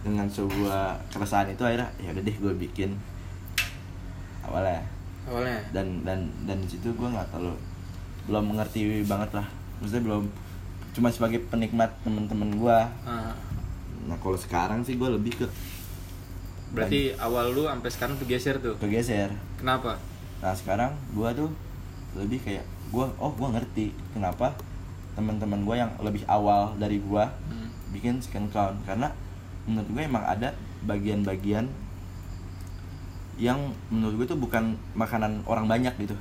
dengan 0.05 0.27
sebuah 0.29 0.81
keresahan 1.09 1.47
itu 1.51 1.63
akhirnya 1.65 1.89
ya 1.97 2.09
udah 2.13 2.23
deh 2.23 2.37
gue 2.37 2.53
bikin. 2.69 2.89
Awalnya. 4.45 4.83
Awalnya. 5.29 5.59
dan 5.69 5.87
dan 6.01 6.19
dan 6.49 6.57
di 6.61 6.67
situ 6.69 6.89
gue 6.93 7.07
nggak 7.09 7.29
terlalu 7.29 7.53
belum 8.29 8.43
mengerti 8.53 9.01
banget 9.05 9.29
lah. 9.33 9.47
Maksudnya 9.81 10.03
belum 10.05 10.23
cuma 10.91 11.07
sebagai 11.09 11.39
penikmat 11.47 11.89
temen-temen 12.03 12.59
gue 12.59 12.77
Ah, 13.07 13.31
nah 14.07 14.17
kalau 14.19 14.35
sekarang 14.35 14.83
sih 14.83 14.99
gue 14.99 15.07
lebih 15.07 15.39
ke 15.39 15.47
berarti 16.71 16.99
awal 17.17 17.51
lu 17.51 17.63
sampai 17.65 17.89
sekarang 17.89 18.15
tuh 18.15 18.25
geser 18.25 18.55
tuh. 18.57 18.75
kegeser 18.77 19.29
Kenapa? 19.55 19.99
nah 20.39 20.51
sekarang 20.51 20.91
gue 21.11 21.29
tuh 21.33 21.49
lebih 22.13 22.39
kayak 22.39 22.63
gue 22.87 23.05
oh 23.17 23.31
gue 23.31 23.47
ngerti 23.49 23.85
kenapa 24.11 24.55
teman-teman 25.11 25.61
gue 25.61 25.75
yang 25.77 25.91
lebih 25.99 26.23
awal 26.25 26.73
dari 26.75 26.97
gue 26.97 27.23
Hmm. 27.45 27.67
bikin 27.91 28.17
second 28.17 28.47
count 28.49 28.79
karena 28.81 29.11
menurut 29.63 29.87
gue 29.87 30.01
emang 30.01 30.23
ada 30.23 30.55
bagian-bagian 30.81 31.67
yang 33.35 33.59
menurut 33.87 34.15
gue 34.17 34.27
tuh 34.27 34.39
bukan 34.39 34.63
makanan 34.93 35.41
orang 35.43 35.65
banyak 35.65 35.93
gitu 35.99 36.15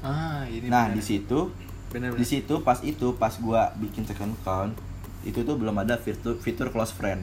Ah, 0.00 0.42
ini 0.46 0.66
nah 0.66 0.88
di 0.88 0.98
situ 0.98 1.52
di 1.92 2.24
situ 2.24 2.54
pas 2.58 2.80
itu 2.80 3.12
pas 3.14 3.34
gua 3.36 3.68
bikin 3.76 4.00
second 4.02 4.32
account 4.34 4.72
itu 5.20 5.36
tuh 5.38 5.52
belum 5.52 5.76
ada 5.76 5.94
fitur 5.94 6.38
fitur 6.38 6.70
close 6.70 6.90
friend 6.90 7.20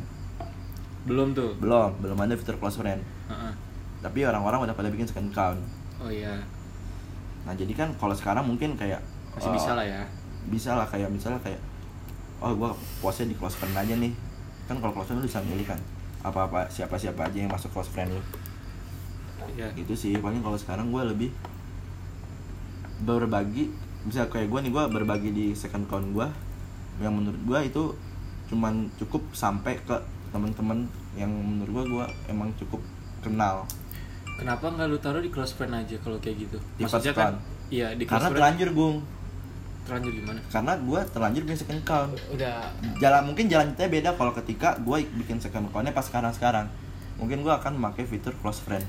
belum 1.08 1.32
tuh. 1.32 1.56
belum 1.58 1.98
belum 1.98 2.18
ada 2.20 2.36
fitur 2.36 2.60
close 2.60 2.78
friend 2.78 3.00
Heeh. 3.28 3.52
tapi 4.00 4.20
orang-orang 4.22 4.68
udah 4.68 4.76
pada 4.76 4.92
bikin 4.92 5.08
second 5.08 5.32
account 5.32 5.60
Oh 5.98 6.14
iya, 6.14 6.38
nah 7.42 7.58
jadi 7.58 7.74
kan 7.74 7.90
kalau 7.98 8.14
sekarang 8.14 8.46
mungkin 8.46 8.78
kayak 8.78 9.02
masih 9.34 9.50
eh, 9.50 9.56
bisa 9.58 9.72
lah 9.74 9.82
ya. 9.82 10.04
bisa 10.46 10.78
lah 10.78 10.86
kayak 10.86 11.10
misalnya 11.10 11.42
kayak 11.42 11.58
oh 12.38 12.54
gua 12.54 12.70
postnya 13.02 13.32
di 13.32 13.36
close 13.36 13.58
friend 13.58 13.74
aja 13.74 13.98
nih 13.98 14.14
kan 14.70 14.78
kalau 14.78 14.94
close 14.94 15.10
friend 15.10 15.20
lu 15.20 15.26
bisa 15.26 15.42
milih 15.42 15.66
kan 15.66 15.80
apa 16.22 16.46
apa 16.46 16.60
siapa 16.70 16.94
siapa 16.94 17.26
aja 17.26 17.38
yang 17.40 17.50
masuk 17.50 17.74
close 17.74 17.90
friend 17.90 18.14
lu 18.14 18.22
Iya. 19.58 19.74
gitu 19.74 19.98
sih 19.98 20.14
paling 20.20 20.44
kalau 20.44 20.54
sekarang 20.54 20.94
gua 20.94 21.02
lebih 21.02 21.34
berbagi 23.02 23.74
bisa 24.06 24.26
kayak 24.28 24.50
gua 24.50 24.60
nih 24.62 24.70
gua 24.70 24.86
berbagi 24.86 25.30
di 25.34 25.46
second 25.54 25.90
account 25.90 26.14
gua 26.14 26.30
yang 26.98 27.14
menurut 27.14 27.42
gua 27.42 27.60
itu 27.62 27.94
cuman 28.50 28.86
cukup 28.98 29.22
sampai 29.34 29.78
ke 29.82 29.98
teman-teman 30.30 30.86
yang 31.14 31.30
menurut 31.30 31.72
gua 31.72 31.84
gua 31.86 32.06
emang 32.26 32.50
cukup 32.56 32.80
kenal 33.20 33.64
Kenapa 34.36 34.70
nggak 34.70 34.86
lu 34.86 34.98
taruh 34.98 35.18
di 35.18 35.28
close 35.28 35.52
friend 35.52 35.74
aja 35.74 35.98
kalau 35.98 36.18
kayak 36.18 36.38
gitu? 36.40 36.58
Di 36.78 36.86
Maksudnya 36.86 37.10
kan, 37.12 37.42
iya 37.70 37.90
di 37.92 38.04
close 38.04 38.12
karena 38.12 38.22
friend. 38.24 38.38
terlanjur 38.38 38.70
gung 38.72 38.98
Terlanjur 39.82 40.12
gimana? 40.14 40.40
karena 40.46 40.74
gua 40.80 41.00
terlanjur 41.04 41.42
bikin 41.42 41.58
second 41.58 41.80
account 41.80 42.12
udah 42.30 42.54
jalan 42.98 43.22
mungkin 43.24 43.46
jalan 43.48 43.72
kita 43.72 43.88
beda 43.88 44.10
kalau 44.14 44.36
ketika 44.36 44.76
gue 44.78 44.98
bikin 45.16 45.40
second 45.40 45.66
accountnya 45.66 45.90
pas 45.90 46.04
sekarang 46.04 46.30
sekarang 46.30 46.68
mungkin 47.16 47.40
gue 47.40 47.50
akan 47.50 47.74
memakai 47.74 48.04
fitur 48.04 48.36
close 48.38 48.60
friend 48.60 48.84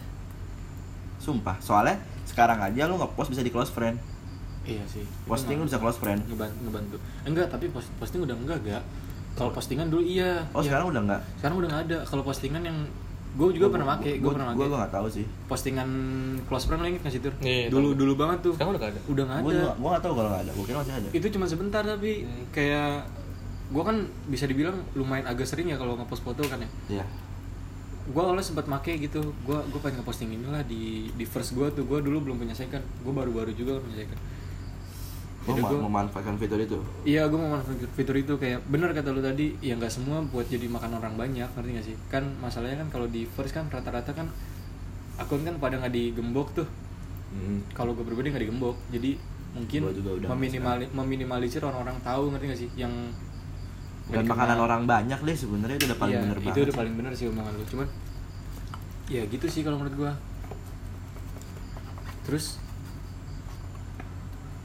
sumpah 1.18 1.56
soalnya 1.58 1.96
sekarang 2.24 2.58
aja 2.60 2.84
lu 2.84 2.96
ngepost 2.96 3.28
bisa 3.28 3.40
di 3.40 3.48
close 3.48 3.70
friend 3.70 3.96
Iya 4.60 4.84
sih. 4.84 5.00
Posting 5.24 5.56
lu 5.56 5.64
nggak- 5.64 5.70
bisa 5.70 5.78
close 5.80 5.96
friend 5.96 6.20
ngebantu, 6.28 6.60
ngebantu. 6.60 6.96
Enggak, 7.24 7.48
tapi 7.48 7.72
post, 7.72 7.88
posting 7.96 8.20
udah 8.20 8.36
enggak 8.36 8.60
gak. 8.60 8.84
Kalau 9.34 9.50
postingan 9.50 9.86
dulu 9.86 10.00
iya. 10.00 10.46
oh 10.48 10.58
Iya. 10.58 10.66
sekarang 10.68 10.86
udah 10.88 11.02
enggak 11.02 11.20
Sekarang 11.36 11.56
udah 11.56 11.68
nggak 11.68 11.82
ada. 11.84 11.98
Kalau 12.04 12.22
postingan 12.22 12.62
yang 12.62 12.78
gue 13.30 13.48
juga 13.52 13.68
pernah 13.70 13.86
make, 13.92 14.18
gue 14.18 14.30
pernah 14.30 14.48
make. 14.48 14.58
gue 14.58 14.66
nggak 14.66 14.90
tahu 14.90 15.06
sih 15.06 15.24
Postingan 15.46 15.88
close 16.44 16.64
friend 16.64 16.80
lo 16.80 16.88
inget 16.88 17.02
nggak 17.02 17.12
sih 17.12 17.20
tur? 17.20 17.34
Iya, 17.38 17.68
dulu 17.68 17.92
tahu. 17.92 17.98
dulu 17.98 18.12
banget 18.16 18.38
tuh. 18.40 18.52
sekarang 18.52 18.70
udah 18.72 18.80
gak 18.80 18.90
ada 18.90 19.00
Udah 19.04 19.24
nggak 19.24 19.38
gue 19.38 19.52
ada. 19.52 19.66
gue 19.70 19.88
nggak 19.88 20.02
tahu 20.02 20.14
kalau 20.14 20.28
nggak 20.28 20.42
ada 20.42 20.52
gue 20.52 20.64
kira 20.64 20.76
masih 20.78 20.94
ada 20.94 21.08
Itu 21.12 21.26
cuma 21.30 21.44
sebentar 21.46 21.82
tapi 21.82 22.10
Hmm. 22.20 22.44
kayak 22.50 22.90
gue 23.68 23.82
kan 23.84 23.96
bisa 24.26 24.44
dibilang 24.44 24.76
lumayan 24.92 25.24
agak 25.24 25.44
sering 25.44 25.66
ya 25.66 25.76
kalau 25.76 25.92
ngepost 25.94 26.22
foto 26.22 26.40
kan 26.42 26.58
ya. 26.58 26.70
iya 26.90 27.04
gue 28.08 28.16
awalnya 28.18 28.40
sempat 28.40 28.64
make 28.64 28.96
gitu 28.98 29.20
gue 29.38 29.58
gue 29.62 29.80
pengen 29.84 30.00
ngeposting 30.00 30.32
inilah 30.32 30.64
di 30.64 31.12
di 31.12 31.24
first 31.24 31.52
gue 31.52 31.68
tuh 31.68 31.84
gue 31.84 31.98
dulu 32.00 32.24
belum 32.24 32.40
punya 32.40 32.56
second 32.56 32.80
gue 32.80 33.12
baru-baru 33.12 33.52
juga 33.52 33.76
punya 33.78 34.00
second 34.00 34.16
gue 35.48 35.56
Jadi 35.56 35.64
gua- 35.64 35.82
memanfaatkan 35.82 36.36
fitur 36.36 36.58
itu? 36.58 36.76
Iya 37.02 37.24
gue 37.24 37.34
mau 37.34 37.50
manfaatin 37.50 37.88
fitur 37.90 38.12
itu 38.14 38.34
kayak 38.34 38.60
bener 38.66 38.92
kata 38.92 39.08
lu 39.08 39.18
tadi 39.18 39.56
ya 39.58 39.72
nggak 39.72 39.88
semua 39.88 40.20
buat 40.22 40.44
jadi 40.44 40.66
makan 40.66 40.92
orang 40.94 41.14
banyak 41.14 41.48
ngerti 41.48 41.70
gak 41.72 41.86
sih? 41.86 41.96
Kan 42.06 42.36
masalahnya 42.38 42.76
kan 42.78 42.88
kalau 42.90 43.06
di 43.06 43.24
first 43.26 43.50
kan 43.50 43.64
rata-rata 43.66 44.12
kan 44.12 44.28
akun 45.16 45.42
kan 45.42 45.56
pada 45.56 45.76
nggak 45.76 45.90
digembok 45.90 46.52
tuh. 46.54 46.68
Hmm. 47.28 47.60
kalau 47.70 47.92
gue 47.92 48.00
pribadi 48.02 48.28
nggak 48.28 48.40
digembok 48.42 48.76
jadi 48.88 49.20
mungkin 49.50 49.80
meminimali 50.26 50.88
meminimalisir 50.88 51.60
orang-orang 51.60 51.96
tahu 52.00 52.28
ngerti 52.30 52.44
gak 52.46 52.58
sih? 52.58 52.70
Yang 52.74 52.92
dan 54.08 54.24
makanan 54.24 54.36
dikenal. 54.54 54.64
orang 54.64 54.82
banyak 54.84 55.20
deh 55.22 55.36
sebenarnya 55.38 55.76
itu 55.76 55.86
udah 55.86 55.98
paling 55.98 56.14
Iya, 56.14 56.22
bener 56.22 56.36
itu 56.36 56.46
banget. 56.46 56.64
udah 56.64 56.76
paling 56.76 56.94
bener 56.94 57.12
sih 57.12 57.26
omongan 57.26 57.52
lu. 57.52 57.64
Cuman 57.66 57.88
ya 59.06 59.22
gitu 59.24 59.46
sih 59.46 59.60
kalau 59.62 59.76
menurut 59.76 59.96
gua. 59.98 60.12
Terus? 62.22 62.56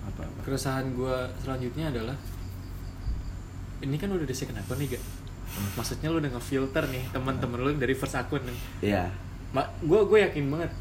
Apa 0.05 0.23
keresahan 0.43 0.91
gua 0.91 1.25
selanjutnya 1.39 1.89
adalah 1.89 2.15
ini 3.79 3.95
kan 3.95 4.07
udah 4.09 4.23
di 4.23 4.31
second 4.31 4.55
akun 4.55 4.77
nih 4.77 4.95
gak? 4.95 5.03
Maksudnya 5.75 6.07
lu 6.07 6.17
udah 6.17 6.31
ngefilter 6.31 6.83
nih 6.87 7.03
teman-teman 7.09 7.57
lu 7.57 7.69
dari 7.75 7.93
first 7.93 8.15
akun 8.15 8.41
nih. 8.41 8.59
Iya. 8.81 9.03
Ma, 9.51 9.61
gua 9.81 10.03
gue 10.03 10.19
yakin 10.21 10.45
banget 10.47 10.71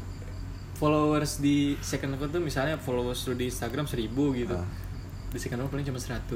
followers 0.73 1.37
di 1.37 1.75
second 1.79 2.15
akun 2.15 2.29
tuh 2.29 2.41
misalnya 2.41 2.75
followers 2.75 3.23
lu 3.25 3.35
di 3.35 3.47
Instagram 3.47 3.85
1000 3.85 4.07
gitu. 4.35 4.55
Ah. 4.55 4.67
di 5.29 5.37
second 5.37 5.59
akun 5.59 5.71
paling 5.73 5.87
cuma 5.87 5.97
100 5.97 6.29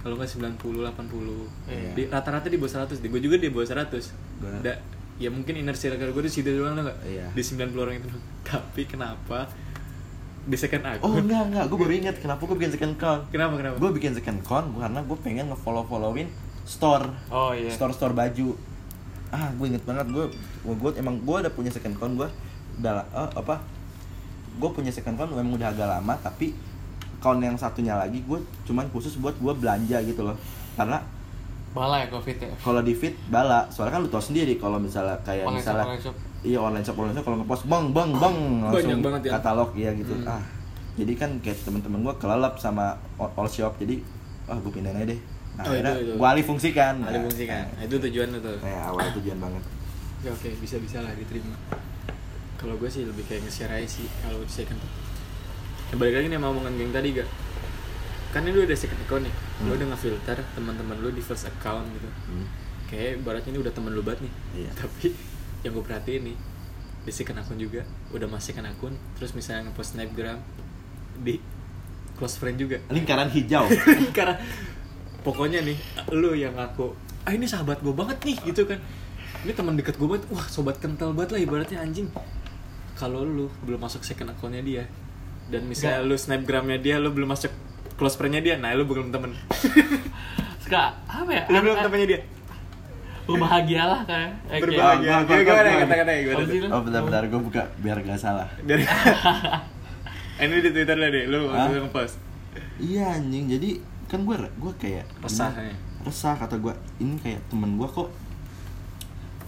kalau 0.00 0.16
nggak 0.16 0.30
90 0.56 0.56
80 0.56 1.68
Iya. 1.68 1.90
di 1.92 2.02
rata-rata 2.06 2.46
di 2.46 2.56
bawah 2.56 2.72
100 2.80 2.96
di 2.96 3.08
gue 3.08 3.20
juga 3.20 3.36
di 3.36 3.48
bawah 3.48 3.66
100 3.66 4.08
Gua- 4.40 4.62
Da, 4.62 4.72
ya 5.16 5.28
mungkin 5.28 5.52
inner 5.52 5.74
circle 5.74 6.08
gue 6.10 6.24
di 6.24 6.32
situ 6.32 6.48
doang 6.48 6.72
lah 6.74 6.86
nggak? 6.86 6.98
Iya. 7.04 7.26
di 7.28 7.42
90 7.42 7.76
orang 7.76 7.94
itu 7.94 8.08
tapi 8.48 8.82
kenapa 8.84 9.44
di 10.46 10.54
second 10.54 10.82
akun 10.86 11.02
oh 11.02 11.12
enggak 11.18 11.42
enggak. 11.50 11.64
Gue 11.66 11.78
baru 11.82 11.92
ingat. 11.98 12.16
Kenapa 12.22 12.42
gue 12.46 12.56
bikin 12.56 12.72
second 12.78 12.92
account 12.94 13.22
kenapa 13.34 13.52
kenapa? 13.58 13.76
Gue 13.82 13.90
bikin 13.98 14.12
second 14.14 14.38
account 14.46 14.66
karena 14.78 15.00
gue 15.02 15.18
pengen 15.18 15.44
nge-follow 15.50 15.84
followin 15.90 16.30
store. 16.62 17.10
Oh 17.34 17.50
iya. 17.50 17.74
Store 17.74 17.90
store 17.90 18.14
baju. 18.14 18.54
Ah 19.34 19.50
gue 19.58 19.66
inget 19.66 19.82
banget. 19.82 20.06
Gue 20.06 20.30
gue 20.62 20.90
emang 21.02 21.18
gue 21.18 21.36
udah 21.42 21.52
punya 21.52 21.74
second 21.74 21.98
account 21.98 22.14
gue 22.14 22.28
udah 22.78 23.02
eh, 23.02 23.30
apa? 23.34 23.58
Gue 24.62 24.70
punya 24.70 24.94
second 24.94 25.18
account 25.18 25.34
memang 25.34 25.58
udah 25.58 25.68
agak 25.74 25.88
lama 25.90 26.14
tapi 26.22 26.54
account 27.18 27.42
yang 27.42 27.58
satunya 27.58 27.98
lagi 27.98 28.22
gue 28.22 28.38
cuman 28.70 28.86
khusus 28.94 29.18
buat 29.18 29.34
gue 29.42 29.50
belanja 29.50 29.98
gitu 30.06 30.22
loh. 30.22 30.38
Karena 30.78 31.02
Bala 31.76 32.00
ya 32.00 32.08
covid 32.08 32.40
ya. 32.40 32.48
kalau 32.62 32.80
di 32.80 32.94
feed 32.96 33.18
bala. 33.28 33.66
Soalnya 33.68 33.98
kan 33.98 34.00
lu 34.06 34.08
tau 34.08 34.22
sendiri 34.22 34.56
kalau 34.56 34.78
misalnya 34.80 35.18
kayak 35.26 35.44
Online 35.44 35.60
misalnya 35.60 35.84
shop. 36.00 36.16
Iya 36.42 36.58
online 36.58 36.82
shop 36.82 36.96
online 36.96 37.14
shop 37.14 37.24
kalau 37.24 37.38
ngepost 37.38 37.64
bang 37.64 37.84
bang 37.90 38.10
bang 38.12 38.36
langsung 38.60 38.76
Banyak 38.82 39.00
banget 39.00 39.20
ya. 39.22 39.30
katalog 39.34 39.70
iya 39.72 39.90
gitu 39.92 40.14
Hmm. 40.14 40.28
ah 40.30 40.42
jadi 40.94 41.12
kan 41.12 41.30
kayak 41.38 41.60
temen-temen 41.60 42.00
gue 42.02 42.14
kelelap 42.16 42.56
sama 42.56 42.96
all 43.16 43.46
shop 43.46 43.76
jadi 43.76 44.00
ah 44.46 44.56
gue 44.56 44.70
pindahin 44.70 44.96
aja 44.96 45.06
deh 45.06 45.20
nah, 45.54 45.62
Oh, 45.62 45.70
akhirnya 45.70 45.92
itu. 45.94 46.12
gue 46.14 46.28
alih 46.28 46.44
fungsikan 46.44 46.94
Ada 47.00 47.18
fungsi 47.18 47.44
kan. 47.44 47.64
Nah, 47.70 47.82
itu 47.82 47.94
tujuan 47.98 48.26
lu 48.28 48.38
tuh. 48.38 48.56
kayak 48.58 48.82
awal 48.86 49.06
tujuan 49.14 49.38
banget 49.38 49.62
Ya 50.18 50.30
oke, 50.30 50.48
bisa 50.56 50.76
bisa 50.76 50.98
lah 50.98 51.12
diterima. 51.12 51.54
Kalau 52.56 52.74
gue 52.74 52.88
sih 52.88 53.04
lebih 53.04 53.22
kayak 53.22 53.40
nge-share 53.42 53.68
aja 53.70 53.86
sih 53.86 54.08
kalau 54.18 54.40
di 54.40 54.48
second. 54.50 54.80
Ya, 55.86 55.94
balik 55.94 56.14
lagi 56.14 56.26
nih 56.26 56.36
sama 56.36 56.50
omongan 56.50 56.72
geng 56.74 56.90
tadi 56.90 57.08
gak? 57.14 57.28
Kan 58.32 58.42
ini 58.42 58.50
lu 58.50 58.64
udah 58.64 58.74
second 58.74 58.96
account 58.98 59.22
nih, 59.22 59.34
lu 59.60 59.64
Hmm. 59.66 59.76
udah 59.76 59.86
ngefilter 59.88 60.38
teman-teman 60.50 60.96
lu 60.98 61.08
di 61.08 61.20
first 61.20 61.46
account 61.46 61.84
gitu. 61.90 62.08
Hmm. 62.26 62.46
Kayak 62.86 63.22
baratnya 63.22 63.50
ini 63.50 63.60
udah 63.60 63.70
temen 63.70 63.92
lu 63.92 64.02
banget 64.02 64.24
nih. 64.24 64.32
Iya. 64.56 64.70
Tapi 64.74 65.06
yang 65.66 65.74
gue 65.74 65.82
perhatiin 65.82 66.22
nih 66.30 66.38
second 67.12 67.38
akun 67.38 67.58
juga. 67.58 67.82
Udah 68.10 68.26
masih 68.26 68.54
second 68.54 68.66
akun, 68.70 68.94
terus 69.18 69.30
misalnya 69.34 69.70
ngepost 69.70 69.94
snapgram 69.94 70.38
di 71.22 71.38
close 72.18 72.38
friend 72.40 72.58
juga. 72.58 72.82
lingkaran 72.90 73.30
hijau. 73.30 73.66
Karena 74.16 74.38
pokoknya 75.22 75.62
nih 75.62 75.78
lu 76.14 76.34
yang 76.38 76.54
ngaku 76.54 76.94
ah 77.26 77.34
ini 77.34 77.50
sahabat 77.50 77.82
gue 77.82 77.94
banget 77.94 78.18
nih 78.22 78.38
gitu 78.54 78.66
kan. 78.66 78.78
Ini 79.46 79.52
teman 79.54 79.74
dekat 79.78 79.98
gue 79.98 80.08
banget. 80.08 80.24
Wah 80.30 80.46
sobat 80.46 80.78
kental 80.78 81.14
banget 81.14 81.38
lah 81.38 81.40
ibaratnya 81.42 81.78
anjing. 81.82 82.10
Kalau 82.96 83.22
lu 83.22 83.52
belum 83.66 83.82
masuk 83.82 84.02
second 84.02 84.32
accountnya 84.32 84.62
dia 84.64 84.84
dan 85.46 85.62
misalnya 85.66 86.02
lu 86.02 86.18
snapgramnya 86.18 86.82
dia 86.82 86.98
lu 86.98 87.14
belum 87.14 87.30
masuk 87.30 87.54
close 87.94 88.18
friendnya 88.18 88.42
dia 88.42 88.54
nah 88.58 88.74
lu 88.74 88.82
belum 88.88 89.14
temen. 89.14 89.36
Suka 90.62 90.98
apa 91.06 91.30
ya? 91.30 91.42
lu 91.46 91.58
belum 91.62 91.78
temennya 91.78 92.08
dia 92.10 92.20
Berbahagialah. 93.26 94.00
Eh, 94.02 94.28
kayak- 94.48 94.62
berbahagia. 94.62 95.14
Gimana 95.20 95.70
gimana 95.76 96.12
Apa 96.32 96.44
sih 96.46 96.58
lu? 96.58 96.68
oh 96.68 96.80
bentar-bentar 96.80 97.22
gue 97.26 97.40
buka 97.42 97.62
biar 97.78 97.98
gak 98.00 98.16
salah. 98.16 98.46
Ini 100.42 100.56
di 100.58 100.70
twitter 100.70 100.94
lah 100.94 101.08
deh 101.08 101.24
lu 101.26 101.48
Hah? 101.48 101.66
lu 101.68 101.82
ngepost. 101.82 102.16
Iya 102.78 103.16
anjing. 103.16 103.48
Jadi 103.48 103.70
kan 104.06 104.22
gue 104.22 104.36
gue 104.38 104.72
kayak 104.76 105.04
Resah, 105.18 105.50
ini- 105.52 105.66
ya? 105.66 105.76
resah 106.02 106.34
kata 106.34 106.54
gue 106.56 106.70
ini 106.96 107.18
kayak 107.18 107.42
temen 107.50 107.74
gue 107.74 107.88
kok 107.88 108.06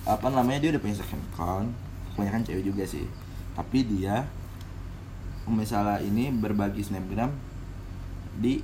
apa 0.03 0.27
namanya 0.27 0.59
dia 0.59 0.71
udah 0.73 0.83
punya 0.83 0.97
second 0.97 1.23
account. 1.29 1.71
Kebanyakan 2.11 2.43
cewek 2.43 2.65
juga 2.65 2.83
sih. 2.83 3.07
Tapi 3.55 3.79
dia 3.85 4.27
misalnya 5.47 5.97
ini 6.01 6.29
berbagi 6.29 6.83
snapgram 6.83 7.33
di 8.35 8.61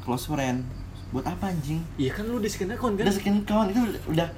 close 0.00 0.26
friend 0.26 0.64
buat 1.08 1.24
apa 1.24 1.48
anjing? 1.48 1.80
Iya 1.96 2.10
kan 2.12 2.28
lu 2.28 2.36
di 2.36 2.50
second 2.52 2.76
account 2.76 2.94
kan? 3.00 3.04
Udah 3.08 3.14
second 3.16 3.36
account 3.44 3.68
itu 3.72 3.80
udah 4.12 4.28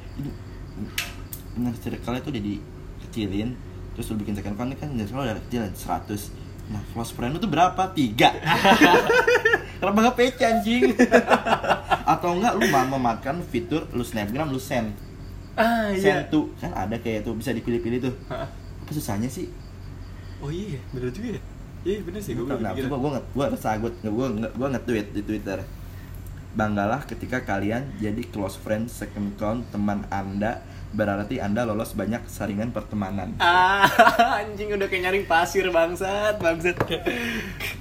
benar 1.58 1.74
circle 1.76 2.14
itu 2.16 2.28
udah 2.30 2.42
dikecilin 2.46 3.48
terus 3.92 4.06
lu 4.14 4.16
bikin 4.22 4.34
second 4.38 4.54
account 4.54 4.70
kan 4.78 4.88
circle 4.94 5.26
udah 5.26 5.36
kecil 5.50 5.62
100 5.66 6.70
nah 6.70 6.78
close 6.94 7.10
friend 7.10 7.34
lu 7.34 7.42
tuh 7.42 7.50
berapa? 7.50 7.82
tiga. 7.98 8.30
Kenapa 9.82 10.12
gak 10.12 10.16
pece 10.22 10.44
anjing? 10.46 10.94
Atau 12.06 12.38
enggak 12.38 12.54
lu 12.54 12.68
mau 12.70 12.86
memakan 12.94 13.42
fitur 13.42 13.90
lu 13.90 14.06
snapgram 14.06 14.54
lu 14.54 14.60
send. 14.62 14.94
Ah 15.58 15.90
iya. 15.90 16.22
Send 16.22 16.30
to 16.30 16.54
kan 16.62 16.70
ada 16.70 16.94
kayak 17.02 17.26
tuh 17.26 17.34
bisa 17.34 17.50
dipilih-pilih 17.50 17.98
tuh. 18.06 18.14
Apa 18.30 18.90
susahnya 18.94 19.26
sih? 19.26 19.50
Oh 20.38 20.52
iya 20.54 20.78
bener 20.94 21.10
juga 21.10 21.34
ya? 21.34 21.42
Iya 21.82 21.98
bener 22.06 22.20
sih 22.22 22.36
gue 22.36 22.44
belum 22.44 22.60
nah, 22.60 22.70
kepikiran. 22.76 22.86
coba 22.92 22.96
gue 23.00 23.10
gue 23.34 23.46
resah 23.56 23.74
gue 23.80 23.90
gue 24.04 24.26
gue 24.52 24.68
nge-tweet 24.68 25.06
di 25.16 25.22
twitter 25.24 25.58
banggalah 26.52 27.02
ketika 27.02 27.40
kalian 27.40 27.94
jadi 27.96 28.22
close 28.26 28.56
friend 28.56 28.86
second 28.86 29.32
account 29.32 29.62
teman 29.70 30.02
anda 30.08 30.58
berarti 30.90 31.38
anda 31.38 31.62
lolos 31.62 31.94
banyak 31.94 32.26
saringan 32.26 32.70
pertemanan 32.70 33.38
Ah, 33.38 33.86
anjing 34.42 34.70
udah 34.70 34.84
kayak 34.84 35.02
nyaring 35.04 35.22
pasir 35.24 35.70
bangsat, 35.70 36.34
bangsat. 36.36 36.74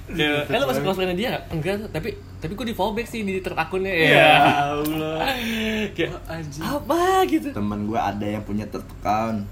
Ya, 0.08 0.42
eh 0.42 0.56
lu 0.56 0.64
masuk 0.64 0.82
close 0.84 0.94
friend 0.96 1.14
dia 1.14 1.28
nggak? 1.32 1.44
Enggak, 1.50 1.74
tapi 1.90 2.08
tapi 2.38 2.52
gue 2.52 2.66
di 2.66 2.76
fallback 2.76 3.06
sih 3.06 3.20
di 3.20 3.38
third 3.38 3.54
akunnya 3.54 3.90
Ya 3.90 4.30
Allah. 4.70 5.26
Kayak 5.98 6.10
Wah, 6.16 6.22
anjing. 6.32 6.62
apa 6.62 7.00
gitu. 7.26 7.48
temen 7.50 7.80
gue 7.84 7.98
ada 8.00 8.26
yang 8.28 8.42
punya 8.42 8.64
third 8.64 8.86
account 8.92 9.42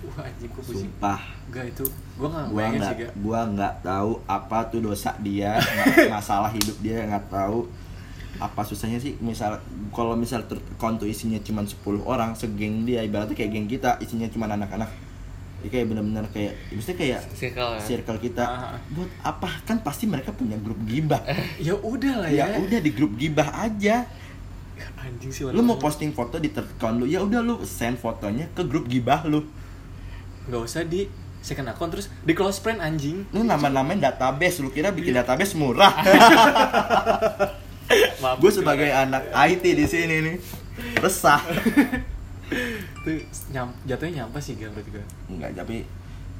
Wah, 0.00 0.22
anjing 0.22 0.48
gua 0.48 0.62
pusing. 0.62 0.86
sumpah 0.86 1.20
Enggak 1.48 1.64
itu. 1.68 1.84
Gua 2.14 2.26
enggak 2.28 2.46
gue 2.46 2.54
bayangin 2.54 2.78
nggak 2.78 2.92
sih, 2.92 2.98
Gak. 3.00 3.12
gua 3.18 3.40
nggak 3.48 3.74
tahu 3.82 4.10
apa 4.24 4.58
tuh 4.68 4.80
dosa 4.80 5.10
dia 5.18 5.52
masalah 6.08 6.50
hidup 6.50 6.76
dia 6.78 7.02
nggak 7.04 7.26
tahu 7.28 7.66
apa 8.36 8.60
susahnya 8.60 8.96
sih 8.96 9.16
misal 9.18 9.58
kalau 9.90 10.12
misal 10.12 10.44
tuh 10.44 10.60
isinya 11.02 11.40
cuma 11.40 11.60
10 11.60 11.74
orang 12.02 12.32
segeng 12.32 12.84
dia 12.84 13.00
ibaratnya 13.00 13.32
kayak 13.32 13.50
geng 13.50 13.66
kita 13.66 13.98
isinya 13.98 14.28
cuma 14.28 14.46
anak-anak 14.46 14.86
ya 15.58 15.68
kayak 15.68 15.86
bener-bener 15.86 16.22
kayak 16.28 16.54
maksudnya 16.70 16.96
kayak 16.96 17.20
Circle 17.32 17.70
ya. 17.74 17.80
circle 17.82 18.18
kita 18.20 18.44
Ah. 18.44 18.78
buat 18.88 19.10
apa 19.20 19.50
kan 19.64 19.82
pasti 19.82 20.06
mereka 20.06 20.30
punya 20.30 20.54
grup 20.56 20.78
gibah 20.84 21.18
Ya 21.58 21.74
udah 21.74 22.14
lah 22.20 22.30
ya. 22.30 22.46
ya 22.46 22.58
udah 22.58 22.78
di 22.78 22.90
grup 22.90 23.16
gibah 23.16 23.50
aja 23.50 24.06
Anjing 24.96 25.34
sih. 25.34 25.42
lu 25.44 25.58
mau 25.60 25.74
posting 25.74 26.12
foto 26.12 26.36
di 26.36 26.48
third 26.48 26.70
account 26.70 27.02
lu 27.02 27.06
ya 27.06 27.18
udah 27.18 27.40
lu 27.40 27.58
send 27.64 27.96
fotonya 27.96 28.46
ke 28.52 28.62
grup 28.62 28.86
gibah 28.86 29.24
lu 29.24 29.42
Enggak 30.46 30.62
usah 30.62 30.82
di 30.82 31.10
second 31.40 31.66
account 31.66 31.90
terus 31.90 32.06
di 32.22 32.32
close 32.32 32.56
friend 32.56 32.78
anjing. 32.78 33.26
lu 33.28 33.42
nama-namain 33.42 33.96
database 33.96 34.58
lu 34.58 34.70
kira 34.70 34.90
bikin 34.90 35.12
database 35.12 35.54
murah. 35.54 35.90
gue 38.36 38.50
sebagai 38.50 38.88
anak 38.88 39.22
IT 39.32 39.64
di 39.64 39.84
sini 39.84 40.16
nih 40.20 40.36
resah 40.98 41.40
itu 42.98 43.10
nyam, 43.50 43.68
jatuhnya 43.82 44.22
nyampe 44.22 44.38
sih 44.38 44.54
gak 44.54 44.70
berarti 44.70 44.90
gue. 44.90 45.04
enggak 45.28 45.50
tapi 45.54 45.76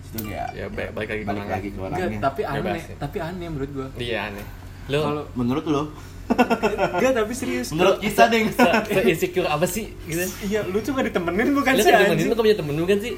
itu 0.06 0.18
kayak 0.24 0.48
Ya, 0.52 0.66
balik- 0.66 0.92
balik 0.94 1.08
lagi 1.10 1.20
ke 1.20 1.26
balik 1.26 1.36
orangnya. 1.38 1.52
lagi 1.54 1.68
ke 1.68 1.74
Enggak, 1.74 1.88
orangnya 1.90 2.20
tapi 2.22 2.40
Bebas 2.40 2.56
aneh, 2.56 2.80
ya. 2.82 2.96
tapi 2.96 3.16
aneh 3.18 3.46
menurut 3.46 3.70
gua. 3.70 3.86
Iya 3.94 4.18
aneh. 4.26 4.44
Lu 4.88 4.98
Kalau 4.98 5.22
menurut 5.34 5.64
lo 5.66 5.82
enggak 6.28 7.12
tapi 7.14 7.32
serius. 7.32 7.68
menurut 7.70 7.96
kisah 7.98 8.26
deh 8.26 8.40
se, 8.46 8.64
se 8.86 9.00
insecure 9.06 9.44
apa 9.46 9.64
sih 9.64 9.92
gitu? 10.02 10.24
Iya, 10.44 10.60
lu 10.64 10.76
gak 10.78 11.04
ditemenin 11.06 11.52
bukan 11.52 11.72
Lu 11.72 11.82
sih 11.82 11.88
kan 11.88 12.00
temenin 12.02 12.12
anjing. 12.14 12.24
lu 12.24 12.34
kan 12.34 12.42
punya 12.42 12.56
temen 12.56 12.72
lu 12.72 12.84
kan 12.84 12.98
sih? 12.98 13.12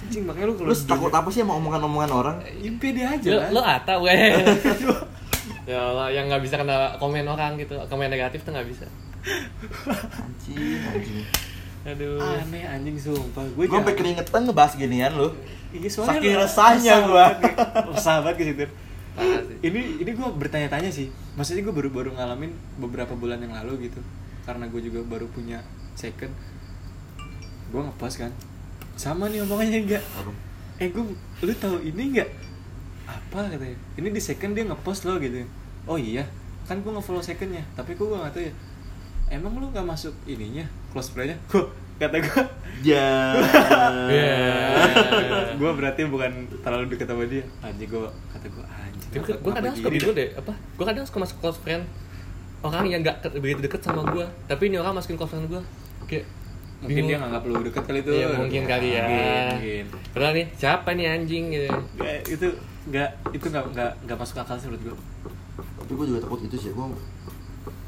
Anjing 0.00 0.22
makanya 0.24 0.46
lu 0.46 0.54
kalau 0.54 0.68
lu 0.68 0.74
takut 0.76 1.10
apa 1.12 1.28
sih 1.28 1.40
sama 1.40 1.54
omongan-omongan 1.56 2.10
orang 2.12 2.36
Ya 2.56 2.70
pede 2.72 3.02
aja 3.02 3.26
Lu, 3.26 3.36
lah. 3.36 3.48
lu 3.48 3.60
ata 3.60 3.92
gue. 3.96 4.14
ya 5.70 5.80
Allah, 5.94 6.10
yang 6.10 6.26
nggak 6.26 6.42
bisa 6.42 6.58
kena 6.58 6.98
komen 6.98 7.22
orang 7.30 7.54
gitu, 7.62 7.78
komen 7.86 8.10
negatif 8.10 8.42
tuh 8.42 8.50
nggak 8.50 8.66
bisa. 8.66 8.86
anjing 10.18 10.80
anjing. 10.82 11.24
Aduh. 11.80 12.20
aneh 12.20 12.64
anjing 12.66 12.96
sumpah. 13.00 13.46
Gue 13.56 13.64
gue 13.64 13.78
sampai 13.78 13.96
keringetan 13.96 14.44
ngebahas 14.44 14.74
ginian 14.76 15.12
lu. 15.16 15.32
Iya, 15.70 15.88
soalnya 15.88 16.18
Saking 16.18 16.36
resahnya 16.36 16.94
banget 17.06 17.36
nih. 17.40 17.54
resah 17.94 18.16
banget 18.20 18.36
ke 18.36 18.44
situ. 18.50 18.64
Ini 19.64 19.80
ini 20.02 20.10
gue 20.10 20.28
bertanya-tanya 20.34 20.90
sih. 20.92 21.08
Maksudnya 21.38 21.62
gue 21.64 21.74
baru 21.74 21.88
baru 21.88 22.10
ngalamin 22.18 22.52
beberapa 22.76 23.14
bulan 23.16 23.40
yang 23.40 23.54
lalu 23.54 23.88
gitu. 23.88 24.00
Karena 24.44 24.68
gue 24.68 24.80
juga 24.82 25.00
baru 25.06 25.30
punya 25.30 25.64
second. 25.96 26.32
Gue 27.70 27.80
ngepost 27.80 28.20
kan. 28.20 28.32
Sama 28.98 29.32
nih 29.32 29.40
omongannya 29.46 29.80
enggak 29.86 30.04
eh 30.80 30.88
gue 30.88 31.04
lu 31.44 31.52
tahu 31.60 31.76
ini 31.84 32.16
enggak 32.16 32.32
apa 33.04 33.52
katanya? 33.52 33.76
Ini 34.00 34.08
di 34.08 34.20
second 34.20 34.56
dia 34.56 34.64
ngepost 34.64 35.04
lo 35.04 35.20
gitu 35.20 35.44
oh 35.84 35.96
iya 35.96 36.24
kan 36.64 36.78
gue 36.78 36.88
ngefollow 36.88 37.20
secondnya 37.20 37.62
tapi 37.72 37.92
gue 37.92 38.06
nggak 38.06 38.30
tahu 38.30 38.42
ya 38.42 38.52
emang 39.30 39.52
lu 39.54 39.66
nggak 39.68 39.84
masuk 39.84 40.14
ininya 40.24 40.62
close 40.90 41.10
friendnya 41.10 41.38
kok 41.50 41.66
kata 41.96 42.16
gue 42.18 42.42
ya 42.82 43.36
Iya. 44.10 44.38
gue 45.52 45.70
berarti 45.70 46.00
bukan 46.06 46.32
terlalu 46.60 46.84
deket 46.90 47.06
sama 47.06 47.24
dia 47.24 47.44
anjing 47.60 47.86
gue 47.86 48.00
kata 48.30 48.46
gue 48.46 48.64
anjing 48.64 49.08
Tapi 49.10 49.32
gue 49.34 49.52
kadang 49.52 49.74
suka 49.74 49.88
bingung 49.90 50.14
deh, 50.14 50.28
apa? 50.32 50.52
Gue 50.54 50.84
kadang 50.86 51.04
suka 51.04 51.18
masuk 51.20 51.36
close 51.38 51.58
friend 51.58 51.82
orang 52.60 52.84
yang 52.86 53.00
gak 53.00 53.20
begitu 53.34 53.60
deket 53.60 53.80
sama 53.80 54.04
gue, 54.06 54.22
tapi 54.46 54.68
ini 54.68 54.76
orang 54.76 54.92
masukin 54.92 55.16
close 55.16 55.32
friend 55.32 55.48
gue, 55.48 55.62
kayak 56.06 56.24
mungkin 56.78 56.94
bingung. 56.94 57.08
dia 57.10 57.18
nganggap 57.18 57.42
lu 57.42 57.60
deket 57.60 57.82
kali 57.82 58.00
tuh 58.00 58.12
Iya 58.12 58.26
mungkin 58.34 58.62
kali 58.64 58.88
ya. 58.90 59.02
mungkin, 59.02 59.44
mungkin. 59.50 59.84
Padahal 60.12 60.32
nih 60.32 60.46
siapa 60.54 60.88
nih 60.92 61.06
anjing 61.10 61.44
gitu. 61.50 61.68
Nggak, 61.96 62.16
itu 62.28 62.46
nggak 62.86 63.10
itu 63.32 63.46
nggak 63.46 63.64
nggak 63.70 63.90
nggak 64.04 64.16
masuk 64.16 64.36
akal 64.38 64.56
sih 64.56 64.68
menurut 64.68 64.82
gue 64.86 64.96
tapi 65.90 65.98
gue 65.98 66.06
juga 66.06 66.20
takut 66.22 66.38
itu 66.40 66.54
sih 66.56 66.70
gue 66.70 66.86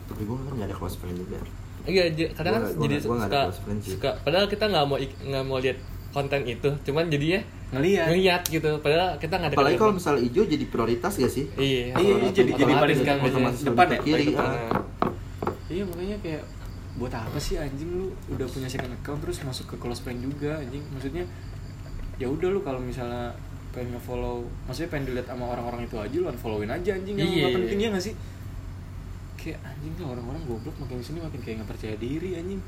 tapi 0.05 0.23
gue 0.25 0.35
kan 0.37 0.53
gak 0.57 0.67
ada 0.67 0.75
close 0.75 0.99
friend 0.99 1.15
juga 1.17 1.39
Iya, 1.83 2.03
kadang 2.31 2.53
kan 2.53 2.63
Gua- 2.63 2.71
gua 2.73 2.83
jadi 2.85 2.95
gua 2.97 3.15
ada 3.17 3.23
suka, 3.25 3.41
close 3.45 3.61
friend 3.61 3.79
sih. 3.81 3.91
suka. 3.93 4.11
Padahal 4.23 4.47
kita 4.47 4.65
nggak 4.67 4.85
mau 4.85 4.99
nggak 5.03 5.45
mau 5.45 5.59
lihat 5.59 5.79
konten 6.11 6.41
itu, 6.45 6.69
cuman 6.81 7.05
jadinya 7.09 7.41
ngeliat 7.73 8.07
ngeliat 8.07 8.43
gitu. 8.47 8.71
Padahal 8.79 9.09
kita 9.17 9.35
nggak 9.35 9.51
ada. 9.51 9.57
apalagi 9.57 9.77
kalau 9.77 9.93
misalnya 9.93 10.23
hijau 10.23 10.45
jadi 10.45 10.65
prioritas 10.65 11.13
gak 11.13 11.27
sih 11.29 11.51
iya, 11.57 11.91
Iya, 11.93 12.15
iya, 12.23 12.31
jadi- 12.31 12.55
jadi 12.55 12.73
paling- 12.73 13.03
kan 13.03 13.19
depan 13.67 13.87
ya? 13.89 13.99
Kiri, 13.99 14.27
depan, 14.29 14.47
ah. 14.47 14.71
ah. 14.71 14.83
iya 15.67 15.83
makanya 15.83 16.17
kayak 16.19 16.43
buat 16.95 17.11
apa 17.11 17.39
sih 17.41 17.57
anjing 17.57 17.91
lu 17.91 18.07
udah 18.29 18.47
punya 18.47 18.69
second 18.69 18.93
account 18.93 19.19
terus 19.19 19.43
masuk 19.43 19.67
ke 19.67 19.77
close 19.77 19.99
friend 19.99 20.23
juga 20.23 20.55
anjing 20.55 20.87
maksudnya 20.87 21.27
ya 22.15 22.31
udah 22.31 22.47
lu 22.47 22.61
kalau 22.61 22.79
misalnya 22.79 23.35
pengen 23.73 23.89
nge-follow 23.93 24.37
maksudnya 24.65 24.89
pengen 24.89 25.05
dilihat 25.09 25.27
sama 25.27 25.45
orang-orang 25.49 25.81
itu 25.83 25.97
aja 25.97 26.13
lu 26.15 26.29
unfollowin 26.29 26.69
aja 26.69 26.91
anjing 26.93 27.17
yang 27.17 27.25
Iya. 27.27 27.41
nggak 27.43 27.57
penting 27.59 27.79
ya 27.79 27.89
nggak 27.91 28.05
sih? 28.05 28.15
Kayak 29.35 29.59
anjing 29.65 29.93
tuh 29.97 30.07
orang-orang 30.07 30.43
goblok 30.45 30.77
makin 30.79 30.97
ke 30.97 31.05
sini 31.05 31.19
makin 31.19 31.41
kayak 31.41 31.57
nggak 31.59 31.71
percaya 31.71 31.95
diri 31.97 32.31
anjing. 32.35 32.61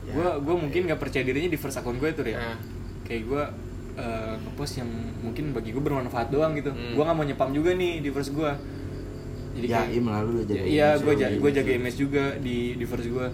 Ya, 0.00 0.12
gua 0.12 0.28
gua 0.40 0.54
mungkin 0.56 0.80
nggak 0.84 0.96
percaya 0.98 1.22
dirinya 1.22 1.46
di 1.46 1.56
first 1.56 1.76
account 1.76 1.96
gue 1.96 2.10
tuh 2.10 2.24
ya 2.24 2.40
Ah. 2.40 2.56
kayak 3.04 3.22
gue 3.22 3.42
uh, 3.94 4.34
ngepost 4.40 4.80
yang 4.80 4.88
mungkin 5.20 5.52
bagi 5.52 5.70
gue 5.70 5.80
bermanfaat 5.80 6.30
doang 6.30 6.54
gitu. 6.54 6.70
Hmm. 6.70 6.96
gue 6.96 7.02
nggak 7.02 7.14
mau 7.14 7.22
nyepam 7.22 7.50
juga 7.50 7.70
nih 7.72 8.00
di 8.00 8.08
first 8.08 8.32
gue 8.32 8.50
jadi 9.52 9.66
Jaim 9.68 10.06
lah 10.06 10.22
lu 10.22 10.40
jaga 10.40 10.62
iya 10.62 10.94
gue 10.96 11.12
jaga 11.12 11.36
gue 11.36 11.50
jaga 11.52 11.70
image 11.74 11.98
juga 11.98 12.24
di 12.38 12.74
di 12.74 12.84
first 12.84 13.06
gue 13.06 13.26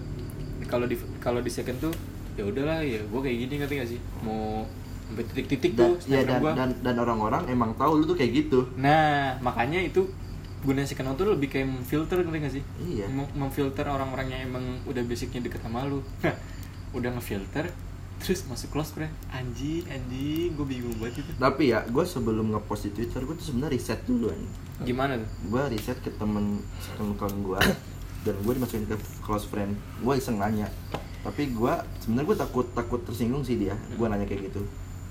kalau 0.65 0.83
di 0.83 0.97
kalau 1.17 1.39
di 1.39 1.47
second 1.47 1.77
tuh 1.79 1.93
ya 2.35 2.43
udahlah 2.43 2.81
ya 2.81 2.99
gue 2.99 3.19
kayak 3.23 3.37
gini 3.39 3.53
ngerti 3.57 3.73
gak 3.77 3.89
sih? 3.89 3.99
Mau 4.21 4.67
sampai 5.07 5.23
titik-titik 5.31 5.71
tuh 5.79 5.95
ya, 6.05 6.27
dan, 6.27 6.39
gua. 6.43 6.51
dan 6.51 6.69
dan 6.83 6.95
orang-orang 6.99 7.47
emang 7.47 7.71
tahu 7.79 8.03
lu 8.03 8.03
tuh 8.03 8.17
kayak 8.19 8.31
gitu. 8.43 8.67
Nah 8.75 9.39
makanya 9.39 9.79
itu 9.79 10.03
guna 10.67 10.83
second 10.83 11.13
account 11.13 11.17
tuh 11.21 11.27
lebih 11.31 11.47
kayak 11.47 11.67
filter 11.87 12.19
ngerti 12.21 12.39
gak 12.43 12.53
sih? 12.59 12.63
Iya. 12.83 13.05
Mem- 13.07 13.31
memfilter 13.37 13.87
orang-orang 13.87 14.27
yang 14.35 14.41
emang 14.51 14.83
udah 14.83 15.03
basicnya 15.07 15.39
deket 15.47 15.63
sama 15.63 15.87
lu. 15.87 16.03
Udah 16.97 17.11
ngefilter 17.13 17.67
terus 18.17 18.41
masuk 18.49 18.73
close 18.73 18.97
friend 18.97 19.13
anjing 19.29 19.85
anjing 19.85 20.49
gue 20.57 20.65
bingung 20.65 20.97
banget 20.97 21.21
itu. 21.21 21.31
Tapi 21.37 21.69
ya 21.69 21.85
gue 21.85 22.01
sebelum 22.01 22.49
ngepost 22.49 22.89
di 22.89 22.91
twitter 22.97 23.21
gue 23.21 23.35
tuh 23.37 23.53
sebenarnya 23.53 23.77
riset 23.77 24.01
dulu 24.09 24.33
nih 24.33 24.51
gimana 24.85 25.21
tuh? 25.21 25.29
Gue 25.53 25.61
riset 25.77 25.97
ke 26.01 26.09
temen 26.17 26.61
temen 26.97 27.13
gue 27.45 27.59
dan 28.25 28.35
gue 28.41 28.53
dimasukin 28.57 28.89
ke 28.89 28.97
close 29.21 29.45
friend. 29.45 29.77
Gue 30.01 30.17
iseng 30.17 30.41
nanya. 30.41 30.65
Tapi 31.21 31.53
gue 31.53 31.73
sebenarnya 32.01 32.27
gue 32.33 32.37
takut 32.41 32.65
takut 32.73 33.01
tersinggung 33.05 33.45
sih 33.45 33.59
dia. 33.59 33.77
Gue 33.93 34.09
nanya 34.09 34.25
kayak 34.25 34.49
gitu 34.49 34.65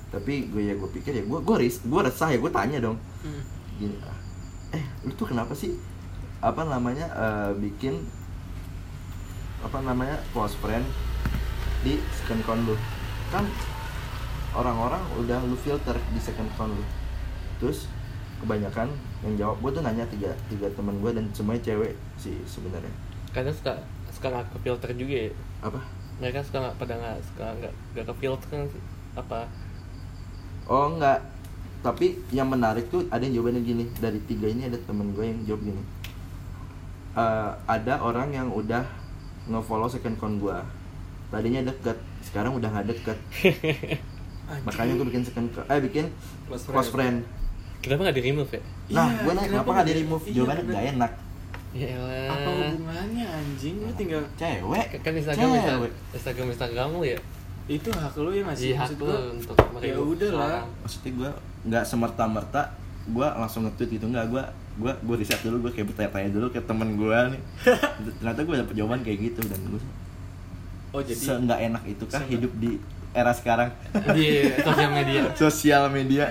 tapi 0.06 0.46
gue 0.48 0.62
ya 0.70 0.74
gue 0.78 0.90
pikir 0.94 1.12
ya 1.18 1.24
gue 1.26 1.38
gue 1.42 1.56
ris 1.58 1.82
gue 1.82 2.00
resah 2.00 2.30
ya 2.30 2.38
gue 2.38 2.52
tanya 2.52 2.78
dong. 2.78 2.98
Gini 3.76 3.96
ah, 4.06 4.16
eh 4.72 4.84
lu 5.02 5.12
tuh 5.18 5.26
kenapa 5.28 5.52
sih 5.52 5.74
apa 6.38 6.62
namanya 6.62 7.06
eh, 7.10 7.50
bikin 7.58 7.98
apa 9.64 9.82
namanya 9.82 10.20
close 10.30 10.54
friend 10.62 10.86
di 11.82 11.98
second 12.22 12.40
account 12.46 12.62
lu? 12.70 12.76
Kan 13.34 13.50
orang-orang 14.54 15.02
udah 15.18 15.42
lu 15.44 15.58
filter 15.58 15.98
di 16.14 16.20
second 16.22 16.46
account 16.54 16.72
lu. 16.72 16.84
Terus 17.58 17.90
kebanyakan 18.38 18.92
yang 19.24 19.34
jawab 19.34 19.56
gue 19.64 19.70
tuh 19.80 19.82
nanya 19.82 20.04
tiga 20.06 20.30
tiga 20.46 20.70
teman 20.76 21.00
gue 21.02 21.10
dan 21.10 21.26
semuanya 21.34 21.66
cewek 21.66 21.98
sih 22.20 22.36
sebenarnya. 22.46 22.92
Kadang 23.34 23.52
suka 23.52 23.74
suka 24.14 24.26
nggak 24.30 24.46
ke 24.54 24.58
filter 24.62 24.90
juga 24.94 25.14
ya? 25.26 25.30
Apa? 25.66 25.80
Mereka 26.22 26.46
suka 26.46 26.62
nggak 26.62 26.76
pada 26.78 26.94
nggak 26.94 27.16
suka 27.26 27.46
nggak 27.58 27.72
nggak 27.96 28.04
ke 28.06 28.14
filter 28.22 28.48
kan 28.54 28.62
apa 29.16 29.48
oh 30.66 30.90
enggak. 30.90 31.20
Tapi 31.78 32.06
yang 32.30 32.46
menarik 32.46 32.88
tuh 32.88 33.06
ada 33.06 33.20
yang 33.20 33.36
jawabannya 33.36 33.62
gini. 33.62 33.84
Dari 33.94 34.18
tiga 34.24 34.46
ini 34.46 34.66
ada 34.66 34.78
temen 34.80 35.10
gue 35.10 35.22
yang 35.22 35.40
jawab 35.44 35.62
gini. 35.62 35.82
Eh, 37.14 37.50
ada 37.66 37.94
orang 37.98 38.28
yang 38.30 38.48
udah 38.50 38.84
nge-follow 39.46 39.86
second 39.86 40.14
account 40.14 40.36
gue 40.36 40.58
tadinya 41.26 41.58
deket 41.60 41.94
sekarang 42.22 42.54
udah 42.54 42.68
nggak 42.68 42.86
deket. 42.88 43.18
Makanya 44.66 44.94
gue 44.94 45.06
bikin 45.06 45.22
second 45.22 45.48
co- 45.50 45.64
eh 45.64 45.78
bikin 45.80 46.06
Close 46.46 46.66
close 46.66 46.86
friend, 46.88 47.26
kenapa 47.80 48.06
nggak 48.06 48.16
di 48.16 48.24
remove 48.24 48.46
ya? 48.48 48.62
Nah 48.92 49.06
Iya, 49.08 49.18
gue 49.18 49.32
nanya 49.32 49.48
kenapa 49.50 49.70
nggak 49.72 49.86
di 49.86 49.94
remove 49.96 50.22
Iya, 50.22 50.34
jawabannya 50.36 50.62
bener. 50.62 50.76
gak 50.76 50.86
enak. 50.88 51.12
Ya 51.74 51.86
elah. 51.92 52.30
Apa 52.30 52.48
hubungannya 52.48 53.24
anjing? 53.26 53.74
Lu 53.80 53.92
tinggal 53.92 54.22
cewek. 54.32 54.86
Kan 55.02 55.12
Instagram 55.12 55.48
bisa 55.50 55.66
cewek. 55.66 55.90
Instagram 56.14 56.46
Instagram 56.48 56.88
lu 56.88 57.02
ya 57.04 57.18
itu 57.66 57.88
hak 57.88 58.14
lu 58.14 58.30
ya 58.30 58.42
nggak 58.42 58.56
sih? 58.56 58.70
Iya, 58.70 58.76
hak 58.78 58.88
Maksud 58.88 58.98
lu 59.00 59.14
untuk 59.32 59.56
ya 59.80 59.96
udah 59.96 60.30
lah. 60.32 60.62
maksudnya 60.78 61.10
gue 61.12 61.30
nggak 61.66 61.84
semerta 61.84 62.24
merta 62.24 62.62
gue 63.06 63.26
langsung 63.28 63.62
nge-tweet 63.64 63.90
gitu. 63.92 64.06
Nggak 64.06 64.26
gue 64.28 64.42
gue 64.76 64.92
gue 64.92 65.16
riset 65.16 65.40
dulu 65.40 65.56
gue 65.64 65.72
kayak 65.72 65.86
bertanya-tanya 65.88 66.30
dulu 66.30 66.46
ke 66.48 66.60
temen 66.60 66.94
gue 66.94 67.18
nih. 67.30 67.42
Ternyata 68.18 68.40
gue 68.40 68.54
dapet 68.56 68.74
jawaban 68.74 69.00
kayak 69.00 69.18
gitu 69.24 69.40
dan 69.44 69.60
gue 69.66 69.82
oh 70.88 71.02
jadi 71.02 71.18
se 71.18 71.32
nggak 71.34 71.60
enak 71.66 71.82
itu 71.84 72.04
kah 72.06 72.18
Se- 72.18 72.30
hidup 72.30 72.52
di 72.54 72.78
era 73.10 73.32
sekarang? 73.32 73.68
Di 74.12 74.28
sosial 74.58 74.90
media. 74.92 75.20
Sosial 75.40 75.84
media. 75.88 76.24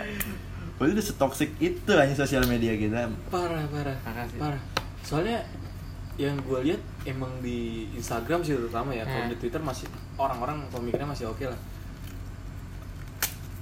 Berarti 0.75 0.91
udah 0.93 1.05
setoksik 1.05 1.51
itu 1.57 1.91
hanya 1.91 2.13
sosial 2.13 2.45
media 2.45 2.73
kita. 2.73 3.09
Parah 3.27 3.65
parah. 3.65 3.97
Parah 4.01 4.23
sih. 4.25 4.37
parah. 4.37 4.61
Soalnya 5.01 5.43
yang 6.15 6.39
gue 6.39 6.59
lihat 6.63 6.79
emang 7.03 7.31
di 7.39 7.89
Instagram 7.91 8.39
sih 8.39 8.53
terutama 8.53 8.89
ya. 8.89 9.03
Kalau 9.03 9.19
Hmm. 9.21 9.31
di 9.31 9.37
Twitter 9.37 9.59
masih 9.59 9.87
orang-orang 10.15 10.63
pemikirannya 10.69 11.11
masih 11.11 11.27
oke 11.27 11.45
lah. 11.45 11.59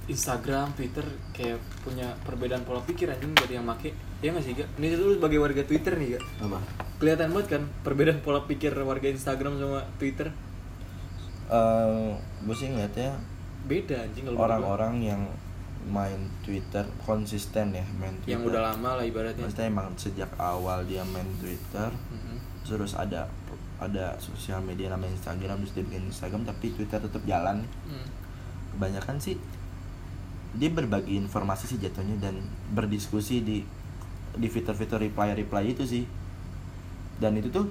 Instagram, 0.04 0.68
Twitter 0.76 1.00
kayak 1.32 1.56
punya 1.80 2.12
perbedaan 2.22 2.60
pola 2.62 2.84
pikir 2.84 3.08
anjing 3.08 3.32
dari 3.32 3.56
yang 3.56 3.64
make. 3.64 3.96
Ya 4.20 4.32
nggak 4.32 4.44
sih 4.44 4.52
gak? 4.52 4.68
Ini 4.76 4.96
lu 4.96 5.16
sebagai 5.16 5.40
warga 5.40 5.64
Twitter 5.64 5.96
nih 5.96 6.16
gak? 6.16 6.22
apa? 6.44 6.58
Kelihatan 7.00 7.32
banget 7.32 7.48
kan 7.48 7.62
perbedaan 7.80 8.20
pola 8.20 8.44
pikir 8.44 8.72
warga 8.76 9.08
Instagram 9.08 9.56
sama 9.56 9.80
Twitter? 9.96 10.28
Gue 12.40 12.54
sih 12.54 12.68
ngeliatnya 12.68 13.16
beda 13.64 13.96
anjing 14.04 14.28
kalau 14.28 14.44
orang-orang 14.44 14.94
yang 15.00 15.22
main 15.84 16.32
Twitter 16.40 16.84
konsisten 17.00 17.72
ya 17.72 17.84
main 17.96 18.12
Twitter. 18.20 18.32
yang 18.36 18.42
udah 18.44 18.60
lama 18.72 19.00
lah 19.00 19.04
ibaratnya. 19.04 19.44
Maksudnya 19.44 19.68
emang 19.68 19.88
sejak 19.96 20.32
awal 20.36 20.84
dia 20.84 21.04
main 21.04 21.28
Twitter 21.36 21.92
Mhm. 21.92 22.36
terus 22.64 22.92
ada 22.92 23.28
ada 23.80 24.14
sosial 24.18 24.62
media 24.62 24.88
namanya 24.88 25.12
Instagram 25.14 25.62
terus 25.62 25.74
dia 25.74 25.84
bikin 25.84 26.06
Instagram 26.08 26.46
tapi 26.46 26.70
Twitter 26.72 26.98
tetap 26.98 27.22
jalan 27.26 27.66
Hmm. 27.84 28.06
kebanyakan 28.74 29.18
sih 29.18 29.36
dia 30.54 30.70
berbagi 30.70 31.18
informasi 31.18 31.66
sih 31.66 31.78
jatuhnya 31.78 32.14
dan 32.22 32.38
berdiskusi 32.70 33.42
di 33.42 33.66
di 34.34 34.48
fitur-fitur 34.50 34.98
reply 34.98 35.34
reply 35.34 35.62
itu 35.66 35.82
sih 35.82 36.04
dan 37.18 37.34
itu 37.34 37.50
tuh 37.50 37.66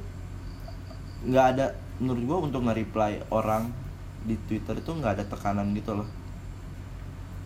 nggak 1.23 1.45
ada 1.55 1.65
menurut 2.03 2.23
gua 2.23 2.37
untuk 2.43 2.63
nge-reply 2.63 3.23
orang 3.31 3.71
di 4.23 4.35
Twitter 4.47 4.75
itu 4.75 4.91
nggak 4.91 5.19
ada 5.19 5.23
tekanan 5.27 5.71
gitu 5.71 5.95
loh 5.95 6.07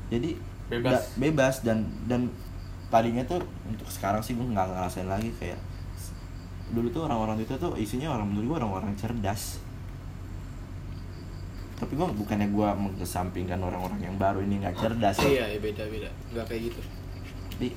jadi 0.10 0.34
Bebas. 0.68 1.16
bebas 1.16 1.56
dan 1.64 1.86
dan 2.06 2.28
tadinya 2.90 3.24
tuh 3.24 3.40
untuk 3.66 3.88
sekarang 3.88 4.20
sih 4.20 4.34
gua 4.34 4.46
nggak 4.48 4.68
ngerasain 4.74 5.08
lagi 5.08 5.30
kayak 5.38 5.58
dulu 6.68 6.88
tuh 6.92 7.08
orang-orang 7.08 7.40
Twitter 7.40 7.58
tuh 7.58 7.74
isinya 7.80 8.12
orang 8.12 8.28
menurut 8.28 8.48
gua 8.52 8.58
orang-orang 8.66 8.92
cerdas. 9.00 9.60
Tapi 11.78 11.94
gua 11.94 12.10
bukannya 12.10 12.50
gua 12.50 12.74
mengesampingkan 12.74 13.62
orang-orang 13.62 14.02
yang 14.02 14.16
baru 14.18 14.42
ini 14.42 14.60
nggak 14.66 14.76
cerdas. 14.76 15.18
Ya. 15.24 15.30
iya 15.30 15.46
iya, 15.56 15.60
beda 15.62 15.84
beda. 15.88 16.10
Nggak 16.34 16.46
kayak 16.50 16.62
gitu. 16.74 16.82
Tapi 17.54 17.68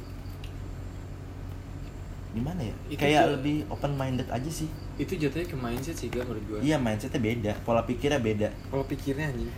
gimana 2.30 2.60
ya? 2.62 2.74
Itu 2.86 3.00
kayak 3.02 3.22
tuh- 3.26 3.32
lebih 3.38 3.56
open 3.70 3.92
minded 3.98 4.28
aja 4.30 4.50
sih. 4.50 4.68
Itu 5.00 5.16
jatuhnya 5.16 5.48
ke 5.48 5.56
mindset 5.56 5.96
sih 5.96 6.12
gak 6.12 6.28
menurut 6.28 6.44
gue 6.46 6.58
iya 6.62 6.76
mindsetnya 6.76 7.18
beda. 7.18 7.52
Pola 7.64 7.82
pikirnya 7.82 8.20
beda. 8.20 8.48
Kalau 8.70 8.84
pikirnya 8.84 9.32
anjing. 9.32 9.50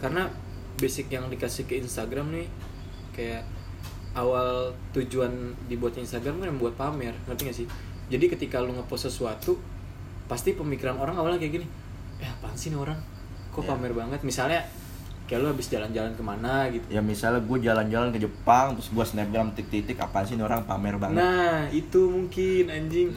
Karena 0.00 0.24
basic 0.80 1.12
yang 1.12 1.28
dikasih 1.28 1.68
ke 1.68 1.76
Instagram 1.76 2.32
nih 2.32 2.48
kayak 3.12 3.44
awal 4.16 4.72
tujuan 4.96 5.54
dibuat 5.68 5.94
Instagram 5.94 6.40
kan 6.40 6.56
buat 6.58 6.74
pamer. 6.74 7.12
Ngerti 7.28 7.42
gak 7.46 7.56
sih 7.62 7.68
jadi 8.10 8.26
ketika 8.28 8.58
lu 8.58 8.74
ngepost 8.74 9.06
sesuatu 9.06 9.56
pasti 10.26 10.52
pemikiran 10.52 10.94
orang 10.96 11.14
awalnya 11.14 11.38
kayak 11.38 11.54
gini 11.56 11.66
eh 12.18 12.28
apaan 12.28 12.52
sih 12.52 12.68
nih 12.68 12.78
orang 12.78 12.98
kok 13.48 13.62
Ya. 13.62 13.70
pamer 13.70 13.90
banget 13.92 14.20
misalnya 14.20 14.60
kayak 15.24 15.40
lu 15.40 15.48
habis 15.48 15.66
jalan-jalan 15.66 16.10
ke 16.10 16.20
mana 16.20 16.66
gitu 16.68 16.86
ya 16.88 16.98
misalnya 16.98 17.38
gue 17.40 17.58
jalan-jalan 17.60 18.10
ke 18.10 18.18
Jepang 18.18 18.74
terus 18.74 18.90
gue 18.90 19.04
snapgram 19.04 19.50
titik-titik 19.52 19.96
apaan 19.96 20.22
sih 20.22 20.34
ini 20.34 20.42
orang 20.42 20.62
pamer 20.64 20.94
banget 20.96 21.16
Nah, 21.16 21.70
itu 21.70 22.00
mungkin 22.04 22.66
anjing. 22.66 23.08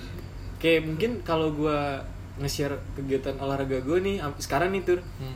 Kayak 0.56 0.82
mungkin 0.86 1.12
kalau 1.22 1.52
gua 1.52 2.00
nge-share 2.36 2.72
kegiatan 2.94 3.36
olahraga 3.36 3.78
gue 3.78 3.98
nih 4.00 4.16
sekarang 4.40 4.72
nih 4.72 4.82
tur. 4.82 5.02
Hmm. 5.20 5.36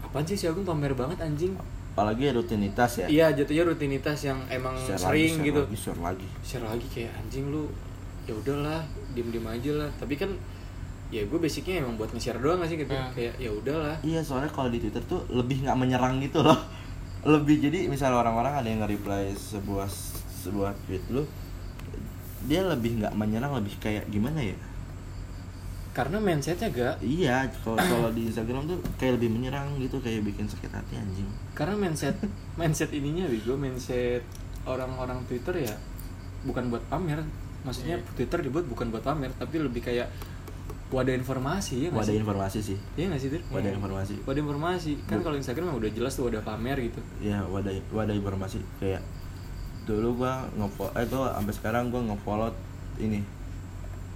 Apaan 0.00 0.24
sih 0.24 0.34
si 0.34 0.46
Agung 0.46 0.62
pamer 0.62 0.94
banget 0.94 1.18
anjing? 1.18 1.52
apalagi 1.90 2.30
rutinitas 2.30 2.94
ya 2.96 3.06
Iya, 3.10 3.26
jatuhnya 3.34 3.66
rutinitas 3.66 4.22
yang 4.22 4.38
emang 4.48 4.70
Share 4.78 4.94
lagi, 4.94 5.02
sering 5.02 5.34
share 5.34 5.44
gitu. 5.44 5.60
lagi, 5.60 5.76
share 5.76 5.98
lagi 6.00 6.26
Share 6.40 6.62
lagi 6.64 6.86
kayak 6.88 7.10
anjing 7.12 7.44
lu 7.48 7.66
ya 8.28 8.34
udahlah, 8.36 8.84
diem-diem 9.16 9.48
aja 9.48 9.72
lah. 9.80 9.90
Tapi 9.96 10.14
kan 10.14 10.30
ya 11.08 11.24
gue 11.24 11.38
basicnya 11.40 11.80
emang 11.80 11.96
buat 11.96 12.12
nge-share 12.12 12.36
doang 12.36 12.60
gak 12.60 12.68
sih 12.68 12.76
gitu. 12.76 12.92
Hmm. 12.92 13.08
Kayak 13.16 13.34
ya 13.40 13.48
udahlah. 13.48 13.96
iya 14.04 14.20
soalnya 14.20 14.52
kalau 14.52 14.68
di 14.68 14.76
Twitter 14.76 15.00
tuh 15.08 15.24
lebih 15.32 15.64
nggak 15.64 15.72
menyerang 15.80 16.20
gitu 16.20 16.44
loh 16.44 16.60
lebih 17.34 17.64
jadi 17.64 17.88
misalnya 17.88 18.20
orang-orang 18.20 18.60
ada 18.60 18.68
yang 18.68 18.84
nge-reply 18.84 19.32
sebuah 19.32 19.88
sebuah 20.44 20.76
tweet 20.84 21.00
lu 21.08 21.24
dia 22.44 22.60
lebih 22.62 23.00
nggak 23.00 23.16
menyerang 23.16 23.56
lebih 23.56 23.72
kayak 23.80 24.04
gimana 24.06 24.38
ya 24.38 24.54
Karena 25.96 26.22
mindsetnya 26.22 26.70
gak 26.70 26.94
Iya, 27.02 27.50
kalau 27.64 27.74
kalau 27.74 28.10
di 28.14 28.30
Instagram 28.30 28.70
tuh 28.70 28.78
kayak 29.02 29.18
lebih 29.18 29.34
menyerang 29.34 29.74
gitu, 29.82 29.98
kayak 29.98 30.22
bikin 30.22 30.46
sakit 30.46 30.70
hati 30.70 30.94
anjing. 30.94 31.26
karena 31.58 31.74
mindset 31.74 32.14
mindset 32.54 32.94
ininya 32.94 33.26
bego 33.26 33.58
mindset 33.58 34.22
orang-orang 34.62 35.18
Twitter 35.26 35.66
ya 35.66 35.74
bukan 36.46 36.70
buat 36.70 36.84
pamer 36.86 37.18
maksudnya 37.68 37.96
Iya. 37.96 38.08
Twitter 38.14 38.40
dibuat 38.40 38.64
bukan 38.64 38.88
buat 38.88 39.02
pamer 39.02 39.28
tapi 39.34 39.60
lebih 39.60 39.80
kayak 39.82 40.08
wadah 40.88 41.12
informasi 41.12 41.84
ya 41.84 41.88
wadah 41.92 42.08
sih? 42.08 42.16
informasi 42.16 42.58
sih 42.64 42.78
Iya 42.96 43.12
nggak 43.12 43.20
sih 43.20 43.28
wadah 43.46 43.70
informasi 43.70 44.14
Wadah 44.24 44.40
informasi 44.40 44.90
kan 45.04 45.20
kalau 45.20 45.36
Instagram 45.36 45.68
mah 45.68 45.76
udah 45.76 45.90
jelas 45.92 46.16
tuh 46.16 46.26
wadah 46.26 46.40
pamer 46.40 46.80
gitu. 46.80 47.00
ya 47.20 47.44
wadah 47.44 47.68
wadah 47.90 48.14
informasi 48.14 48.64
kayak 48.78 49.04
dulu 49.84 50.18
gua 50.18 50.48
ngefollow 50.50 50.92
eh 50.94 51.04
tuh 51.04 51.28
sampai 51.28 51.54
sekarang 51.54 51.84
gua 51.88 52.00
ngefollow 52.02 52.48
ini 52.96 53.20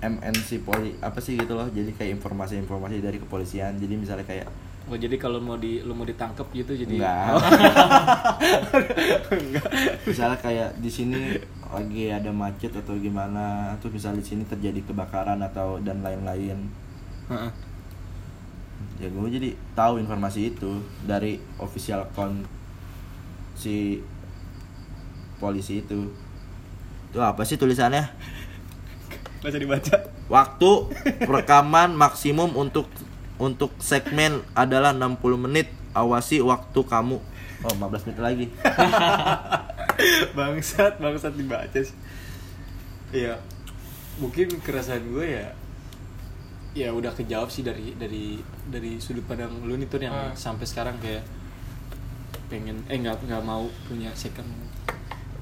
MNC 0.01 0.65
poli 0.65 0.97
apa 0.99 1.21
sih 1.21 1.37
gitu 1.37 1.53
loh 1.53 1.69
jadi 1.69 1.93
kayak 1.93 2.19
informasi-informasi 2.19 2.99
dari 2.99 3.17
kepolisian 3.17 3.77
jadi 3.77 3.93
misalnya 3.95 4.25
kayak 4.25 4.49
Oh 4.83 4.99
jadi 4.99 5.15
kalau 5.15 5.39
mau 5.39 5.55
di 5.55 5.79
lu 5.79 5.95
mau 5.95 6.03
ditangkap 6.03 6.43
gitu 6.51 6.75
jadi 6.75 6.91
Enggak. 6.99 7.27
Oh. 7.31 7.39
misalnya 10.05 10.39
kayak 10.39 10.69
di 10.77 10.91
sini 10.91 11.39
lagi 11.73 12.13
ada 12.13 12.29
macet 12.29 12.69
atau 12.77 12.93
gimana 13.01 13.73
terus 13.81 13.97
misalnya 13.97 14.21
di 14.21 14.27
sini 14.29 14.45
terjadi 14.45 14.85
kebakaran 14.85 15.41
atau 15.41 15.81
dan 15.81 16.05
lain-lain. 16.05 16.69
Ya 19.01 19.09
gue 19.09 19.29
jadi 19.33 19.51
tahu 19.73 19.99
informasi 19.99 20.53
itu 20.53 20.85
dari 21.09 21.41
official 21.57 22.05
account 22.07 22.45
si 23.57 24.05
polisi 25.41 25.81
itu. 25.81 26.13
Itu 27.11 27.19
apa 27.25 27.43
sih 27.49 27.57
tulisannya? 27.57 28.05
Bisa 29.43 29.59
dibaca. 29.59 29.97
waktu 30.31 30.71
rekaman 31.27 31.99
maksimum 31.99 32.55
untuk 32.55 32.87
untuk 33.43 33.75
segmen 33.83 34.45
adalah 34.55 34.95
60 34.95 35.19
menit. 35.49 35.73
Awasi 35.93 36.41
waktu 36.41 36.81
kamu. 36.85 37.19
Oh 37.63 37.73
15 37.79 38.11
menit 38.11 38.19
lagi 38.19 38.47
bangsat, 40.39 40.97
bangsat 40.97 41.33
dibaca 41.33 41.79
sih. 41.79 41.97
Iya. 43.13 43.37
Mungkin 44.15 44.61
keresahan 44.61 45.05
gue 45.07 45.27
ya 45.33 45.49
ya 46.73 46.89
udah 46.89 47.13
kejawab 47.13 47.47
sih 47.47 47.61
dari 47.61 47.93
dari 47.93 48.41
dari 48.65 48.97
sudut 48.97 49.21
pandang 49.23 49.53
lu 49.61 49.77
nih 49.77 49.85
tuh 49.87 50.01
yang 50.01 50.15
Ah. 50.15 50.33
sampai 50.33 50.65
sekarang 50.65 50.97
kayak 50.97 51.21
pengen 52.49 52.81
eh 52.87 52.97
nggak 52.97 53.21
nggak 53.23 53.43
mau 53.43 53.65
punya 53.83 54.09
second. 54.13 54.49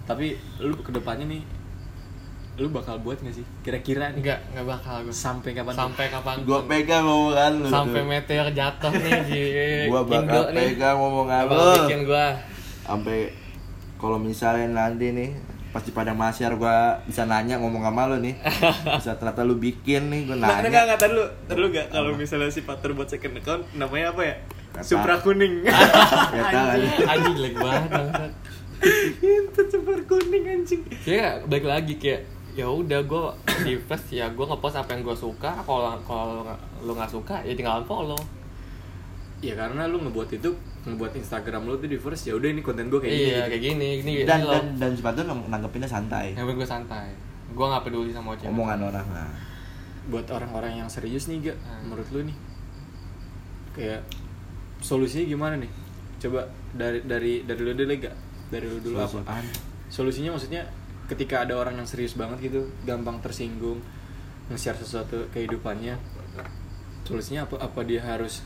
Tapi 0.05 0.35
lu 0.59 0.75
ke 0.77 0.91
depannya 0.91 1.27
nih 1.29 1.43
lu 2.57 2.67
bakal 2.69 2.99
buat 2.99 3.17
nggak 3.17 3.33
sih? 3.33 3.47
Kira-kira 3.61 4.11
nih. 4.11 4.21
Enggak 4.21 4.41
enggak 4.51 4.67
bakal 4.69 4.97
gue 5.03 5.15
sampai 5.17 5.51
kapan? 5.53 5.73
Sampai 5.73 6.07
kapan 6.09 6.37
gua 6.43 6.61
pegang 6.65 7.07
omongan 7.07 7.53
lu 7.57 7.69
sampai 7.69 8.01
tuh. 8.01 8.09
meteor 8.09 8.49
jatuh 8.51 8.91
nih 8.93 9.13
di 9.25 9.41
gua 9.87 10.03
Indo 10.03 10.11
bakal 10.13 10.43
nih. 10.49 10.59
pegang 10.69 10.99
omongan 10.99 11.43
Bakal 11.45 11.63
lu. 11.63 11.75
bikin 11.81 12.01
gua? 12.05 12.27
Sampai 12.83 13.19
kalau 14.01 14.17
misalnya 14.17 14.67
nanti 14.67 15.13
nih 15.13 15.31
pasti 15.71 15.93
pada 15.93 16.11
masyar 16.11 16.57
gua 16.57 16.99
bisa 17.05 17.23
nanya 17.23 17.55
ngomong 17.55 17.79
sama 17.81 18.09
lu 18.09 18.19
nih 18.19 18.35
bisa 18.97 19.15
ternyata 19.15 19.45
lu 19.45 19.55
bikin 19.55 20.09
nih 20.09 20.27
gua 20.27 20.37
Nah, 20.37 20.49
nanya 20.57 20.67
enggak, 20.67 20.83
enggak, 20.85 20.99
tadi 20.99 21.13
lu, 21.13 21.25
tadi 21.45 21.59
lu 21.59 21.67
enggak 21.69 21.87
kalau 21.89 22.11
misalnya 22.13 22.49
si 22.49 22.63
Pater 22.63 22.91
buat 22.91 23.07
second 23.07 23.37
account 23.37 23.63
namanya 23.73 24.11
apa 24.11 24.23
ya? 24.25 24.35
Nggak 24.71 24.83
Supra 24.83 25.15
kuning. 25.19 25.55
Nggak 25.63 26.47
tahu, 26.49 26.69
anjing. 27.05 27.35
jelek 27.35 27.55
banget 27.55 28.31
Itu 29.21 29.61
Supra 29.69 29.99
kuning 30.03 30.45
anjing. 30.49 30.81
ya 31.05 31.39
balik 31.45 31.67
lagi 31.67 31.95
kayak 31.97 32.23
ya 32.51 32.67
udah 32.67 33.01
gue 33.01 33.25
di 33.63 33.79
first 33.79 34.11
ya 34.11 34.27
gue 34.27 34.43
ngepost 34.43 34.75
apa 34.75 34.91
yang 34.91 35.07
gue 35.07 35.15
suka 35.15 35.55
kalau 35.61 35.95
kalau 36.03 36.43
lu 36.81 36.93
nggak 36.93 37.07
suka 37.07 37.39
ya 37.43 37.55
tinggal 37.55 37.79
unfollow 37.79 38.19
Ya 39.41 39.57
karena 39.57 39.89
lu 39.89 40.01
ngebuat 40.01 40.37
itu 40.37 40.53
ngebuat 40.85 41.17
Instagram 41.17 41.65
lu 41.65 41.77
tuh 41.77 41.89
di 41.89 41.97
first 41.97 42.29
ya 42.29 42.37
udah 42.37 42.49
ini 42.49 42.61
konten 42.61 42.89
gue 42.89 43.01
kayak 43.01 43.13
iya 43.13 43.25
gini. 43.25 43.49
kayak 43.49 43.63
gini 43.63 43.89
ini 44.01 44.13
dan 44.25 44.41
ini 44.41 44.49
dan 44.49 44.65
dan 44.77 44.91
sepatu 44.93 45.25
nanggepinnya 45.25 45.89
santai 45.89 46.33
yang 46.33 46.45
gue 46.45 46.65
santai 46.65 47.13
gue 47.51 47.67
nggak 47.67 47.85
peduli 47.85 48.13
sama 48.13 48.33
cewek 48.37 48.49
omongan 48.49 48.81
orang 48.89 49.07
nah 49.13 49.29
Buat 50.09 50.27
orang-orang 50.33 50.81
yang 50.81 50.89
serius 50.89 51.29
nih 51.29 51.53
gak 51.53 51.59
Hmm. 51.61 51.87
menurut 51.87 52.09
lu 52.11 52.21
nih. 52.25 52.37
Kayak 53.71 54.01
solusinya 54.81 55.29
gimana 55.29 55.55
nih? 55.61 55.71
Coba 56.19 56.49
dari 56.75 56.99
dari 57.05 57.45
dari 57.45 57.61
lu 57.61 57.73
dulu 57.73 57.93
gak? 57.95 58.15
Dari 58.51 58.67
lu 58.67 58.79
dulu 58.81 58.97
Solusi 58.99 59.15
apa? 59.15 59.21
apaan? 59.23 59.45
Solusinya 59.87 60.31
maksudnya 60.35 60.63
ketika 61.07 61.45
ada 61.45 61.55
orang 61.55 61.79
yang 61.79 61.87
serius 61.87 62.17
banget 62.17 62.51
gitu, 62.51 62.61
gampang 62.83 63.21
tersinggung, 63.21 63.79
nge-share 64.49 64.81
sesuatu 64.81 65.29
kehidupannya. 65.31 65.95
Solusinya 67.05 67.47
apa? 67.47 67.61
Apa 67.61 67.81
dia 67.83 68.03
harus 68.03 68.43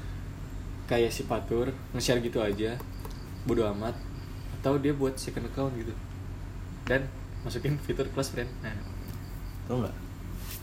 kayak 0.85 1.11
si 1.13 1.25
Patur, 1.25 1.73
nge-share 1.97 2.21
gitu 2.21 2.41
aja, 2.45 2.77
bodo 3.49 3.65
amat, 3.73 3.97
atau 4.61 4.77
dia 4.77 4.93
buat 4.93 5.17
second 5.17 5.49
account 5.49 5.73
gitu, 5.77 5.93
dan 6.89 7.09
masukin 7.45 7.77
fitur 7.81 8.09
close 8.13 8.33
friend. 8.33 8.49
Nah, 8.61 8.73
tau 9.69 9.81
nggak? 9.85 9.97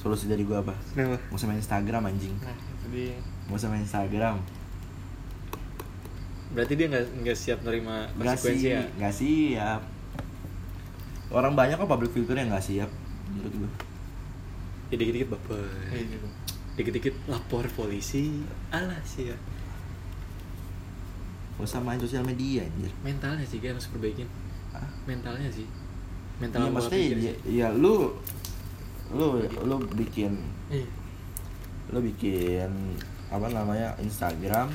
Solusi 0.02 0.26
dari 0.26 0.42
gua 0.42 0.66
apa? 0.66 0.74
Kenapa? 0.98 1.22
mau 1.30 1.38
sama 1.38 1.54
Instagram 1.54 2.10
anjing. 2.10 2.34
Nah 2.42 3.58
sama 3.62 3.78
Instagram. 3.78 4.42
Berarti 6.58 6.74
dia 6.74 6.90
nggak 6.90 7.06
nggak 7.22 7.38
siap 7.38 7.62
nerima 7.62 8.10
konsekuensi 8.18 8.66
sih 8.66 8.74
ya? 8.74 8.82
nggak 8.98 9.14
siap. 9.14 9.82
Orang 11.30 11.54
banyak 11.54 11.78
kok 11.78 11.86
public 11.88 12.12
figure 12.12 12.36
yang 12.36 12.50
nggak 12.50 12.66
siap 12.66 12.90
menurut 13.30 13.54
gua. 13.62 13.72
Ya 14.90 14.96
dikit-dikit 15.00 15.30
baper, 15.32 15.70
Kayak 15.94 16.06
gitu. 16.18 16.28
dikit-dikit 16.76 17.16
lapor 17.30 17.64
polisi, 17.78 18.42
alah 18.74 19.00
sih 19.06 19.30
ya. 19.32 19.38
Gak 21.62 21.70
usah 21.70 21.82
main 21.86 22.02
sosial 22.02 22.26
media 22.26 22.66
anjir 22.66 22.90
Mentalnya 23.06 23.46
sih 23.46 23.62
kan 23.62 23.78
harus 23.78 23.86
perbaikin. 23.94 24.26
Hah? 24.74 24.90
Mentalnya 25.06 25.46
sih. 25.54 25.70
Mental 26.42 26.58
pola 26.66 26.74
maksudnya 26.74 27.22
ya, 27.22 27.34
ya 27.46 27.68
lu 27.70 28.18
lu 29.14 29.46
lu 29.62 29.76
bikin 29.94 30.42
Iya. 30.74 30.88
lu 31.94 32.00
bikin 32.02 32.72
apa 33.30 33.46
namanya 33.54 33.94
Instagram 34.02 34.74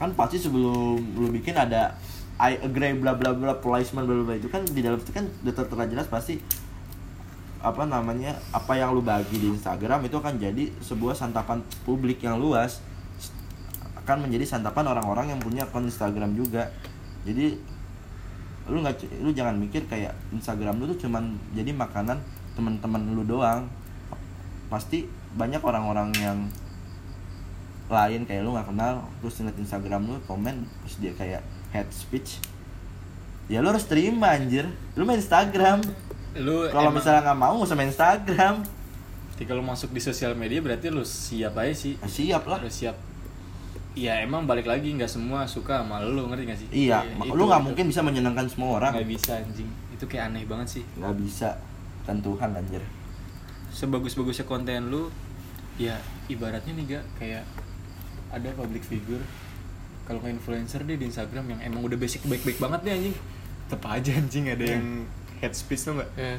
kan 0.00 0.10
pasti 0.16 0.40
sebelum 0.40 0.96
lu 1.20 1.28
bikin 1.28 1.52
ada 1.52 1.92
I 2.40 2.56
agree 2.64 2.96
bla 2.96 3.12
bla 3.12 3.36
bla 3.36 3.60
placement 3.60 4.08
bla 4.08 4.16
bla 4.16 4.24
bla. 4.32 4.36
itu 4.40 4.48
kan 4.48 4.64
di 4.64 4.80
dalam 4.80 4.96
itu 4.96 5.12
kan 5.12 5.28
udah 5.44 5.52
tertera 5.52 5.84
jelas 5.84 6.08
pasti 6.08 6.40
apa 7.60 7.84
namanya 7.84 8.40
apa 8.56 8.72
yang 8.72 8.96
lu 8.96 9.04
bagi 9.04 9.36
di 9.36 9.52
Instagram 9.52 10.08
itu 10.08 10.16
akan 10.16 10.40
jadi 10.40 10.72
sebuah 10.80 11.12
santapan 11.12 11.60
publik 11.84 12.24
yang 12.24 12.40
luas 12.40 12.80
akan 14.10 14.26
menjadi 14.26 14.58
santapan 14.58 14.90
orang-orang 14.90 15.30
yang 15.30 15.38
punya 15.38 15.62
akun 15.62 15.86
Instagram 15.86 16.34
juga. 16.34 16.66
Jadi 17.22 17.54
lu 18.66 18.82
nggak 18.82 19.22
lu 19.22 19.30
jangan 19.30 19.54
mikir 19.54 19.86
kayak 19.86 20.14
Instagram 20.34 20.82
lu 20.82 20.90
tuh 20.90 21.06
cuman 21.06 21.38
jadi 21.54 21.70
makanan 21.70 22.18
teman-teman 22.58 23.14
lu 23.14 23.22
doang. 23.22 23.70
Pasti 24.66 25.06
banyak 25.38 25.62
orang-orang 25.62 26.10
yang 26.18 26.38
lain 27.90 28.22
kayak 28.26 28.42
lu 28.46 28.54
nggak 28.54 28.70
kenal 28.70 29.06
terus 29.22 29.42
ngeliat 29.42 29.58
Instagram 29.58 30.00
lu 30.06 30.18
komen 30.26 30.66
terus 30.82 30.94
dia 30.98 31.14
kayak 31.14 31.42
head 31.70 31.86
speech. 31.94 32.42
Ya 33.50 33.62
lu 33.62 33.70
harus 33.70 33.86
terima 33.86 34.34
anjir. 34.34 34.66
Lu 34.94 35.06
main 35.06 35.18
Instagram. 35.18 35.82
Lu 36.38 36.70
kalau 36.70 36.94
misalnya 36.94 37.30
nggak 37.30 37.38
mau 37.38 37.58
usah 37.62 37.74
main 37.74 37.90
Instagram. 37.90 38.62
Ketika 39.34 39.56
lu 39.56 39.66
masuk 39.66 39.90
di 39.90 39.98
sosial 39.98 40.38
media 40.38 40.62
berarti 40.62 40.86
lu 40.90 41.02
siap 41.02 41.58
aja 41.58 41.74
sih. 41.74 41.98
Siap 41.98 42.46
lah. 42.46 42.62
Harus 42.62 42.78
siap. 42.78 43.09
Iya 43.92 44.22
emang 44.22 44.46
balik 44.46 44.64
lagi 44.64 44.94
nggak 44.94 45.08
semua 45.08 45.42
suka 45.44 45.82
sama 45.82 45.98
lu 46.00 46.26
ngerti 46.26 46.44
gak 46.46 46.58
sih? 46.58 46.68
iya 46.70 47.02
mak- 47.12 47.26
itu- 47.26 47.34
lu 47.34 47.42
nggak 47.44 47.62
mungkin 47.64 47.84
bisa 47.86 48.00
menyenangkan 48.00 48.46
semua 48.46 48.78
orang 48.78 48.92
nggak 48.94 49.08
bisa 49.08 49.32
anjing. 49.36 49.66
Itu 49.90 50.04
kayak 50.06 50.30
aneh 50.30 50.44
banget 50.44 50.68
sih. 50.72 50.84
nggak 50.94 51.16
bisa 51.16 51.58
kan 52.00 52.16
Tuhan 52.18 52.50
anjir 52.54 52.82
sebagus-bagusnya 53.70 54.44
konten 54.44 54.90
lu 54.90 55.10
ya 55.76 55.94
ibaratnya 56.26 56.72
nih 56.72 56.84
gak 56.92 57.04
kayak 57.16 57.44
ada 58.28 58.50
public 58.52 58.82
figure 58.82 59.22
kalau 60.02 60.18
kayak 60.18 60.36
influencer 60.36 60.82
deh 60.82 60.94
di 60.94 61.06
Instagram 61.06 61.46
yang 61.48 61.60
emang 61.64 61.82
udah 61.82 61.94
basic 61.94 62.22
baik-baik 62.24 62.58
banget 62.58 62.80
deh 62.82 62.92
anjing 62.92 63.16
tetep 63.64 63.82
aja 63.84 64.10
anjing 64.12 64.44
ada 64.48 64.64
yang 64.68 64.86
head 65.38 65.52
speech 65.52 65.82
tuh 65.82 65.94
nggak 65.94 66.10
Ya. 66.16 66.34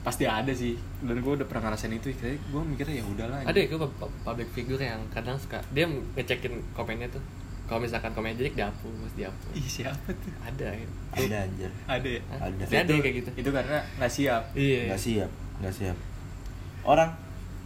Pasti 0.00 0.24
ada 0.24 0.52
sih. 0.52 0.76
Dan 1.04 1.20
gue 1.20 1.32
udah 1.40 1.46
pernah 1.46 1.70
ngerasain 1.70 1.92
itu 1.92 2.12
kayak 2.16 2.40
gue 2.40 2.62
mikirnya 2.64 3.00
ya 3.00 3.04
udahlah 3.04 3.38
ada 3.44 3.58
ya 3.58 3.66
gue 3.68 3.90
public 4.24 4.48
figure 4.52 4.80
yang 4.80 5.00
kadang 5.12 5.36
suka 5.36 5.60
dia 5.72 5.88
ngecekin 5.88 6.60
komennya 6.76 7.08
tuh. 7.12 7.22
Kalau 7.70 7.86
misalkan 7.86 8.10
komen 8.10 8.34
jelek 8.34 8.58
dihapus 8.58 9.14
dihapus. 9.14 9.54
Ih 9.54 9.68
siapa 9.70 10.10
tuh? 10.10 10.32
Ada 10.42 10.74
ya. 10.74 10.88
Ada 11.14 11.36
anjir. 11.46 11.70
Ada 11.86 12.08
ya? 12.08 12.22
Ada. 12.34 12.62
Ada. 12.66 12.94
Kayak 12.98 13.14
gitu. 13.22 13.30
itu 13.38 13.50
karena 13.54 13.78
nggak 14.00 14.10
siap. 14.10 14.42
Iya. 14.58 14.80
Nggak 14.90 15.02
siap 15.02 15.30
nggak 15.60 15.74
siap. 15.76 15.96
Orang 16.82 17.14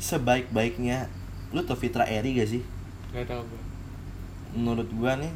sebaik-baiknya 0.02 1.06
lu 1.54 1.62
tau 1.62 1.78
Fitra 1.78 2.02
Eri 2.02 2.34
gak 2.34 2.50
sih? 2.50 2.62
Nggak 3.14 3.30
tahu 3.30 3.46
gue 3.46 3.62
menurut 4.54 4.86
gua 4.94 5.18
nih 5.18 5.34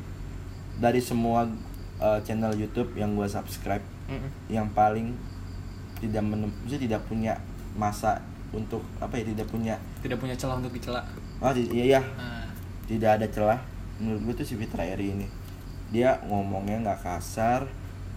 dari 0.78 1.02
semua 1.02 1.50
uh, 1.98 2.18
channel 2.22 2.54
YouTube 2.54 2.94
yang 2.94 3.18
gua 3.18 3.26
subscribe 3.26 3.82
Mm-mm. 4.06 4.30
yang 4.46 4.70
paling 4.70 5.12
tidak 5.98 6.22
menem 6.22 6.50
tidak 6.66 7.02
punya 7.06 7.34
masa 7.74 8.22
untuk 8.54 8.80
apa 8.98 9.20
ya 9.20 9.28
tidak 9.28 9.46
punya 9.52 9.76
tidak 10.00 10.18
punya 10.18 10.34
celah 10.38 10.56
untuk 10.56 10.72
dicela. 10.72 11.02
Oh 11.38 11.52
iya 11.52 11.98
iya. 11.98 12.00
Ah, 12.16 12.48
tidak 12.88 13.20
ada 13.20 13.26
celah. 13.28 13.60
Menurut 13.98 14.30
gue 14.30 14.34
tuh 14.42 14.46
si 14.46 14.54
Fitra 14.56 14.86
Eri 14.86 15.12
ini 15.12 15.26
dia 15.88 16.20
ngomongnya 16.28 16.84
nggak 16.84 17.00
kasar 17.00 17.64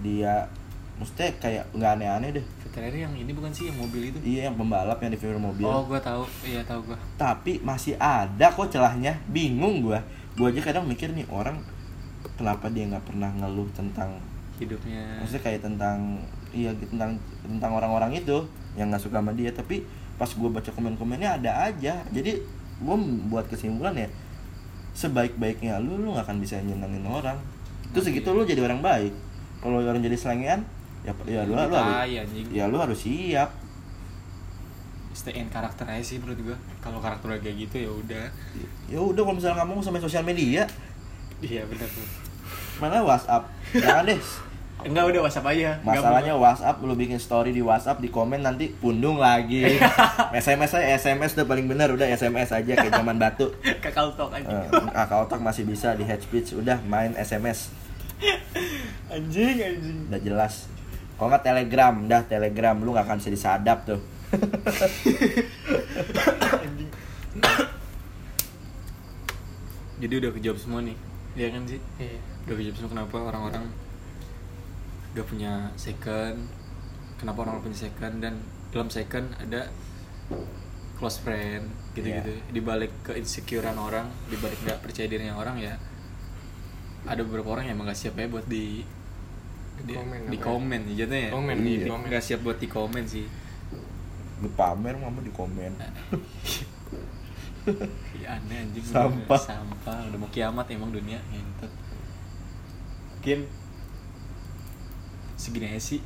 dia 0.03 0.43
maksudnya 0.99 1.31
kayak 1.41 1.65
nggak 1.73 1.91
aneh-aneh 1.97 2.29
deh. 2.39 2.45
Veterinary 2.63 2.99
yang 3.03 3.13
ini 3.17 3.31
bukan 3.33 3.51
sih 3.51 3.67
yang 3.67 3.77
mobil 3.81 4.13
itu? 4.13 4.17
Iya 4.21 4.51
yang 4.51 4.55
pembalap 4.55 5.01
yang 5.01 5.11
di 5.11 5.19
film 5.19 5.41
mobil. 5.41 5.65
Oh 5.65 5.83
gua 5.83 5.99
tahu. 5.99 6.23
Iya 6.45 6.61
tahu 6.63 6.93
gua. 6.93 6.97
Tapi 7.17 7.59
masih 7.65 7.97
ada 7.97 8.53
kok 8.53 8.69
celahnya. 8.69 9.17
Bingung 9.27 9.81
gua. 9.81 9.99
Gua 10.37 10.53
aja 10.53 10.61
kadang 10.63 10.87
mikir 10.87 11.11
nih 11.11 11.27
orang 11.27 11.59
kenapa 12.37 12.69
dia 12.69 12.87
nggak 12.87 13.05
pernah 13.05 13.29
ngeluh 13.33 13.67
tentang 13.73 14.15
hidupnya. 14.61 15.01
Maksudnya 15.17 15.41
kayak 15.41 15.61
tentang 15.65 16.21
iya 16.53 16.69
gitu 16.77 16.93
tentang 16.93 17.17
tentang 17.41 17.71
orang-orang 17.73 18.13
itu 18.13 18.45
yang 18.77 18.93
nggak 18.93 19.01
suka 19.01 19.19
sama 19.19 19.33
dia. 19.33 19.49
Tapi 19.49 19.81
pas 20.21 20.29
gua 20.37 20.53
baca 20.53 20.69
komen-komennya 20.69 21.41
ada 21.41 21.51
aja. 21.73 22.05
Jadi 22.13 22.37
gua 22.79 22.95
buat 23.27 23.45
kesimpulan 23.49 23.97
ya 23.97 24.07
sebaik-baiknya 24.91 25.79
lu 25.79 25.95
lu 25.97 26.11
nggak 26.13 26.29
akan 26.29 26.37
bisa 26.37 26.61
nyenengin 26.61 27.03
orang. 27.09 27.41
Itu 27.89 27.99
segitu 27.99 28.29
lu 28.31 28.45
jadi 28.45 28.61
orang 28.61 28.85
baik. 28.85 29.13
Kalau 29.59 29.81
orang 29.81 30.01
jadi 30.05 30.15
selengean 30.15 30.61
ya 31.01 31.13
ya 31.25 31.41
lu, 31.49 31.57
lu 31.57 31.57
harus 31.57 32.13
ya 32.53 32.69
lu 32.69 32.77
harus 32.77 32.99
siap. 33.01 33.49
Stay 35.11 35.35
in 35.35 35.51
karakter 35.51 35.83
aja 35.89 35.99
sih 35.99 36.21
menurut 36.21 36.53
gua. 36.53 36.57
Kalau 36.79 37.01
karakter 37.01 37.41
kayak 37.41 37.67
gitu 37.67 37.75
ya 37.89 37.91
udah. 37.91 38.25
Ya 38.87 38.99
udah 39.01 39.21
kalau 39.25 39.35
misalnya 39.35 39.65
kamu 39.65 39.81
sama 39.81 39.97
sosial 39.97 40.23
media. 40.23 40.63
Iya 41.41 41.65
benar 41.65 41.89
tuh. 41.89 42.05
Mana 42.77 43.01
WhatsApp? 43.01 43.49
Jangan 43.73 44.05
deh 44.05 44.21
enggak 44.85 45.05
udah 45.13 45.21
WhatsApp 45.27 45.47
aja. 45.53 45.69
Masalahnya 45.85 46.33
WhatsApp 46.37 46.81
lu 46.81 46.93
bikin 46.97 47.19
story 47.21 47.53
di 47.53 47.61
WhatsApp 47.61 48.01
di 48.01 48.09
komen 48.09 48.41
nanti 48.41 48.73
pundung 48.73 49.21
lagi. 49.21 49.77
SMS 50.43 50.77
aja 50.77 50.87
SMS 50.97 51.37
udah 51.37 51.47
paling 51.47 51.65
bener 51.69 51.93
udah 51.93 52.07
SMS 52.09 52.49
aja 52.55 52.73
kayak 52.73 52.93
zaman 52.93 53.17
batu. 53.21 53.53
Kakak 53.83 54.17
talk 54.17 54.33
anjing. 54.33 54.57
Eh, 54.57 54.93
kakak 54.93 55.19
otak 55.27 55.39
masih 55.41 55.63
bisa 55.67 55.93
di 55.93 56.03
head 56.05 56.21
speech 56.21 56.57
udah 56.57 56.81
main 56.87 57.13
SMS 57.17 57.69
anjing 59.09 59.57
anjing. 59.61 59.97
Udah 60.09 60.21
jelas. 60.21 60.69
Kalau 61.17 61.29
nggak 61.29 61.45
telegram 61.45 61.95
dah 62.09 62.21
telegram 62.25 62.75
lu 62.81 62.93
nggak 62.93 63.05
akan 63.05 63.17
bisa 63.21 63.31
disadap 63.33 63.85
tuh. 63.85 64.01
Jadi 70.01 70.13
udah 70.17 70.31
kejawab 70.33 70.57
semua 70.57 70.81
nih. 70.81 70.97
Iya 71.37 71.47
kan 71.53 71.63
sih? 71.63 71.79
Iya. 72.01 72.19
udah 72.49 72.55
kejawab 72.57 72.75
semua 72.75 72.91
kenapa 72.91 73.15
orang-orang 73.21 73.65
udah 75.11 75.25
punya 75.25 75.53
second 75.75 76.37
kenapa 77.15 77.43
orang 77.43 77.61
punya 77.61 77.77
second 77.81 78.19
dan 78.19 78.39
dalam 78.71 78.87
second 78.87 79.27
ada 79.37 79.67
close 80.95 81.19
friend 81.19 81.65
gitu-gitu 81.91 82.31
Iya. 82.31 82.47
di 82.49 82.61
balik 82.61 82.91
ke 83.03 83.11
insecurean 83.13 83.75
orang 83.75 84.07
di 84.25 84.37
balik 84.37 84.55
nggak 84.61 84.79
percaya 84.79 85.05
dirinya 85.05 85.35
orang 85.35 85.59
ya 85.59 85.75
ada 87.03 87.19
beberapa 87.21 87.51
orang 87.51 87.65
yang 87.65 87.75
emang 87.75 87.89
gak 87.89 87.97
siap 87.97 88.13
ya 88.15 88.29
buat 88.29 88.45
di 88.45 88.85
di, 89.81 89.93
Komen 89.97 90.29
di 90.29 90.37
ya? 90.37 90.43
komen 90.45 90.81
ya 90.85 90.93
jatuhnya 91.03 91.21
ya 91.25 91.31
Komen, 91.33 91.57
iya, 91.59 91.77
Di- 91.81 91.89
komen. 91.89 92.05
nggak 92.07 92.23
siap 92.23 92.39
buat 92.41 92.57
di 92.57 92.67
komen 92.69 93.03
sih 93.03 93.25
lu 94.39 94.49
pamer 94.53 94.95
mama 94.95 95.19
di 95.19 95.33
komen 95.33 95.71
Iya 98.15 98.41
aneh 98.41 98.57
anjing 98.57 98.81
Sampah. 98.81 99.37
sampah 99.37 100.09
udah 100.09 100.17
mau 100.17 100.29
kiamat 100.29 100.65
emang 100.69 100.89
dunia 100.89 101.21
ngentot 101.29 101.69
mungkin 103.11 103.39
segini 105.41 105.65
aja 105.67 105.81
sih. 105.81 105.99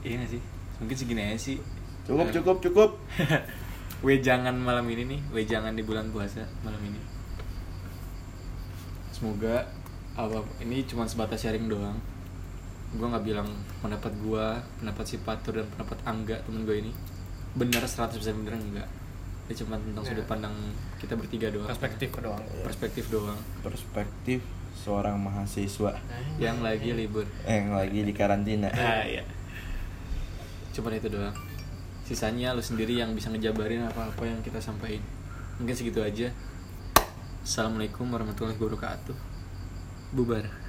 Iya 0.00 0.24
gak 0.24 0.30
sih? 0.32 0.42
Mungkin 0.80 0.96
segini 0.96 1.20
aja 1.22 1.36
sih. 1.38 1.56
Cukup 2.02 2.26
Eh, 2.26 2.32
cukup 2.32 2.56
cukup. 2.60 2.90
Wejangan 4.00 4.56
malam 4.56 4.88
ini 4.88 5.04
nih 5.06 5.20
wejangan 5.30 5.76
di 5.76 5.84
bulan 5.84 6.08
puasa 6.08 6.40
malam 6.64 6.80
ini. 6.80 6.96
Semoga 9.12 9.68
apa 10.16 10.40
ini 10.60 10.82
cuma 10.84 11.04
sebatas 11.04 11.36
sharing 11.38 11.68
doang. 11.68 12.00
Gue 12.90 13.06
nggak 13.06 13.22
bilang 13.22 13.46
pendapat 13.78 14.10
gue 14.16 14.44
pendapat 14.80 15.04
si 15.04 15.20
Patur 15.20 15.60
dan 15.60 15.68
pendapat 15.68 15.98
Angga 16.02 16.36
temen 16.40 16.64
gue 16.64 16.76
ini. 16.80 16.92
Benar 17.52 17.84
100% 17.84 18.16
bener 18.40 18.56
enggak? 18.56 18.88
Ini 19.46 19.54
cuma 19.58 19.76
tentang 19.76 20.00
Ya. 20.00 20.08
sudut 20.08 20.24
pandang 20.24 20.54
kita 20.96 21.14
bertiga 21.14 21.52
doang. 21.52 21.68
Perspektif 21.68 22.08
doang. 22.16 22.40
Perspektif 22.64 23.04
doang. 23.10 23.38
Perspektif 23.60 24.40
seorang 24.80 25.20
mahasiswa 25.20 26.00
yang 26.40 26.64
lagi 26.64 26.96
libur. 26.96 27.28
Yang 27.44 27.68
lagi 27.76 28.00
di 28.00 28.12
karantina. 28.16 28.72
Nah 28.72 29.04
iya. 29.12 29.20
Cuma 30.72 30.88
itu 30.96 31.12
doang. 31.12 31.36
Sisanya 32.08 32.56
lu 32.56 32.64
sendiri 32.64 32.96
yang 32.96 33.12
bisa 33.12 33.28
ngejabarin 33.28 33.84
apa-apa 33.84 34.24
yang 34.24 34.40
kita 34.40 34.58
sampaikan. 34.58 35.04
Mungkin 35.60 35.76
segitu 35.76 36.00
aja. 36.00 36.32
Assalamualaikum 37.44 38.08
warahmatullahi 38.08 38.56
wabarakatuh. 38.56 39.16
Bubar 40.16 40.59